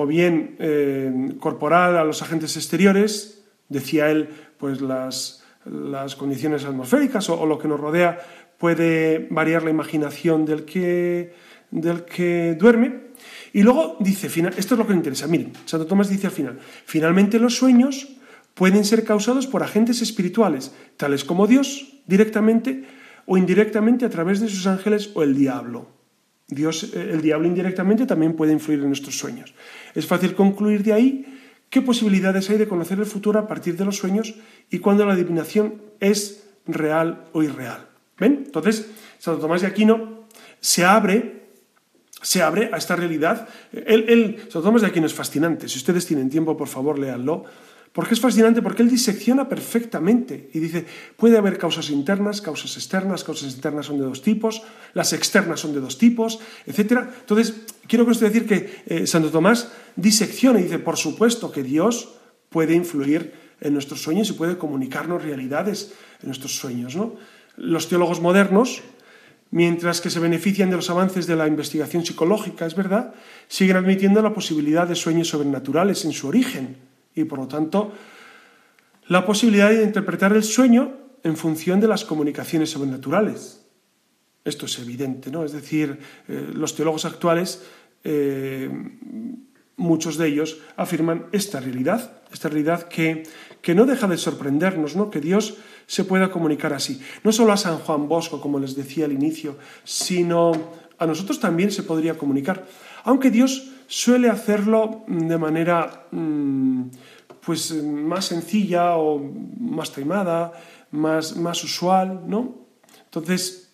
o 0.00 0.06
bien 0.06 0.54
eh, 0.60 1.34
corporal 1.40 1.96
a 1.98 2.04
los 2.04 2.22
agentes 2.22 2.56
exteriores, 2.56 3.42
decía 3.68 4.10
él, 4.10 4.28
pues 4.56 4.80
las, 4.80 5.42
las 5.64 6.14
condiciones 6.14 6.64
atmosféricas 6.64 7.28
o, 7.30 7.44
lo 7.46 7.58
que 7.58 7.66
nos 7.66 7.80
rodea 7.80 8.18
puede 8.58 9.26
variar 9.30 9.64
la 9.64 9.70
imaginación 9.70 10.44
del 10.44 10.64
que, 10.64 11.34
del 11.72 12.04
que 12.04 12.56
duerme, 12.56 13.08
y 13.52 13.62
luego 13.62 13.96
dice, 13.98 14.28
esto 14.28 14.74
es 14.74 14.78
lo 14.78 14.86
que 14.86 14.92
me 14.92 14.98
interesa, 14.98 15.26
miren, 15.26 15.52
Santo 15.64 15.86
Tomás 15.86 16.08
dice 16.08 16.28
al 16.28 16.32
final, 16.32 16.58
finalmente 16.84 17.40
los 17.40 17.56
sueños 17.56 18.08
pueden 18.54 18.84
ser 18.84 19.02
causados 19.02 19.48
por 19.48 19.64
agentes 19.64 20.00
espirituales, 20.00 20.72
tales 20.96 21.24
como 21.24 21.48
Dios, 21.48 21.98
directamente 22.06 22.84
o 23.26 23.36
indirectamente 23.36 24.04
a 24.04 24.10
través 24.10 24.38
de 24.38 24.48
sus 24.48 24.66
ángeles 24.68 25.10
o 25.14 25.24
el 25.24 25.34
diablo. 25.36 25.97
Dios, 26.48 26.92
eh, 26.94 27.10
el 27.12 27.22
diablo 27.22 27.46
indirectamente 27.46 28.06
también 28.06 28.34
puede 28.34 28.52
influir 28.52 28.80
en 28.80 28.86
nuestros 28.86 29.18
sueños. 29.18 29.54
Es 29.94 30.06
fácil 30.06 30.34
concluir 30.34 30.82
de 30.82 30.92
ahí 30.92 31.40
qué 31.70 31.82
posibilidades 31.82 32.48
hay 32.50 32.56
de 32.56 32.66
conocer 32.66 32.98
el 32.98 33.06
futuro 33.06 33.38
a 33.38 33.46
partir 33.46 33.76
de 33.76 33.84
los 33.84 33.96
sueños 33.96 34.34
y 34.70 34.78
cuándo 34.78 35.04
la 35.04 35.12
adivinación 35.12 35.82
es 36.00 36.48
real 36.66 37.24
o 37.32 37.42
irreal. 37.42 37.88
¿Ven? 38.18 38.44
Entonces, 38.46 38.90
Santo 39.18 39.40
Tomás 39.40 39.60
de 39.60 39.68
Aquino 39.68 40.26
se 40.60 40.84
abre 40.84 41.38
se 42.20 42.42
abre 42.42 42.70
a 42.72 42.78
esta 42.78 42.96
realidad. 42.96 43.48
Él, 43.72 44.38
Santo 44.42 44.62
Tomás 44.62 44.82
de 44.82 44.88
Aquino 44.88 45.06
es 45.06 45.14
fascinante. 45.14 45.68
Si 45.68 45.78
ustedes 45.78 46.04
tienen 46.04 46.30
tiempo, 46.30 46.56
por 46.56 46.66
favor, 46.66 46.98
léanlo. 46.98 47.44
Porque 47.98 48.14
es 48.14 48.20
fascinante, 48.20 48.62
porque 48.62 48.84
él 48.84 48.88
disecciona 48.88 49.48
perfectamente 49.48 50.50
y 50.54 50.60
dice, 50.60 50.86
puede 51.16 51.36
haber 51.36 51.58
causas 51.58 51.90
internas, 51.90 52.40
causas 52.40 52.76
externas, 52.76 53.24
causas 53.24 53.52
internas 53.52 53.86
son 53.86 53.98
de 53.98 54.04
dos 54.04 54.22
tipos, 54.22 54.62
las 54.94 55.12
externas 55.12 55.58
son 55.58 55.74
de 55.74 55.80
dos 55.80 55.98
tipos, 55.98 56.38
etc. 56.64 57.08
Entonces, 57.22 57.54
quiero 57.88 58.04
con 58.04 58.12
esto 58.12 58.24
decir 58.24 58.46
que 58.46 58.84
eh, 58.86 59.04
Santo 59.08 59.32
Tomás 59.32 59.72
disecciona 59.96 60.60
y 60.60 60.62
dice, 60.62 60.78
por 60.78 60.96
supuesto 60.96 61.50
que 61.50 61.64
Dios 61.64 62.14
puede 62.50 62.74
influir 62.74 63.34
en 63.60 63.72
nuestros 63.72 64.00
sueños 64.00 64.30
y 64.30 64.34
puede 64.34 64.58
comunicarnos 64.58 65.20
realidades 65.20 65.92
en 66.22 66.28
nuestros 66.28 66.54
sueños. 66.54 66.94
¿no? 66.94 67.16
Los 67.56 67.88
teólogos 67.88 68.20
modernos, 68.20 68.80
mientras 69.50 70.00
que 70.00 70.10
se 70.10 70.20
benefician 70.20 70.70
de 70.70 70.76
los 70.76 70.88
avances 70.88 71.26
de 71.26 71.34
la 71.34 71.48
investigación 71.48 72.06
psicológica, 72.06 72.64
es 72.64 72.76
verdad, 72.76 73.12
siguen 73.48 73.74
admitiendo 73.74 74.22
la 74.22 74.34
posibilidad 74.34 74.86
de 74.86 74.94
sueños 74.94 75.26
sobrenaturales 75.26 76.04
en 76.04 76.12
su 76.12 76.28
origen 76.28 76.87
y, 77.20 77.24
por 77.24 77.38
lo 77.38 77.48
tanto, 77.48 77.92
la 79.08 79.26
posibilidad 79.26 79.70
de 79.70 79.82
interpretar 79.82 80.32
el 80.32 80.44
sueño 80.44 80.92
en 81.22 81.36
función 81.36 81.80
de 81.80 81.88
las 81.88 82.04
comunicaciones 82.04 82.70
sobrenaturales. 82.70 83.64
Esto 84.44 84.66
es 84.66 84.78
evidente, 84.78 85.30
¿no? 85.30 85.44
Es 85.44 85.52
decir, 85.52 85.98
eh, 86.28 86.50
los 86.54 86.74
teólogos 86.74 87.04
actuales, 87.04 87.62
eh, 88.04 88.70
muchos 89.76 90.16
de 90.16 90.28
ellos 90.28 90.60
afirman 90.76 91.26
esta 91.32 91.60
realidad, 91.60 92.22
esta 92.32 92.48
realidad 92.48 92.88
que, 92.88 93.24
que 93.60 93.74
no 93.74 93.84
deja 93.84 94.06
de 94.06 94.16
sorprendernos, 94.16 94.96
¿no? 94.96 95.10
Que 95.10 95.20
Dios 95.20 95.58
se 95.86 96.04
pueda 96.04 96.30
comunicar 96.30 96.72
así. 96.72 97.00
No 97.24 97.32
solo 97.32 97.52
a 97.52 97.56
San 97.56 97.78
Juan 97.78 98.08
Bosco, 98.08 98.40
como 98.40 98.58
les 98.58 98.76
decía 98.76 99.06
al 99.06 99.12
inicio, 99.12 99.56
sino 99.84 100.52
a 100.98 101.06
nosotros 101.06 101.40
también 101.40 101.70
se 101.70 101.82
podría 101.82 102.16
comunicar. 102.16 102.66
Aunque 103.04 103.30
Dios 103.30 103.70
suele 103.86 104.28
hacerlo 104.28 105.04
de 105.06 105.38
manera 105.38 106.06
mm, 106.10 106.82
pues, 107.48 107.72
más 107.82 108.26
sencilla 108.26 108.98
o 108.98 109.18
más 109.58 109.90
taimada, 109.90 110.52
más, 110.90 111.34
más 111.34 111.64
usual, 111.64 112.28
¿no? 112.28 112.66
Entonces, 113.06 113.72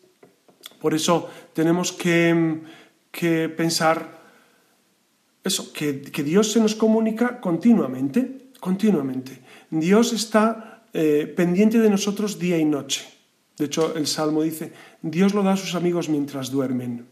por 0.80 0.94
eso 0.94 1.28
tenemos 1.52 1.90
que, 1.90 2.60
que 3.10 3.48
pensar 3.48 4.22
eso, 5.42 5.72
que, 5.72 6.02
que 6.02 6.22
Dios 6.22 6.52
se 6.52 6.60
nos 6.60 6.76
comunica 6.76 7.40
continuamente, 7.40 8.52
continuamente. 8.60 9.42
Dios 9.70 10.12
está 10.12 10.84
eh, 10.92 11.26
pendiente 11.36 11.80
de 11.80 11.90
nosotros 11.90 12.38
día 12.38 12.56
y 12.56 12.64
noche. 12.64 13.04
De 13.58 13.64
hecho, 13.64 13.96
el 13.96 14.06
Salmo 14.06 14.42
dice, 14.42 14.72
Dios 15.02 15.34
lo 15.34 15.42
da 15.42 15.54
a 15.54 15.56
sus 15.56 15.74
amigos 15.74 16.08
mientras 16.08 16.52
duermen. 16.52 17.08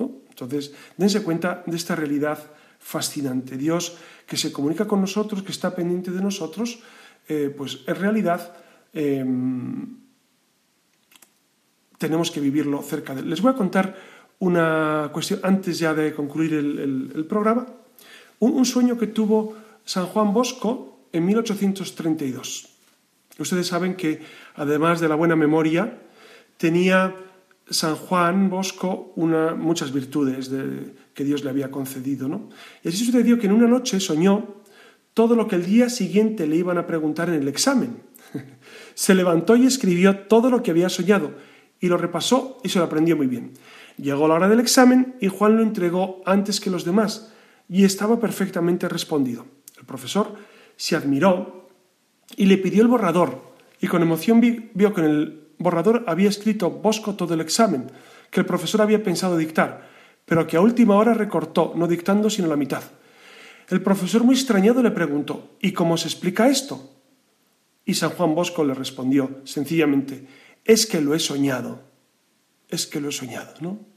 ¿No? 0.00 0.10
Entonces, 0.28 0.74
dense 0.96 1.22
cuenta 1.22 1.62
de 1.66 1.76
esta 1.76 1.94
realidad 1.94 2.50
fascinante. 2.86 3.58
Dios 3.58 3.98
que 4.26 4.36
se 4.36 4.52
comunica 4.52 4.86
con 4.86 5.00
nosotros, 5.00 5.42
que 5.42 5.50
está 5.50 5.74
pendiente 5.74 6.12
de 6.12 6.22
nosotros, 6.22 6.78
eh, 7.26 7.50
pues 7.50 7.82
en 7.86 7.96
realidad 7.96 8.54
eh, 8.94 9.26
tenemos 11.98 12.30
que 12.30 12.38
vivirlo 12.38 12.80
cerca 12.82 13.12
de 13.14 13.22
él. 13.22 13.30
Les 13.30 13.42
voy 13.42 13.50
a 13.50 13.56
contar 13.58 13.98
una 14.38 15.10
cuestión 15.12 15.40
antes 15.42 15.80
ya 15.80 15.94
de 15.94 16.14
concluir 16.14 16.54
el, 16.54 17.10
el, 17.12 17.24
programa. 17.26 17.66
Un, 18.38 18.52
un 18.52 18.64
sueño 18.64 18.96
que 18.96 19.08
tuvo 19.08 19.56
San 19.84 20.06
Juan 20.06 20.32
Bosco 20.32 21.08
en 21.10 21.26
1832. 21.26 22.68
Ustedes 23.38 23.66
saben 23.66 23.96
que, 23.96 24.22
además 24.54 25.00
de 25.00 25.08
la 25.08 25.16
buena 25.16 25.34
memoria, 25.34 25.98
tenía 26.56 27.16
San 27.68 27.96
Juan 27.96 28.48
Bosco 28.48 29.12
una, 29.16 29.54
muchas 29.56 29.92
virtudes 29.92 30.50
de, 30.50 30.94
que 31.16 31.24
Dios 31.24 31.42
le 31.42 31.50
había 31.50 31.70
concedido. 31.70 32.28
¿no? 32.28 32.50
Y 32.84 32.88
así 32.88 33.04
sucedió 33.04 33.38
que 33.38 33.46
en 33.46 33.52
una 33.52 33.66
noche 33.66 33.98
soñó 33.98 34.56
todo 35.14 35.34
lo 35.34 35.48
que 35.48 35.56
el 35.56 35.64
día 35.64 35.88
siguiente 35.88 36.46
le 36.46 36.56
iban 36.56 36.76
a 36.76 36.86
preguntar 36.86 37.30
en 37.30 37.36
el 37.36 37.48
examen. 37.48 38.02
Se 38.94 39.14
levantó 39.14 39.56
y 39.56 39.66
escribió 39.66 40.26
todo 40.26 40.50
lo 40.50 40.62
que 40.62 40.70
había 40.70 40.90
soñado, 40.90 41.32
y 41.80 41.88
lo 41.88 41.96
repasó 41.96 42.58
y 42.62 42.68
se 42.68 42.78
lo 42.78 42.84
aprendió 42.84 43.16
muy 43.16 43.26
bien. 43.26 43.52
Llegó 43.96 44.28
la 44.28 44.34
hora 44.34 44.48
del 44.48 44.60
examen 44.60 45.14
y 45.20 45.28
Juan 45.28 45.56
lo 45.56 45.62
entregó 45.62 46.22
antes 46.26 46.60
que 46.60 46.70
los 46.70 46.84
demás, 46.84 47.32
y 47.68 47.84
estaba 47.84 48.20
perfectamente 48.20 48.88
respondido. 48.88 49.46
El 49.78 49.86
profesor 49.86 50.34
se 50.76 50.96
admiró 50.96 51.70
y 52.36 52.46
le 52.46 52.58
pidió 52.58 52.82
el 52.82 52.88
borrador, 52.88 53.54
y 53.80 53.86
con 53.86 54.02
emoción 54.02 54.40
vio 54.40 54.92
que 54.92 55.00
en 55.00 55.06
el 55.06 55.48
borrador 55.58 56.04
había 56.06 56.28
escrito 56.28 56.70
Bosco 56.70 57.14
todo 57.14 57.32
el 57.32 57.40
examen, 57.40 57.90
que 58.30 58.40
el 58.40 58.46
profesor 58.46 58.82
había 58.82 59.02
pensado 59.02 59.38
dictar, 59.38 59.95
pero 60.26 60.46
que 60.46 60.58
a 60.58 60.60
última 60.60 60.96
hora 60.96 61.14
recortó, 61.14 61.72
no 61.74 61.88
dictando 61.88 62.28
sino 62.28 62.48
la 62.48 62.56
mitad. 62.56 62.82
El 63.68 63.80
profesor, 63.80 64.22
muy 64.22 64.34
extrañado, 64.34 64.82
le 64.82 64.90
preguntó 64.90 65.56
¿Y 65.60 65.72
cómo 65.72 65.96
se 65.96 66.08
explica 66.08 66.48
esto? 66.48 66.92
Y 67.84 67.94
San 67.94 68.10
Juan 68.10 68.34
Bosco 68.34 68.64
le 68.64 68.74
respondió 68.74 69.40
sencillamente 69.44 70.26
Es 70.64 70.86
que 70.86 71.00
lo 71.00 71.14
he 71.14 71.18
soñado. 71.18 71.80
Es 72.68 72.86
que 72.86 73.00
lo 73.00 73.08
he 73.08 73.12
soñado, 73.12 73.54
¿no? 73.60 73.96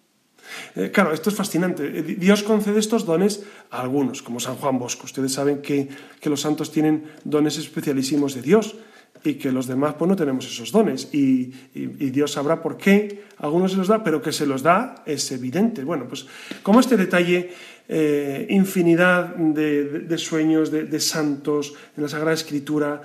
Eh, 0.76 0.92
claro, 0.92 1.14
esto 1.14 1.30
es 1.30 1.36
fascinante. 1.36 1.86
Eh, 1.86 2.04
Dios 2.04 2.44
concede 2.44 2.80
estos 2.80 3.06
dones 3.06 3.44
a 3.72 3.82
algunos, 3.82 4.22
como 4.22 4.40
San 4.40 4.56
Juan 4.56 4.80
Bosco. 4.80 5.06
Ustedes 5.06 5.34
saben 5.34 5.62
que, 5.62 5.90
los 6.24 6.42
santos 6.42 6.72
tienen 6.72 7.06
dones 7.24 7.58
especialísimos 7.58 8.34
de 8.36 8.42
Dios 8.42 8.76
y 9.24 9.34
que 9.36 9.51
los 9.51 9.68
demás 9.68 9.95
pues, 9.97 10.07
no 10.07 10.16
tenemos 10.16 10.45
esos 10.45 10.72
dones. 10.72 11.14
Y, 11.14 11.51
Dios 11.74 12.32
sabrá 12.32 12.62
por 12.62 12.78
qué 12.78 13.24
algunos 13.38 13.72
se 13.72 13.78
los 13.78 13.88
da, 13.88 14.03
pero 14.03 14.22
que 14.22 14.32
se 14.32 14.45
los 14.45 14.64
da 14.64 15.03
es 15.05 15.32
evidente. 15.32 15.84
Bueno, 15.84 16.07
pues 16.07 16.26
como 16.64 16.80
este 16.80 16.97
detalle, 16.97 17.51
eh, 17.88 18.47
infinidad 18.49 19.36
de, 19.36 20.18
sueños 20.18 20.72
de, 20.72 20.99
santos 20.99 21.74
en 21.95 22.03
la 22.03 22.10
Sagrada 22.10 22.34
Escritura, 22.34 23.01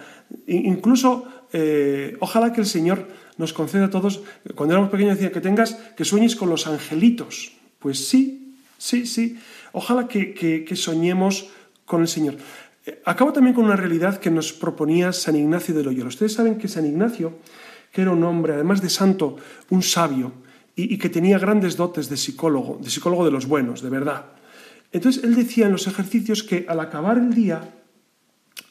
incluso 0.47 1.27
ojalá 2.21 2.53
que 2.53 2.61
el 2.61 2.67
Señor 2.67 3.07
nos 3.37 3.53
concede 3.53 3.85
a 3.85 3.91
todos, 3.91 4.23
cuando 4.55 4.75
éramos 4.75 4.91
pequeños 4.91 5.17
decía 5.17 5.33
que 5.33 5.41
tengas, 5.41 5.75
que 5.97 6.05
sueñes 6.05 6.37
con 6.37 6.51
los 6.51 6.67
angelitos. 6.67 7.53
Pues 7.79 8.07
sí, 8.09 8.57
sí, 8.79 9.07
sí. 9.07 9.39
Ojalá 9.73 10.07
que, 10.07 10.67
soñemos 10.77 11.51
con 11.85 12.01
el 12.03 12.09
Señor. 12.09 12.37
Acabo 13.05 13.33
también 13.33 13.55
con 13.55 13.65
una 13.65 13.77
realidad 13.77 14.19
que 14.19 14.31
nos 14.31 14.53
proponía 14.53 15.13
San 15.13 15.37
Ignacio 15.37 15.75
de 15.75 15.83
Loyola. 15.83 16.09
Ustedes 16.09 16.35
saben 16.35 16.59
que 16.59 16.69
San 16.69 16.85
Ignacio, 16.85 17.39
que 17.91 18.03
era 18.03 18.11
un 18.11 18.23
hombre, 18.25 18.55
además 18.55 18.83
de 18.83 18.91
santo, 18.91 19.37
un 19.71 19.83
sabio, 19.83 20.33
y, 20.77 20.99
que 20.99 21.09
tenía 21.09 21.39
grandes 21.39 21.77
dotes 21.77 22.09
de 22.09 22.17
psicólogo, 22.17 22.79
de 22.83 22.91
psicólogo 22.91 23.25
de 23.25 23.31
los 23.31 23.47
buenos, 23.47 23.81
de 23.81 23.91
verdad. 23.91 24.27
Entonces 24.93 25.25
él 25.25 25.35
decía 25.35 25.67
en 25.67 25.73
los 25.73 25.87
ejercicios 25.87 26.43
que 26.43 26.67
al 26.69 26.81
acabar 26.81 27.17
el 27.17 27.33
día, 27.33 27.75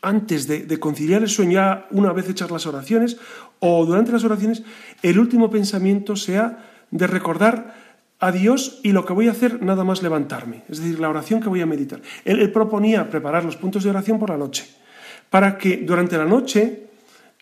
antes 0.01 0.47
de, 0.47 0.79
conciliar 0.79 1.23
el 1.23 1.29
sueño, 1.29 1.53
ya 1.53 1.87
una 1.91 2.11
vez 2.11 2.29
hechas 2.29 2.51
las 2.51 2.65
oraciones 2.65 3.17
o 3.59 3.85
durante 3.85 4.11
las 4.11 4.23
oraciones, 4.23 4.63
el 5.01 5.17
último 5.17 5.49
pensamiento 5.49 6.15
sea 6.15 6.69
de 6.91 7.07
recordar 7.07 7.82
a 8.23 8.31
Dios 8.31 8.79
y 8.83 8.93
lo 8.93 9.05
que 9.05 9.11
voy 9.11 9.27
a 9.27 9.31
hacer 9.31 9.61
nada 9.61 9.83
más 9.83 10.01
levantarme, 10.01 10.63
es 10.69 10.79
decir, 10.79 10.97
la 10.97 11.09
oración 11.09 11.41
que 11.41 11.49
voy 11.49 11.59
a 11.59 11.65
meditar. 11.65 12.01
Él, 12.23 12.49
proponía 12.53 13.09
preparar 13.09 13.43
los 13.43 13.57
puntos 13.57 13.83
de 13.83 13.89
oración 13.89 14.17
por 14.17 14.29
la 14.29 14.37
noche, 14.37 14.65
para 15.29 15.57
que 15.57 15.77
durante 15.77 16.17
la 16.17 16.23
noche 16.23 16.87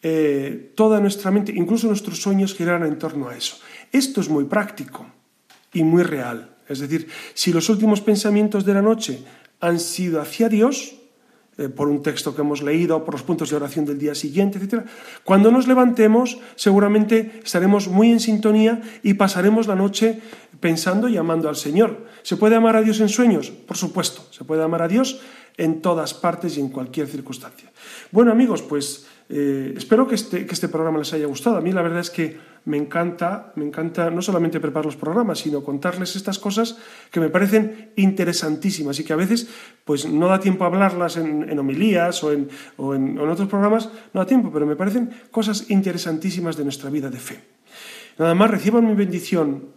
eh, 0.02 0.72
toda 0.76 1.00
nuestra 1.00 1.30
mente, 1.30 1.54
incluso 1.56 1.86
nuestros 1.86 2.20
sueños, 2.20 2.56
giraran 2.56 2.88
en 2.88 2.98
torno 2.98 3.30
a 3.30 3.38
eso. 3.38 3.58
Esto 3.92 4.22
es 4.22 4.30
muy 4.30 4.46
práctico 4.46 5.06
y 5.72 5.84
muy 5.84 6.02
real. 6.02 6.50
Es 6.68 6.80
decir, 6.80 7.08
si 7.36 7.54
los 7.54 7.70
últimos 7.70 8.02
pensamientos 8.02 8.66
de 8.66 8.74
la 8.74 8.82
noche 8.82 9.24
han 9.60 9.80
sido 9.80 10.20
hacia 10.20 10.50
Dios, 10.50 10.96
eh, 11.58 11.70
por 11.70 11.90
un 11.90 12.02
texto 12.02 12.34
que 12.34 12.42
hemos 12.42 12.62
leído, 12.62 13.04
por 13.04 13.14
los 13.14 13.24
puntos 13.24 13.50
de 13.50 13.58
oración 13.58 13.86
del 13.86 14.00
día 14.00 14.16
siguiente, 14.16 14.58
etc. 14.58 14.86
Cuando 15.24 15.52
nos 15.52 15.68
levantemos, 15.68 16.40
seguramente 16.56 17.42
estaremos 17.44 17.88
muy 17.88 18.12
en 18.12 18.20
sintonía 18.20 18.82
y 19.04 19.16
pasaremos 19.16 19.68
la 19.68 19.76
noche 19.76 20.20
pensando 20.60 21.10
y 21.10 21.18
amando 21.18 21.50
al 21.50 21.58
Señor. 21.58 22.08
¿Se 22.24 22.38
puede 22.38 22.56
amar 22.56 22.76
a 22.78 22.82
Dios 22.82 23.02
en 23.02 23.10
sueños? 23.10 23.50
Por 23.50 23.76
supuesto, 23.76 24.26
se 24.32 24.46
puede 24.46 24.64
amar 24.64 24.82
a 24.82 24.88
Dios 24.88 25.22
en 25.58 25.82
todas 25.82 26.14
partes 26.14 26.58
y 26.58 26.62
en 26.62 26.70
cualquier 26.70 27.08
circunstancia. 27.08 27.70
Bueno 28.12 28.32
amigos, 28.32 28.62
pues 28.62 29.08
eh, 29.30 29.74
espero 29.76 30.08
que 30.08 30.16
este, 30.16 30.46
que 30.46 30.54
este 30.54 30.70
programa 30.70 31.00
les 31.00 31.12
haya 31.14 31.26
gustado. 31.26 31.58
A 31.58 31.62
mí 31.62 31.72
la 31.72 31.82
verdad 31.82 32.00
es 32.00 32.10
que 32.10 32.38
me 32.66 32.78
encanta, 32.78 33.54
me 33.56 33.66
encanta 33.66 34.10
no 34.12 34.22
solamente 34.22 34.60
preparar 34.60 34.86
los 34.86 34.96
programas, 34.96 35.40
sino 35.40 35.64
contarles 35.64 36.16
estas 36.16 36.38
cosas 36.38 36.78
que 37.12 37.20
me 37.20 37.30
parecen 37.30 37.92
interesantísimas 37.96 39.00
y 39.00 39.04
que 39.04 39.14
a 39.14 39.16
veces 39.18 39.48
pues 39.84 40.06
no 40.06 40.28
da 40.28 40.40
tiempo 40.40 40.64
a 40.64 40.68
hablarlas 40.68 41.18
en, 41.18 41.58
homilías 41.58 42.24
o, 42.24 42.32
en, 42.32 42.50
o 42.78 42.94
en 42.94 43.18
otros 43.18 43.50
programas, 43.50 43.90
no 44.14 44.22
da 44.22 44.28
tiempo, 44.28 44.52
pero 44.52 44.66
me 44.66 44.76
parecen 44.76 45.10
cosas 45.32 45.70
interesantísimas 45.70 46.58
de 46.58 46.64
nuestra 46.64 46.90
vida 46.90 47.10
de 47.10 47.20
fe. 47.20 47.40
Nada 48.18 48.36
más, 48.36 48.52
reciban 48.52 48.86
mi 48.86 48.94
bendición. 48.94 49.74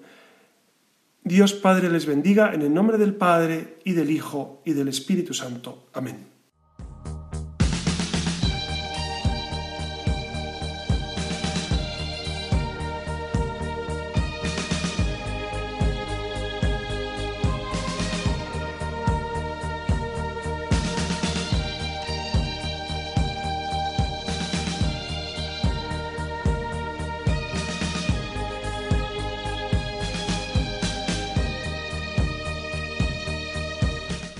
Dios 1.22 1.54
Padre 1.54 1.88
les 1.88 2.04
bendiga 2.04 2.52
en 2.52 2.60
el 2.60 2.74
nombre 2.74 2.98
del 2.98 3.14
Padre 3.14 3.78
y 3.84 3.92
del 3.92 4.10
Hijo 4.10 4.60
y 4.66 4.74
del 4.74 4.88
Espíritu 4.88 5.32
Santo. 5.32 5.88
Amén. 5.94 6.33